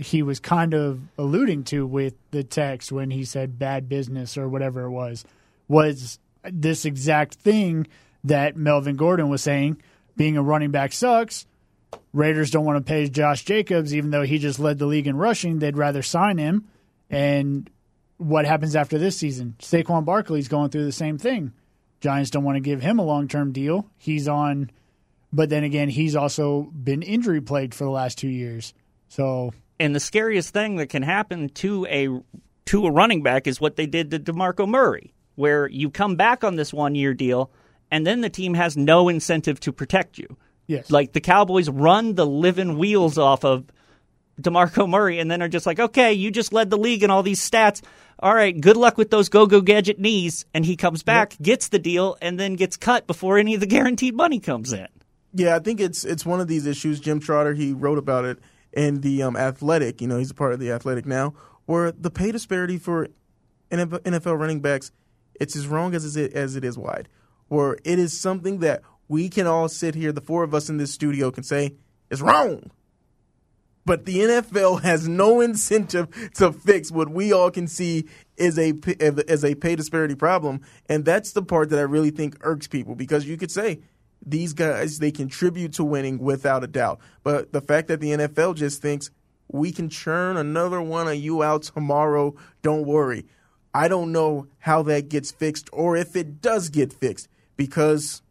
he 0.00 0.22
was 0.22 0.40
kind 0.40 0.74
of 0.74 1.00
alluding 1.18 1.64
to 1.64 1.86
with 1.86 2.14
the 2.30 2.42
text 2.42 2.90
when 2.90 3.10
he 3.10 3.24
said 3.24 3.58
bad 3.58 3.88
business 3.88 4.38
or 4.38 4.48
whatever 4.48 4.84
it 4.84 4.90
was. 4.90 5.24
Was 5.68 6.18
this 6.44 6.84
exact 6.84 7.34
thing 7.34 7.86
that 8.24 8.56
Melvin 8.56 8.96
Gordon 8.96 9.28
was 9.28 9.42
saying? 9.42 9.80
Being 10.16 10.36
a 10.36 10.42
running 10.42 10.70
back 10.70 10.92
sucks. 10.92 11.46
Raiders 12.12 12.50
don't 12.50 12.64
want 12.64 12.84
to 12.84 12.88
pay 12.88 13.08
Josh 13.08 13.44
Jacobs, 13.44 13.94
even 13.94 14.10
though 14.10 14.22
he 14.22 14.38
just 14.38 14.58
led 14.58 14.78
the 14.78 14.86
league 14.86 15.06
in 15.06 15.16
rushing. 15.16 15.58
They'd 15.58 15.76
rather 15.76 16.02
sign 16.02 16.38
him. 16.38 16.68
And 17.08 17.68
what 18.16 18.44
happens 18.44 18.76
after 18.76 18.98
this 18.98 19.16
season? 19.16 19.56
Saquon 19.58 20.04
Barkley's 20.04 20.48
going 20.48 20.70
through 20.70 20.84
the 20.84 20.92
same 20.92 21.18
thing. 21.18 21.52
Giants 22.00 22.30
don't 22.30 22.44
want 22.44 22.56
to 22.56 22.60
give 22.60 22.80
him 22.80 22.98
a 22.98 23.04
long 23.04 23.28
term 23.28 23.52
deal. 23.52 23.86
He's 23.98 24.28
on, 24.28 24.70
but 25.32 25.50
then 25.50 25.64
again, 25.64 25.88
he's 25.88 26.16
also 26.16 26.62
been 26.72 27.02
injury 27.02 27.40
plagued 27.40 27.74
for 27.74 27.84
the 27.84 27.90
last 27.90 28.18
two 28.18 28.28
years. 28.28 28.72
So 29.08 29.52
And 29.80 29.96
the 29.96 30.00
scariest 30.00 30.52
thing 30.52 30.76
that 30.76 30.88
can 30.88 31.02
happen 31.02 31.48
to 31.48 31.86
a 31.86 32.08
to 32.66 32.86
a 32.86 32.92
running 32.92 33.22
back 33.22 33.46
is 33.46 33.60
what 33.60 33.76
they 33.76 33.86
did 33.86 34.10
to 34.12 34.20
DeMarco 34.20 34.68
Murray, 34.68 35.14
where 35.34 35.66
you 35.66 35.90
come 35.90 36.14
back 36.14 36.44
on 36.44 36.54
this 36.56 36.72
one 36.72 36.94
year 36.94 37.14
deal 37.14 37.50
and 37.90 38.06
then 38.06 38.20
the 38.20 38.30
team 38.30 38.54
has 38.54 38.76
no 38.76 39.08
incentive 39.08 39.58
to 39.60 39.72
protect 39.72 40.18
you. 40.18 40.36
yes, 40.66 40.90
Like 40.90 41.12
the 41.12 41.20
Cowboys 41.20 41.68
run 41.68 42.14
the 42.14 42.26
living 42.26 42.78
wheels 42.78 43.18
off 43.18 43.44
of 43.44 43.64
DeMarco 44.40 44.88
Murray 44.88 45.18
and 45.18 45.30
then 45.30 45.42
are 45.42 45.48
just 45.48 45.66
like, 45.66 45.80
okay, 45.80 46.12
you 46.12 46.30
just 46.30 46.52
led 46.52 46.70
the 46.70 46.78
league 46.78 47.02
in 47.02 47.10
all 47.10 47.22
these 47.22 47.40
stats. 47.40 47.82
All 48.18 48.34
right, 48.34 48.58
good 48.58 48.76
luck 48.76 48.96
with 48.96 49.10
those 49.10 49.28
go 49.28 49.46
go 49.46 49.60
gadget 49.60 49.98
knees. 49.98 50.44
And 50.54 50.64
he 50.64 50.76
comes 50.76 51.02
back, 51.02 51.36
gets 51.40 51.68
the 51.68 51.78
deal, 51.78 52.16
and 52.22 52.38
then 52.38 52.54
gets 52.54 52.76
cut 52.76 53.06
before 53.06 53.38
any 53.38 53.54
of 53.54 53.60
the 53.60 53.66
guaranteed 53.78 54.14
money 54.14 54.40
comes 54.40 54.72
in. 54.72 54.88
Yeah, 55.32 55.56
I 55.56 55.58
think 55.60 55.80
it's 55.80 56.04
it's 56.04 56.26
one 56.26 56.40
of 56.40 56.48
these 56.48 56.66
issues. 56.66 57.00
Jim 57.00 57.20
Trotter 57.20 57.54
he 57.54 57.72
wrote 57.72 57.98
about 57.98 58.24
it 58.24 58.38
in 58.72 59.00
the 59.00 59.22
um, 59.22 59.36
Athletic. 59.36 60.00
You 60.00 60.08
know, 60.08 60.18
he's 60.18 60.30
a 60.30 60.34
part 60.34 60.52
of 60.52 60.60
the 60.60 60.70
Athletic 60.70 61.06
now, 61.06 61.34
where 61.66 61.92
the 61.92 62.10
pay 62.10 62.32
disparity 62.32 62.78
for 62.78 63.08
NFL 63.70 64.38
running 64.38 64.60
backs 64.60 64.90
it's 65.40 65.56
as 65.56 65.66
wrong 65.66 65.94
as 65.94 66.16
it 66.16 66.32
as 66.34 66.54
it 66.54 66.64
is 66.64 66.78
wide. 66.78 67.08
Where 67.48 67.78
it 67.82 67.98
is 67.98 68.18
something 68.18 68.58
that 68.60 68.82
we 69.08 69.28
can 69.28 69.46
all 69.46 69.68
sit 69.68 69.96
here, 69.96 70.12
the 70.12 70.20
four 70.20 70.44
of 70.44 70.54
us 70.54 70.68
in 70.68 70.76
this 70.76 70.92
studio, 70.92 71.32
can 71.32 71.42
say 71.42 71.74
is 72.10 72.22
wrong. 72.22 72.70
But 73.84 74.04
the 74.04 74.18
NFL 74.18 74.82
has 74.82 75.08
no 75.08 75.40
incentive 75.40 76.30
to 76.34 76.52
fix 76.52 76.92
what 76.92 77.08
we 77.08 77.32
all 77.32 77.50
can 77.50 77.66
see 77.66 78.04
is 78.36 78.58
a 78.58 78.74
as 79.00 79.44
a 79.44 79.54
pay 79.56 79.74
disparity 79.74 80.14
problem, 80.14 80.60
and 80.86 81.04
that's 81.04 81.32
the 81.32 81.42
part 81.42 81.70
that 81.70 81.78
I 81.78 81.82
really 81.82 82.10
think 82.10 82.36
irks 82.42 82.68
people 82.68 82.94
because 82.94 83.26
you 83.26 83.36
could 83.36 83.50
say 83.50 83.80
these 84.24 84.52
guys 84.52 84.98
they 84.98 85.10
contribute 85.10 85.72
to 85.74 85.84
winning 85.84 86.18
without 86.18 86.64
a 86.64 86.66
doubt, 86.66 87.00
but 87.22 87.52
the 87.52 87.60
fact 87.60 87.88
that 87.88 88.00
the 88.00 88.10
NFL 88.10 88.56
just 88.56 88.82
thinks 88.82 89.10
we 89.48 89.72
can 89.72 89.88
churn 89.88 90.36
another 90.36 90.80
one 90.80 91.08
of 91.08 91.16
you 91.16 91.42
out 91.42 91.62
tomorrow, 91.62 92.34
don't 92.62 92.86
worry. 92.86 93.26
I 93.74 93.88
don't 93.88 94.12
know 94.12 94.46
how 94.58 94.82
that 94.84 95.08
gets 95.08 95.30
fixed 95.30 95.68
or 95.72 95.96
if 95.96 96.16
it 96.16 96.40
does 96.40 96.68
get 96.70 96.92
fixed 96.92 97.28
because 97.56 98.22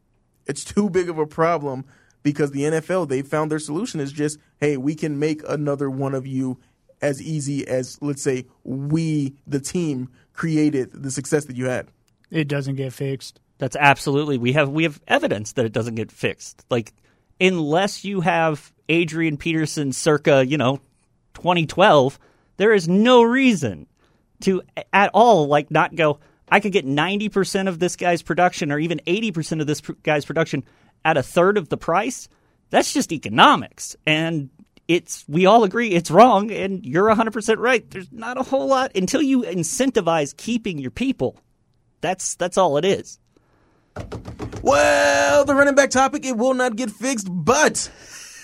it's 0.45 0.63
too 0.63 0.89
big 0.89 1.09
of 1.09 1.17
a 1.17 1.25
problem 1.25 1.85
because 2.23 2.51
the 2.51 2.61
NFL 2.61 3.07
they 3.07 3.21
found 3.21 3.49
their 3.49 3.59
solution 3.59 3.99
is 3.99 4.11
just 4.11 4.37
hey 4.59 4.75
we 4.75 4.95
can 4.95 5.17
make 5.17 5.41
another 5.47 5.89
one 5.89 6.13
of 6.13 6.27
you 6.27 6.59
as 7.01 7.21
easy 7.21 7.65
as 7.65 7.97
let's 8.01 8.21
say 8.21 8.45
we 8.65 9.33
the 9.47 9.61
team 9.61 10.09
created 10.33 10.91
the 10.91 11.11
success 11.11 11.45
that 11.45 11.55
you 11.55 11.65
had 11.65 11.87
it 12.31 12.47
doesn't 12.47 12.75
get 12.75 12.93
fixed. 12.93 13.39
That's 13.59 13.75
absolutely 13.75 14.37
we 14.37 14.53
have 14.53 14.69
we 14.69 14.83
have 14.83 14.99
evidence 15.07 15.53
that 15.53 15.65
it 15.65 15.73
doesn't 15.73 15.95
get 15.95 16.11
fixed. 16.11 16.65
Like 16.69 16.93
unless 17.39 18.03
you 18.03 18.21
have 18.21 18.73
Adrian 18.87 19.37
Peterson 19.37 19.91
circa, 19.91 20.45
you 20.45 20.57
know, 20.57 20.77
2012, 21.35 22.17
there 22.57 22.73
is 22.73 22.87
no 22.87 23.21
reason 23.21 23.85
to 24.41 24.63
at 24.91 25.11
all 25.13 25.47
like 25.47 25.69
not 25.69 25.95
go 25.95 26.19
I 26.51 26.61
could 26.61 26.71
get 26.71 26.87
90% 26.87 27.67
of 27.67 27.77
this 27.77 27.95
guy's 27.95 28.23
production 28.23 28.71
or 28.71 28.79
even 28.79 28.99
80% 29.05 29.61
of 29.61 29.67
this 29.67 29.81
guy's 29.81 30.25
production 30.25 30.63
at 31.05 31.15
a 31.15 31.21
third 31.21 31.57
of 31.57 31.69
the 31.69 31.77
price. 31.77 32.27
That's 32.71 32.91
just 32.93 33.11
economics 33.11 33.95
and 34.07 34.49
it's 34.87 35.23
we 35.27 35.45
all 35.45 35.65
agree 35.65 35.89
it's 35.89 36.09
wrong 36.09 36.49
and 36.49 36.85
you're 36.85 37.13
100% 37.13 37.57
right. 37.57 37.89
There's 37.91 38.11
not 38.11 38.37
a 38.37 38.43
whole 38.43 38.67
lot 38.67 38.95
until 38.95 39.21
you 39.21 39.43
incentivize 39.43 40.35
keeping 40.35 40.79
your 40.79 40.91
people. 40.91 41.37
That's 42.01 42.35
that's 42.35 42.57
all 42.57 42.77
it 42.77 42.85
is. 42.85 43.18
Well, 44.61 45.45
the 45.45 45.55
running 45.55 45.75
back 45.75 45.89
topic, 45.89 46.25
it 46.25 46.37
will 46.37 46.53
not 46.53 46.75
get 46.75 46.91
fixed, 46.91 47.27
but 47.29 47.89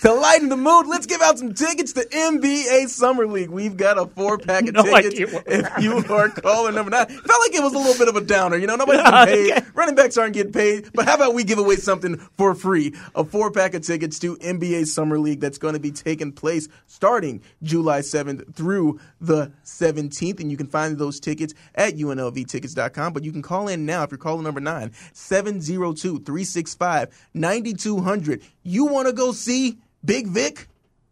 to 0.05 0.13
lighten 0.13 0.49
the 0.49 0.57
mood, 0.57 0.85
let's 0.85 1.07
give 1.07 1.19
out 1.21 1.39
some 1.39 1.55
tickets 1.55 1.93
to 1.93 2.01
NBA 2.01 2.89
Summer 2.89 3.25
League. 3.25 3.49
We've 3.49 3.75
got 3.75 3.97
a 3.97 4.05
four 4.05 4.37
pack 4.37 4.67
of 4.67 4.75
No 4.75 4.83
tickets. 4.83 5.15
If 5.47 5.83
you 5.83 5.97
are 6.13 6.29
caller 6.29 6.71
number 6.71 6.91
nine, 6.91 7.07
felt 7.07 7.41
like 7.41 7.55
it 7.55 7.63
was 7.63 7.73
a 7.73 7.77
little 7.79 7.97
bit 7.97 8.07
of 8.07 8.15
a 8.15 8.21
downer. 8.21 8.55
You 8.55 8.67
know, 8.67 8.75
nobody's 8.75 9.01
getting 9.09 9.55
paid. 9.55 9.65
Running 9.73 9.95
backs 9.95 10.15
aren't 10.17 10.35
getting 10.35 10.53
paid. 10.53 10.91
But 10.93 11.07
how 11.07 11.15
about 11.15 11.33
we 11.33 11.43
give 11.43 11.57
away 11.57 11.77
something 11.77 12.17
for 12.37 12.53
free? 12.53 12.93
A 13.15 13.23
four 13.23 13.49
pack 13.49 13.73
of 13.73 13.81
tickets 13.81 14.19
to 14.19 14.35
NBA 14.37 14.85
Summer 14.85 15.17
League 15.17 15.39
that's 15.39 15.57
going 15.57 15.73
to 15.73 15.79
be 15.79 15.91
taking 15.91 16.31
place 16.31 16.67
starting 16.85 17.41
July 17.63 18.01
7th 18.01 18.53
through 18.53 18.99
the 19.19 19.51
17th. 19.63 20.39
And 20.39 20.51
you 20.51 20.57
can 20.57 20.67
find 20.67 20.99
those 20.99 21.19
tickets 21.19 21.55
at 21.73 21.95
unlvtickets.com. 21.95 23.13
But 23.13 23.23
you 23.23 23.31
can 23.31 23.41
call 23.41 23.67
in 23.69 23.87
now 23.87 24.03
if 24.03 24.11
you're 24.11 24.19
calling 24.19 24.43
number 24.43 24.61
nine, 24.61 24.91
702 25.13 26.19
365 26.19 27.29
9200. 27.33 28.43
You 28.61 28.85
want 28.85 29.07
to 29.07 29.13
go 29.13 29.31
see 29.31 29.79
Big 30.05 30.27
Vic? 30.27 30.67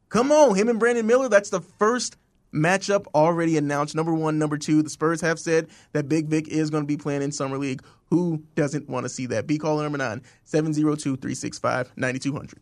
Come 0.09 0.31
on, 0.31 0.55
him 0.55 0.69
and 0.69 0.79
Brandon 0.79 1.05
Miller. 1.07 1.27
That's 1.27 1.49
the 1.49 1.61
first 1.61 2.17
matchup 2.53 3.07
already 3.15 3.57
announced. 3.57 3.95
Number 3.95 4.13
one, 4.13 4.37
number 4.37 4.57
two. 4.57 4.83
The 4.83 4.89
Spurs 4.89 5.21
have 5.21 5.39
said 5.39 5.67
that 5.93 6.07
Big 6.07 6.27
Vic 6.27 6.47
is 6.47 6.69
going 6.69 6.83
to 6.83 6.87
be 6.87 6.97
playing 6.97 7.23
in 7.23 7.31
Summer 7.31 7.57
League. 7.57 7.81
Who 8.09 8.43
doesn't 8.55 8.87
want 8.87 9.05
to 9.05 9.09
see 9.09 9.25
that? 9.27 9.47
Be 9.47 9.57
caller 9.57 9.81
number 9.83 9.97
nine, 9.97 10.21
702 10.43 11.17
365 11.17 11.93
9200. 11.95 12.59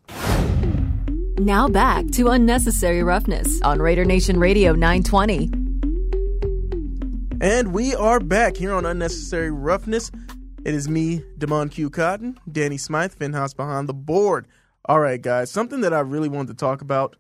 Now 1.39 1.67
back 1.67 2.07
to 2.11 2.29
Unnecessary 2.29 3.03
Roughness 3.03 3.61
on 3.63 3.79
Raider 3.79 4.05
Nation 4.05 4.39
Radio 4.39 4.73
920. 4.73 5.51
And 7.41 7.73
we 7.73 7.95
are 7.95 8.19
back 8.19 8.55
here 8.55 8.71
on 8.71 8.85
Unnecessary 8.85 9.51
Roughness. 9.51 10.11
It 10.63 10.75
is 10.75 10.87
me, 10.87 11.23
Damon 11.39 11.69
Q. 11.69 11.89
Cotton, 11.89 12.39
Danny 12.49 12.77
Smythe, 12.77 13.15
Finhouse 13.15 13.55
behind 13.55 13.89
the 13.89 13.95
board. 13.95 14.47
All 14.85 14.99
right, 14.99 15.21
guys, 15.21 15.51
something 15.51 15.81
that 15.81 15.93
I 15.93 15.99
really 15.99 16.29
wanted 16.29 16.47
to 16.49 16.53
talk 16.65 16.81
about 16.81 17.15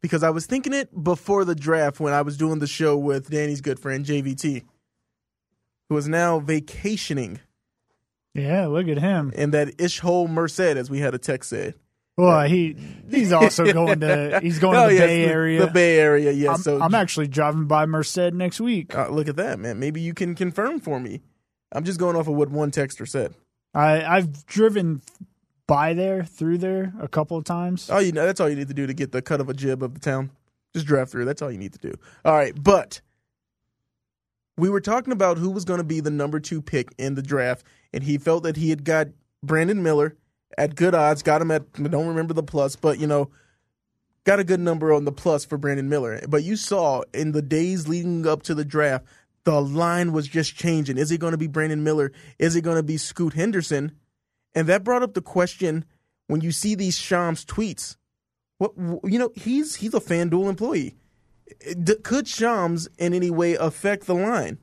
because 0.00 0.22
I 0.22 0.30
was 0.30 0.46
thinking 0.46 0.72
it 0.72 1.02
before 1.04 1.44
the 1.44 1.54
draft 1.54 2.00
when 2.00 2.12
I 2.12 2.22
was 2.22 2.36
doing 2.36 2.58
the 2.58 2.66
show 2.66 2.96
with 2.96 3.30
Danny's 3.30 3.60
good 3.60 3.78
friend 3.78 4.04
JVT, 4.04 4.64
who 5.88 5.96
is 5.96 6.08
now 6.08 6.38
vacationing 6.40 7.40
Yeah, 8.34 8.66
look 8.66 8.88
at 8.88 8.98
him. 8.98 9.32
And 9.36 9.54
that 9.54 9.76
Ishhole 9.78 10.28
Merced, 10.28 10.60
as 10.60 10.90
we 10.90 10.98
had 10.98 11.14
a 11.14 11.18
text 11.18 11.50
said. 11.50 11.74
Well, 12.16 12.48
he 12.48 12.76
he's 13.08 13.32
also 13.32 13.64
going 13.72 14.00
to 14.00 14.40
he's 14.42 14.58
going 14.58 14.76
Oh, 14.76 14.88
to 14.88 14.94
the 14.94 14.94
yes, 14.94 15.06
Bay 15.06 15.24
the- 15.24 15.30
Area. 15.32 15.66
The 15.66 15.72
Bay 15.72 15.98
Area, 16.00 16.32
yes. 16.32 16.56
I'm, 16.56 16.62
so 16.62 16.80
I'm 16.82 16.94
actually 16.96 17.28
driving 17.28 17.66
by 17.66 17.86
Merced 17.86 18.32
next 18.34 18.60
week. 18.60 18.92
uh, 18.96 19.08
look 19.08 19.28
at 19.28 19.36
that, 19.36 19.60
man. 19.60 19.78
Maybe 19.78 20.00
you 20.00 20.14
can 20.14 20.34
confirm 20.34 20.80
for 20.80 20.98
me. 20.98 21.22
I'm 21.70 21.84
just 21.84 22.00
going 22.00 22.16
off 22.16 22.26
of 22.26 22.34
what 22.34 22.50
one 22.50 22.72
texter 22.72 23.06
said. 23.08 23.34
I 23.72 24.02
I've 24.04 24.46
driven 24.46 25.00
by 25.68 25.94
there 25.94 26.24
through 26.24 26.58
there 26.58 26.92
a 27.00 27.06
couple 27.06 27.36
of 27.36 27.44
times. 27.44 27.88
Oh, 27.92 28.00
you 28.00 28.10
know, 28.10 28.26
that's 28.26 28.40
all 28.40 28.48
you 28.48 28.56
need 28.56 28.66
to 28.66 28.74
do 28.74 28.88
to 28.88 28.94
get 28.94 29.12
the 29.12 29.22
cut 29.22 29.40
of 29.40 29.48
a 29.48 29.54
jib 29.54 29.84
of 29.84 29.94
the 29.94 30.00
town. 30.00 30.30
Just 30.74 30.86
drive 30.86 31.08
through. 31.08 31.26
That's 31.26 31.40
all 31.40 31.52
you 31.52 31.58
need 31.58 31.74
to 31.74 31.78
do. 31.78 31.94
All 32.24 32.34
right, 32.34 32.52
but 32.60 33.00
we 34.56 34.68
were 34.68 34.80
talking 34.80 35.12
about 35.12 35.38
who 35.38 35.50
was 35.50 35.64
going 35.64 35.78
to 35.78 35.84
be 35.84 36.00
the 36.00 36.10
number 36.10 36.40
two 36.40 36.60
pick 36.60 36.88
in 36.98 37.14
the 37.14 37.22
draft, 37.22 37.64
and 37.92 38.02
he 38.02 38.18
felt 38.18 38.42
that 38.42 38.56
he 38.56 38.70
had 38.70 38.82
got 38.82 39.08
Brandon 39.42 39.82
Miller 39.82 40.16
at 40.56 40.74
good 40.74 40.94
odds. 40.94 41.22
Got 41.22 41.42
him 41.42 41.52
at 41.52 41.62
I 41.78 41.82
don't 41.82 42.08
remember 42.08 42.34
the 42.34 42.42
plus, 42.42 42.74
but 42.74 42.98
you 42.98 43.06
know, 43.06 43.30
got 44.24 44.40
a 44.40 44.44
good 44.44 44.60
number 44.60 44.92
on 44.92 45.04
the 45.04 45.12
plus 45.12 45.44
for 45.44 45.58
Brandon 45.58 45.88
Miller. 45.88 46.20
But 46.28 46.42
you 46.42 46.56
saw 46.56 47.02
in 47.12 47.32
the 47.32 47.42
days 47.42 47.86
leading 47.86 48.26
up 48.26 48.42
to 48.44 48.54
the 48.54 48.64
draft, 48.64 49.04
the 49.44 49.60
line 49.60 50.12
was 50.12 50.26
just 50.26 50.56
changing. 50.56 50.98
Is 50.98 51.12
it 51.12 51.20
going 51.20 51.32
to 51.32 51.38
be 51.38 51.46
Brandon 51.46 51.84
Miller? 51.84 52.12
Is 52.38 52.56
it 52.56 52.62
going 52.62 52.76
to 52.76 52.82
be 52.82 52.96
Scoot 52.96 53.34
Henderson? 53.34 53.92
And 54.54 54.66
that 54.68 54.84
brought 54.84 55.02
up 55.02 55.14
the 55.14 55.22
question 55.22 55.84
when 56.26 56.40
you 56.40 56.52
see 56.52 56.74
these 56.74 56.96
Shams 56.98 57.44
tweets. 57.44 57.96
What 58.58 58.72
you 58.76 59.18
know, 59.18 59.30
he's 59.34 59.76
he's 59.76 59.94
a 59.94 60.00
FanDuel 60.00 60.48
employee. 60.48 60.96
Could 62.02 62.26
Shams 62.26 62.88
in 62.98 63.14
any 63.14 63.30
way 63.30 63.54
affect 63.54 64.06
the 64.06 64.14
line? 64.14 64.58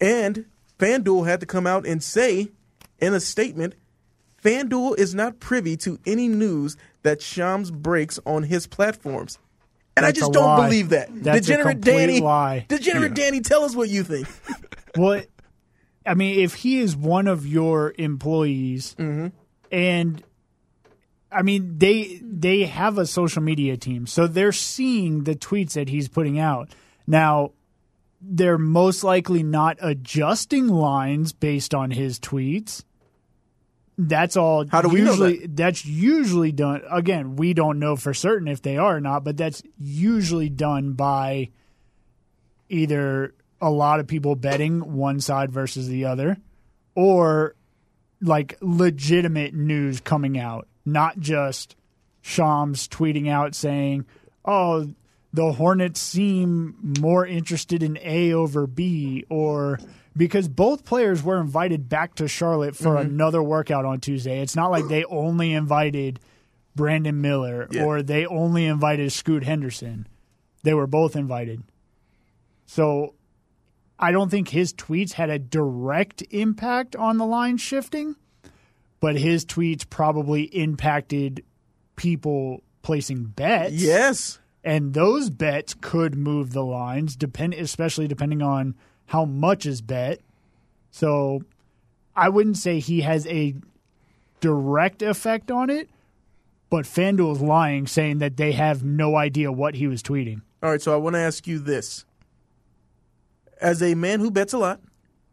And 0.00 0.46
FanDuel 0.78 1.26
had 1.26 1.40
to 1.40 1.46
come 1.46 1.66
out 1.66 1.86
and 1.86 2.02
say 2.02 2.50
in 3.00 3.14
a 3.14 3.20
statement, 3.20 3.74
FanDuel 4.42 4.98
is 4.98 5.14
not 5.14 5.38
privy 5.38 5.76
to 5.78 5.98
any 6.04 6.28
news 6.28 6.76
that 7.02 7.22
Shams 7.22 7.70
breaks 7.70 8.18
on 8.26 8.44
his 8.44 8.66
platforms. 8.66 9.38
And 9.96 10.06
I 10.06 10.12
just 10.12 10.32
don't 10.32 10.44
lie. 10.44 10.64
believe 10.64 10.88
that. 10.88 11.08
That's 11.12 11.46
Degenerate 11.46 11.80
Danny, 11.80 12.20
lie. 12.20 12.64
Degenerate 12.68 13.14
Danny, 13.14 13.40
tell 13.40 13.62
us 13.62 13.76
what 13.76 13.88
you 13.88 14.02
think. 14.02 14.26
What 14.96 15.26
I 16.04 16.14
mean, 16.14 16.40
if 16.40 16.54
he 16.54 16.78
is 16.78 16.96
one 16.96 17.26
of 17.28 17.46
your 17.46 17.94
employees, 17.98 18.94
Mm-hmm. 18.98 19.28
and 19.70 20.22
I 21.30 21.42
mean 21.42 21.78
they 21.78 22.20
they 22.22 22.64
have 22.64 22.98
a 22.98 23.06
social 23.06 23.42
media 23.42 23.76
team, 23.76 24.06
so 24.06 24.26
they're 24.26 24.52
seeing 24.52 25.24
the 25.24 25.34
tweets 25.34 25.72
that 25.74 25.88
he's 25.88 26.08
putting 26.08 26.38
out. 26.38 26.70
Now, 27.06 27.52
they're 28.20 28.58
most 28.58 29.02
likely 29.02 29.42
not 29.42 29.78
adjusting 29.80 30.68
lines 30.68 31.32
based 31.32 31.74
on 31.74 31.90
his 31.90 32.18
tweets. 32.20 32.84
That's 33.98 34.36
all. 34.36 34.66
How 34.66 34.80
do 34.82 34.88
we 34.88 35.02
know 35.02 35.10
usually, 35.10 35.46
That's 35.46 35.84
usually 35.84 36.50
done. 36.52 36.82
Again, 36.90 37.36
we 37.36 37.52
don't 37.54 37.78
know 37.78 37.94
for 37.96 38.14
certain 38.14 38.48
if 38.48 38.62
they 38.62 38.76
are 38.76 38.96
or 38.96 39.00
not, 39.00 39.22
but 39.24 39.36
that's 39.36 39.62
usually 39.78 40.48
done 40.48 40.92
by 40.94 41.50
either 42.68 43.34
a 43.62 43.70
lot 43.70 44.00
of 44.00 44.06
people 44.06 44.34
betting 44.34 44.94
one 44.94 45.20
side 45.20 45.52
versus 45.52 45.88
the 45.88 46.04
other 46.04 46.36
or 46.94 47.54
like 48.20 48.58
legitimate 48.60 49.54
news 49.54 50.00
coming 50.00 50.38
out, 50.38 50.68
not 50.84 51.18
just 51.18 51.76
Shams 52.20 52.88
tweeting 52.88 53.28
out 53.28 53.54
saying, 53.54 54.04
"Oh, 54.44 54.92
the 55.32 55.52
Hornets 55.52 56.00
seem 56.00 56.94
more 57.00 57.24
interested 57.24 57.82
in 57.82 57.98
A 58.02 58.32
over 58.32 58.66
B," 58.66 59.24
or 59.30 59.78
because 60.16 60.48
both 60.48 60.84
players 60.84 61.22
were 61.22 61.40
invited 61.40 61.88
back 61.88 62.16
to 62.16 62.28
Charlotte 62.28 62.76
for 62.76 62.96
mm-hmm. 62.96 63.10
another 63.10 63.42
workout 63.42 63.84
on 63.84 64.00
Tuesday. 64.00 64.40
It's 64.40 64.56
not 64.56 64.70
like 64.70 64.88
they 64.88 65.04
only 65.04 65.52
invited 65.52 66.20
Brandon 66.74 67.20
Miller 67.20 67.68
Yeah. 67.70 67.84
or 67.84 68.02
they 68.02 68.26
only 68.26 68.66
invited 68.66 69.12
Scoot 69.12 69.44
Henderson. 69.44 70.06
They 70.62 70.74
were 70.74 70.86
both 70.86 71.16
invited. 71.16 71.62
So 72.66 73.14
I 73.98 74.10
don't 74.12 74.30
think 74.30 74.48
his 74.48 74.72
tweets 74.72 75.12
had 75.12 75.30
a 75.30 75.38
direct 75.38 76.22
impact 76.30 76.96
on 76.96 77.18
the 77.18 77.26
line 77.26 77.56
shifting, 77.56 78.16
but 79.00 79.16
his 79.16 79.44
tweets 79.44 79.88
probably 79.88 80.44
impacted 80.44 81.44
people 81.96 82.62
placing 82.82 83.24
bets. 83.24 83.74
yes. 83.74 84.38
And 84.64 84.94
those 84.94 85.28
bets 85.28 85.74
could 85.74 86.14
move 86.16 86.52
the 86.52 86.64
lines, 86.64 87.16
depend 87.16 87.54
especially 87.54 88.06
depending 88.06 88.42
on 88.42 88.76
how 89.06 89.24
much 89.24 89.66
is 89.66 89.80
bet. 89.82 90.20
So 90.92 91.42
I 92.14 92.28
wouldn't 92.28 92.58
say 92.58 92.78
he 92.78 93.00
has 93.00 93.26
a 93.26 93.54
direct 94.40 95.02
effect 95.02 95.50
on 95.50 95.68
it, 95.68 95.90
but 96.70 96.84
FanDuel's 96.84 97.40
lying 97.40 97.86
saying 97.86 98.18
that 98.18 98.36
they 98.36 98.52
have 98.52 98.84
no 98.84 99.16
idea 99.16 99.50
what 99.50 99.74
he 99.74 99.86
was 99.86 100.02
tweeting. 100.02 100.42
All 100.62 100.70
right, 100.70 100.80
so 100.80 100.92
I 100.92 100.96
want 100.96 101.14
to 101.14 101.20
ask 101.20 101.46
you 101.46 101.58
this. 101.58 102.04
As 103.62 103.82
a 103.82 103.94
man 103.94 104.20
who 104.20 104.30
bets 104.30 104.52
a 104.52 104.58
lot, 104.58 104.80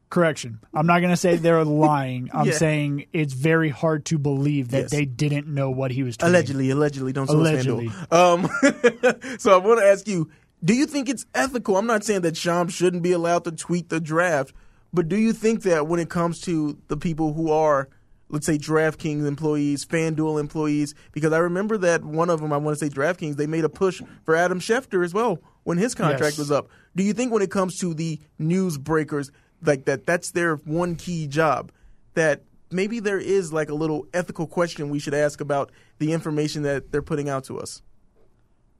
Correction. 0.09 0.59
I'm 0.73 0.87
not 0.87 1.01
going 1.01 1.11
to 1.11 1.17
say 1.17 1.35
they're 1.35 1.63
lying. 1.87 2.31
I'm 2.33 2.47
Yeah. 2.47 2.53
saying 2.53 3.05
it's 3.13 3.33
very 3.33 3.69
hard 3.69 4.05
to 4.05 4.17
believe 4.17 4.69
that 4.69 4.81
Yes. 4.83 4.91
they 4.91 5.05
didn't 5.05 5.45
know 5.47 5.69
what 5.69 5.91
he 5.91 6.01
was 6.01 6.17
tweeting. 6.17 6.27
allegedly, 6.29 6.69
allegedly, 6.71 7.13
don't 7.13 7.29
Allegedly. 7.29 7.89
FanDuel. 7.89 9.23
Um, 9.29 9.37
so 9.39 9.53
I 9.53 9.57
want 9.57 9.79
to 9.81 9.85
ask 9.85 10.07
you: 10.07 10.29
Do 10.63 10.73
you 10.73 10.87
think 10.87 11.09
it's 11.09 11.27
ethical? 11.35 11.77
I'm 11.77 11.85
not 11.85 12.03
saying 12.03 12.21
that 12.21 12.35
Sham 12.35 12.69
shouldn't 12.69 13.03
be 13.03 13.11
allowed 13.11 13.43
to 13.43 13.51
tweet 13.51 13.89
the 13.89 13.99
draft, 13.99 14.51
but 14.91 15.09
do 15.09 15.15
you 15.15 15.31
think 15.31 15.61
that 15.61 15.85
when 15.87 15.99
it 15.99 16.09
comes 16.09 16.41
to 16.41 16.79
the 16.87 16.97
people 16.97 17.33
who 17.33 17.51
are, 17.51 17.87
let's 18.29 18.47
say, 18.47 18.57
DraftKings 18.57 19.27
employees, 19.27 19.85
FanDuel 19.85 20.39
employees, 20.39 20.95
because 21.11 21.33
I 21.33 21.37
remember 21.37 21.77
that 21.77 22.03
one 22.03 22.31
of 22.31 22.41
them, 22.41 22.51
I 22.51 22.57
want 22.57 22.79
to 22.79 22.83
say 22.83 22.89
DraftKings, 22.91 23.35
they 23.35 23.45
made 23.45 23.63
a 23.63 23.69
push 23.69 24.01
for 24.23 24.35
Adam 24.35 24.59
Schefter 24.59 25.05
as 25.05 25.13
well 25.13 25.37
when 25.65 25.77
his 25.77 25.93
contract 25.93 26.23
Yes. 26.33 26.37
was 26.39 26.49
up. 26.51 26.67
Do 26.99 27.05
you 27.05 27.13
think 27.13 27.31
when 27.31 27.41
it 27.41 27.49
comes 27.49 27.79
to 27.79 27.93
the 27.93 28.19
news 28.37 28.77
breakers, 28.77 29.31
like 29.63 29.85
that, 29.85 30.05
that's 30.05 30.31
their 30.31 30.57
one 30.57 30.97
key 30.97 31.27
job? 31.27 31.71
That 32.15 32.41
maybe 32.69 32.99
there 32.99 33.21
is 33.21 33.53
like 33.53 33.69
a 33.69 33.73
little 33.73 34.05
ethical 34.13 34.45
question 34.45 34.89
we 34.89 34.99
should 34.99 35.13
ask 35.13 35.39
about 35.39 35.71
the 35.99 36.11
information 36.11 36.63
that 36.63 36.91
they're 36.91 37.01
putting 37.01 37.29
out 37.29 37.45
to 37.45 37.57
us. 37.57 37.81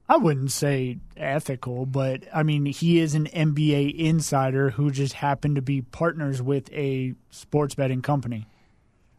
I 0.06 0.18
wouldn't 0.18 0.52
say 0.52 0.98
ethical, 1.16 1.86
but 1.86 2.24
I 2.34 2.42
mean, 2.42 2.66
he 2.66 3.00
is 3.00 3.14
an 3.14 3.24
NBA 3.24 3.94
insider 3.96 4.68
who 4.68 4.90
just 4.90 5.14
happened 5.14 5.56
to 5.56 5.62
be 5.62 5.80
partners 5.80 6.42
with 6.42 6.70
a 6.74 7.14
sports 7.30 7.74
betting 7.74 8.02
company. 8.02 8.46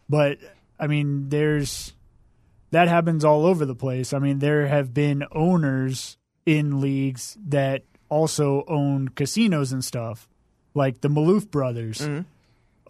But 0.10 0.38
I 0.80 0.86
mean, 0.86 1.30
there's 1.30 1.94
that 2.70 2.88
happens 2.88 3.26
all 3.26 3.48
over 3.48 3.66
the 3.66 3.74
place. 3.74 4.14
I 4.14 4.20
mean, 4.20 4.38
there 4.38 4.68
have 4.68 4.94
been 4.94 5.24
owners 5.32 6.18
in 6.46 6.80
leagues 6.80 7.36
that 7.48 7.82
also 8.12 8.66
owned 8.68 9.16
casinos 9.16 9.72
and 9.72 9.84
stuff, 9.84 10.28
like 10.76 11.00
the 11.00 11.08
Maloof 11.08 11.50
brothers 11.50 12.00
mm-hmm. 12.00 12.22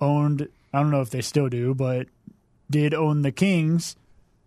owned. 0.03 0.49
I 0.73 0.79
don't 0.81 0.89
know 0.89 1.01
if 1.01 1.11
they 1.11 1.21
still 1.21 1.47
do, 1.47 1.75
but 1.75 2.07
did 2.69 2.93
own 2.93 3.21
the 3.21 3.31
Kings. 3.31 3.95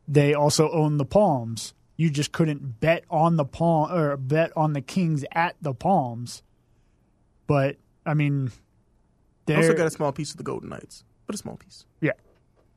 They 0.09 0.35
also 0.35 0.71
owned 0.71 0.99
the 0.99 1.05
Palms. 1.05 1.73
You 1.97 2.11
just 2.11 2.33
couldn't 2.33 2.81
bet 2.81 3.05
on 3.09 3.37
the 3.37 3.45
Palm 3.45 3.93
or 3.93 4.17
bet 4.17 4.53
on 4.57 4.73
the 4.73 4.81
Kings 4.81 5.25
at 5.33 5.55
the 5.63 5.73
Palms. 5.73 6.43
But 7.47 7.77
I 8.05 8.15
mean, 8.15 8.51
They 9.47 9.55
also 9.55 9.75
got 9.75 9.87
a 9.87 9.91
small 9.91 10.13
piece 10.13 10.33
of 10.33 10.39
the 10.39 10.43
Golden 10.43 10.71
Knights, 10.71 11.05
but 11.27 11.37
a 11.37 11.39
small 11.39 11.57
piece. 11.57 11.87
yeah. 12.01 12.13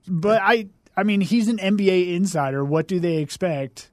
But 0.08 0.42
I 0.44 0.68
I 0.96 1.04
mean 1.04 1.22
he's 1.22 1.48
an 1.48 1.58
NBA 1.58 2.16
insider. 2.16 2.64
What 2.64 2.88
do 2.88 3.00
they 3.00 3.18
expect? 3.18 3.90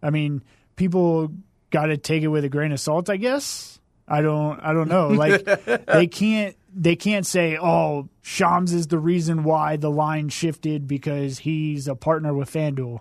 I 0.00 0.10
mean, 0.10 0.42
people 0.76 1.32
got 1.70 1.86
to 1.86 1.96
take 1.96 2.22
it 2.22 2.28
with 2.28 2.44
a 2.44 2.48
grain 2.48 2.72
of 2.72 2.80
salt, 2.80 3.10
I 3.10 3.16
guess. 3.16 3.80
I 4.06 4.22
don't 4.22 4.58
I 4.60 4.72
don't 4.72 4.88
know. 4.88 5.08
Like 5.08 5.44
they 5.86 6.06
can't 6.06 6.56
they 6.74 6.96
can't 6.96 7.26
say, 7.26 7.58
"Oh, 7.58 8.08
Shams 8.22 8.72
is 8.72 8.86
the 8.86 8.98
reason 8.98 9.44
why 9.44 9.76
the 9.76 9.90
line 9.90 10.28
shifted 10.28 10.86
because 10.86 11.40
he's 11.40 11.88
a 11.88 11.94
partner 11.94 12.32
with 12.32 12.50
FanDuel." 12.50 13.00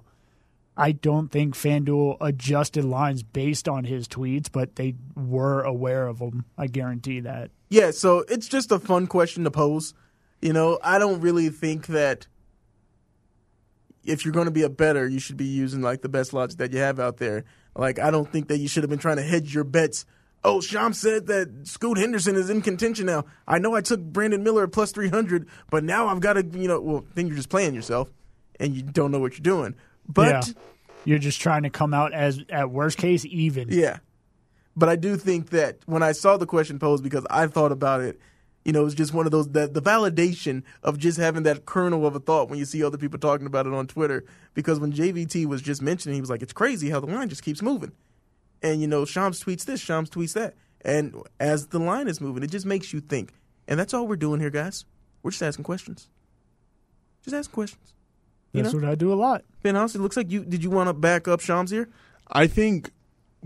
I 0.79 0.91
don't 0.91 1.29
think 1.29 1.55
FanDuel 1.55 2.17
adjusted 2.21 2.85
lines 2.85 3.23
based 3.23 3.67
on 3.67 3.83
his 3.83 4.07
tweets, 4.07 4.51
but 4.51 4.75
they 4.75 4.93
were 5.15 5.63
aware 5.63 6.07
of 6.07 6.19
them. 6.19 6.45
I 6.55 6.67
guarantee 6.67 7.21
that. 7.21 7.49
Yeah, 7.69 7.91
so 7.91 8.19
it's 8.29 8.47
just 8.47 8.71
a 8.71 8.77
fun 8.77 9.07
question 9.07 9.43
to 9.45 9.51
pose. 9.51 9.95
You 10.39 10.53
know, 10.53 10.77
I 10.83 10.99
don't 10.99 11.19
really 11.19 11.49
think 11.49 11.87
that 11.87 12.27
if 14.03 14.23
you're 14.23 14.33
going 14.33 14.45
to 14.45 14.51
be 14.51 14.61
a 14.61 14.69
better, 14.69 15.07
you 15.07 15.19
should 15.19 15.35
be 15.35 15.45
using 15.45 15.81
like 15.81 16.01
the 16.01 16.09
best 16.09 16.31
logic 16.31 16.59
that 16.59 16.71
you 16.71 16.79
have 16.79 16.99
out 16.99 17.17
there. 17.17 17.43
Like, 17.77 17.99
I 17.99 18.11
don't 18.11 18.29
think 18.29 18.47
that 18.47 18.57
you 18.57 18.67
should 18.67 18.83
have 18.83 18.89
been 18.89 18.99
trying 18.99 19.17
to 19.17 19.23
hedge 19.23 19.53
your 19.53 19.63
bets. 19.63 20.05
Oh, 20.43 20.61
Sham 20.61 20.93
said 20.93 21.27
that 21.27 21.67
Scoot 21.67 21.97
Henderson 21.97 22.35
is 22.35 22.49
in 22.49 22.61
contention 22.61 23.05
now. 23.05 23.25
I 23.47 23.59
know 23.59 23.75
I 23.75 23.81
took 23.81 24.01
Brandon 24.01 24.43
Miller 24.43 24.63
at 24.63 24.71
plus 24.71 24.91
300, 24.91 25.47
but 25.69 25.83
now 25.83 26.07
I've 26.07 26.19
got 26.19 26.33
to, 26.33 26.45
you 26.57 26.67
know, 26.67 26.79
well, 26.79 27.05
then 27.15 27.27
you're 27.27 27.35
just 27.35 27.49
playing 27.49 27.75
yourself 27.75 28.11
and 28.59 28.75
you 28.75 28.81
don't 28.81 29.11
know 29.11 29.19
what 29.19 29.33
you're 29.33 29.43
doing. 29.43 29.75
But 30.07 30.47
Yeah. 30.47 30.53
You're 31.05 31.19
just 31.19 31.39
trying 31.39 31.63
to 31.63 31.69
come 31.69 31.93
out 31.93 32.13
as 32.13 32.41
at 32.49 32.69
worst 32.69 32.97
case 32.97 33.23
even. 33.23 33.69
Yeah. 33.69 33.99
But 34.75 34.89
I 34.89 34.97
do 34.97 35.15
think 35.15 35.51
that 35.51 35.77
when 35.85 36.03
I 36.03 36.11
saw 36.11 36.35
the 36.35 36.45
question 36.45 36.79
posed, 36.79 37.01
because 37.01 37.25
I 37.29 37.47
thought 37.47 37.71
about 37.71 38.01
it, 38.01 38.19
you 38.67 38.73
know, 38.73 38.85
it's 38.85 38.93
just 38.93 39.13
one 39.13 39.25
of 39.25 39.31
those 39.31 39.47
that 39.51 39.73
the 39.73 39.81
validation 39.81 40.61
of 40.83 40.97
just 40.99 41.17
having 41.17 41.43
that 41.43 41.65
kernel 41.65 42.05
of 42.05 42.17
a 42.17 42.19
thought 42.19 42.49
when 42.49 42.59
you 42.59 42.65
see 42.65 42.83
other 42.83 42.97
people 42.97 43.17
talking 43.17 43.47
about 43.47 43.65
it 43.65 43.73
on 43.73 43.87
Twitter. 43.87 44.25
Because 44.53 44.77
when 44.77 44.91
JVT 44.91 45.45
was 45.45 45.61
just 45.61 45.81
mentioning, 45.81 46.15
he 46.15 46.21
was 46.21 46.29
like, 46.29 46.41
"It's 46.41 46.51
crazy 46.51 46.89
how 46.89 46.99
the 46.99 47.07
line 47.07 47.29
just 47.29 47.43
keeps 47.43 47.61
moving," 47.61 47.93
and 48.61 48.81
you 48.81 48.87
know, 48.87 49.05
Shams 49.05 49.41
tweets 49.41 49.63
this, 49.63 49.79
Shams 49.79 50.09
tweets 50.09 50.33
that, 50.33 50.55
and 50.81 51.15
as 51.39 51.67
the 51.67 51.79
line 51.79 52.09
is 52.09 52.19
moving, 52.19 52.43
it 52.43 52.51
just 52.51 52.65
makes 52.65 52.91
you 52.91 52.99
think. 52.99 53.33
And 53.69 53.79
that's 53.79 53.93
all 53.93 54.05
we're 54.05 54.17
doing 54.17 54.41
here, 54.41 54.49
guys. 54.49 54.83
We're 55.23 55.31
just 55.31 55.43
asking 55.43 55.63
questions. 55.63 56.09
Just 57.23 57.35
asking 57.35 57.53
questions. 57.53 57.93
You 58.51 58.63
That's 58.63 58.73
know? 58.73 58.81
what 58.81 58.89
I 58.89 58.95
do 58.95 59.13
a 59.13 59.15
lot. 59.15 59.45
Ben 59.63 59.75
House, 59.75 59.95
it 59.95 60.01
looks 60.01 60.17
like 60.17 60.29
you 60.29 60.43
did 60.43 60.61
you 60.61 60.69
want 60.69 60.89
to 60.89 60.93
back 60.93 61.29
up 61.29 61.39
Shams 61.39 61.71
here? 61.71 61.87
I 62.29 62.47
think 62.47 62.91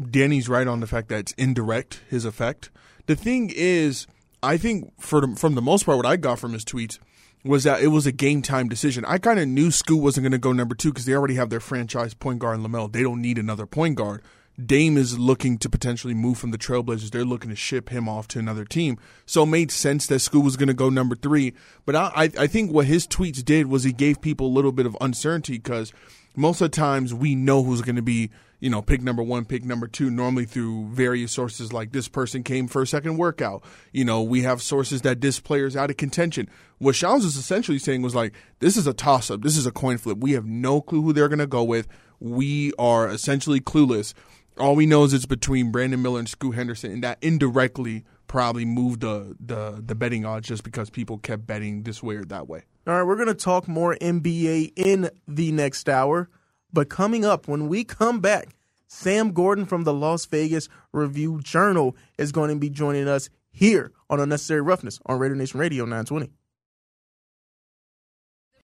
Danny's 0.09 0.49
right 0.49 0.67
on 0.67 0.79
the 0.79 0.87
fact 0.87 1.09
that 1.09 1.19
it's 1.19 1.31
indirect 1.33 2.01
his 2.09 2.25
effect. 2.25 2.71
The 3.05 3.15
thing 3.15 3.51
is, 3.53 4.07
I 4.43 4.57
think 4.57 4.99
for 4.99 5.35
from 5.35 5.55
the 5.55 5.61
most 5.61 5.85
part, 5.85 5.97
what 5.97 6.05
I 6.05 6.17
got 6.17 6.39
from 6.39 6.53
his 6.53 6.65
tweets 6.65 6.99
was 7.43 7.63
that 7.63 7.81
it 7.81 7.87
was 7.87 8.05
a 8.05 8.11
game 8.11 8.41
time 8.41 8.69
decision. 8.69 9.03
I 9.05 9.17
kind 9.17 9.39
of 9.39 9.47
knew 9.47 9.71
Scoot 9.71 10.01
wasn't 10.01 10.23
going 10.23 10.31
to 10.31 10.37
go 10.37 10.51
number 10.51 10.75
two 10.75 10.89
because 10.89 11.05
they 11.05 11.13
already 11.13 11.35
have 11.35 11.49
their 11.49 11.59
franchise 11.59 12.13
point 12.13 12.39
guard 12.39 12.59
in 12.59 12.65
LaMelo. 12.65 12.91
They 12.91 13.03
don't 13.03 13.21
need 13.21 13.37
another 13.37 13.65
point 13.65 13.95
guard. 13.95 14.21
Dame 14.63 14.97
is 14.97 15.17
looking 15.17 15.57
to 15.59 15.69
potentially 15.69 16.13
move 16.13 16.37
from 16.37 16.51
the 16.51 16.57
Trailblazers. 16.57 17.09
They're 17.09 17.25
looking 17.25 17.49
to 17.49 17.55
ship 17.55 17.89
him 17.89 18.09
off 18.09 18.27
to 18.29 18.39
another 18.39 18.65
team. 18.65 18.99
So 19.25 19.43
it 19.43 19.47
made 19.47 19.71
sense 19.71 20.05
that 20.07 20.19
Scoot 20.19 20.43
was 20.43 20.57
going 20.57 20.67
to 20.67 20.73
go 20.73 20.89
number 20.89 21.15
three. 21.15 21.53
But 21.85 21.95
I, 21.95 22.11
I 22.15 22.29
I 22.39 22.47
think 22.47 22.71
what 22.71 22.85
his 22.85 23.07
tweets 23.07 23.43
did 23.43 23.67
was 23.67 23.83
he 23.83 23.93
gave 23.93 24.21
people 24.21 24.47
a 24.47 24.49
little 24.55 24.71
bit 24.71 24.85
of 24.85 24.97
uncertainty 25.01 25.53
because 25.53 25.93
most 26.35 26.61
of 26.61 26.71
the 26.71 26.75
times 26.75 27.13
we 27.13 27.35
know 27.35 27.63
who's 27.63 27.81
going 27.81 27.95
to 27.95 28.01
be, 28.01 28.29
you 28.61 28.69
know, 28.69 28.81
pick 28.81 29.01
number 29.01 29.23
one, 29.23 29.43
pick 29.43 29.65
number 29.65 29.87
two, 29.87 30.11
normally 30.11 30.45
through 30.45 30.87
various 30.89 31.31
sources 31.31 31.73
like 31.73 31.91
this 31.91 32.07
person 32.07 32.43
came 32.43 32.67
for 32.67 32.83
a 32.83 32.87
second 32.87 33.17
workout. 33.17 33.63
You 33.91 34.05
know, 34.05 34.21
we 34.21 34.43
have 34.43 34.61
sources 34.61 35.01
that 35.01 35.19
this 35.19 35.39
player's 35.39 35.75
out 35.75 35.89
of 35.89 35.97
contention. 35.97 36.47
What 36.77 36.95
Shams 36.95 37.25
is 37.25 37.35
essentially 37.35 37.79
saying 37.79 38.03
was 38.03 38.13
like, 38.13 38.33
this 38.59 38.77
is 38.77 38.85
a 38.85 38.93
toss 38.93 39.31
up. 39.31 39.41
This 39.41 39.57
is 39.57 39.65
a 39.65 39.71
coin 39.71 39.97
flip. 39.97 40.19
We 40.19 40.33
have 40.33 40.45
no 40.45 40.79
clue 40.79 41.01
who 41.01 41.11
they're 41.11 41.27
going 41.27 41.39
to 41.39 41.47
go 41.47 41.63
with. 41.63 41.87
We 42.19 42.71
are 42.77 43.09
essentially 43.09 43.59
clueless. 43.59 44.13
All 44.59 44.75
we 44.75 44.85
know 44.85 45.05
is 45.05 45.13
it's 45.15 45.25
between 45.25 45.71
Brandon 45.71 45.99
Miller 45.99 46.19
and 46.19 46.29
Scoot 46.29 46.53
Henderson, 46.53 46.91
and 46.91 47.03
that 47.03 47.17
indirectly 47.19 48.05
probably 48.27 48.63
moved 48.63 49.01
the, 49.01 49.35
the, 49.39 49.81
the 49.83 49.95
betting 49.95 50.23
odds 50.23 50.47
just 50.47 50.63
because 50.63 50.91
people 50.91 51.17
kept 51.17 51.47
betting 51.47 51.81
this 51.81 52.03
way 52.03 52.15
or 52.15 52.25
that 52.25 52.47
way. 52.47 52.63
All 52.85 52.93
right, 52.93 53.03
we're 53.03 53.15
going 53.15 53.27
to 53.27 53.33
talk 53.33 53.67
more 53.67 53.95
NBA 53.99 54.73
in 54.75 55.09
the 55.27 55.51
next 55.51 55.89
hour. 55.89 56.29
But 56.73 56.89
coming 56.89 57.25
up, 57.25 57.47
when 57.47 57.67
we 57.67 57.83
come 57.83 58.19
back, 58.19 58.55
Sam 58.87 59.31
Gordon 59.31 59.65
from 59.65 59.83
the 59.83 59.93
Las 59.93 60.25
Vegas 60.25 60.69
Review 60.91 61.39
Journal 61.41 61.95
is 62.17 62.31
going 62.31 62.49
to 62.49 62.55
be 62.55 62.69
joining 62.69 63.07
us 63.07 63.29
here 63.51 63.91
on 64.09 64.19
Unnecessary 64.19 64.61
Roughness 64.61 64.99
on 65.05 65.19
Raider 65.19 65.35
Nation 65.35 65.59
Radio 65.59 65.85
920. 65.85 66.29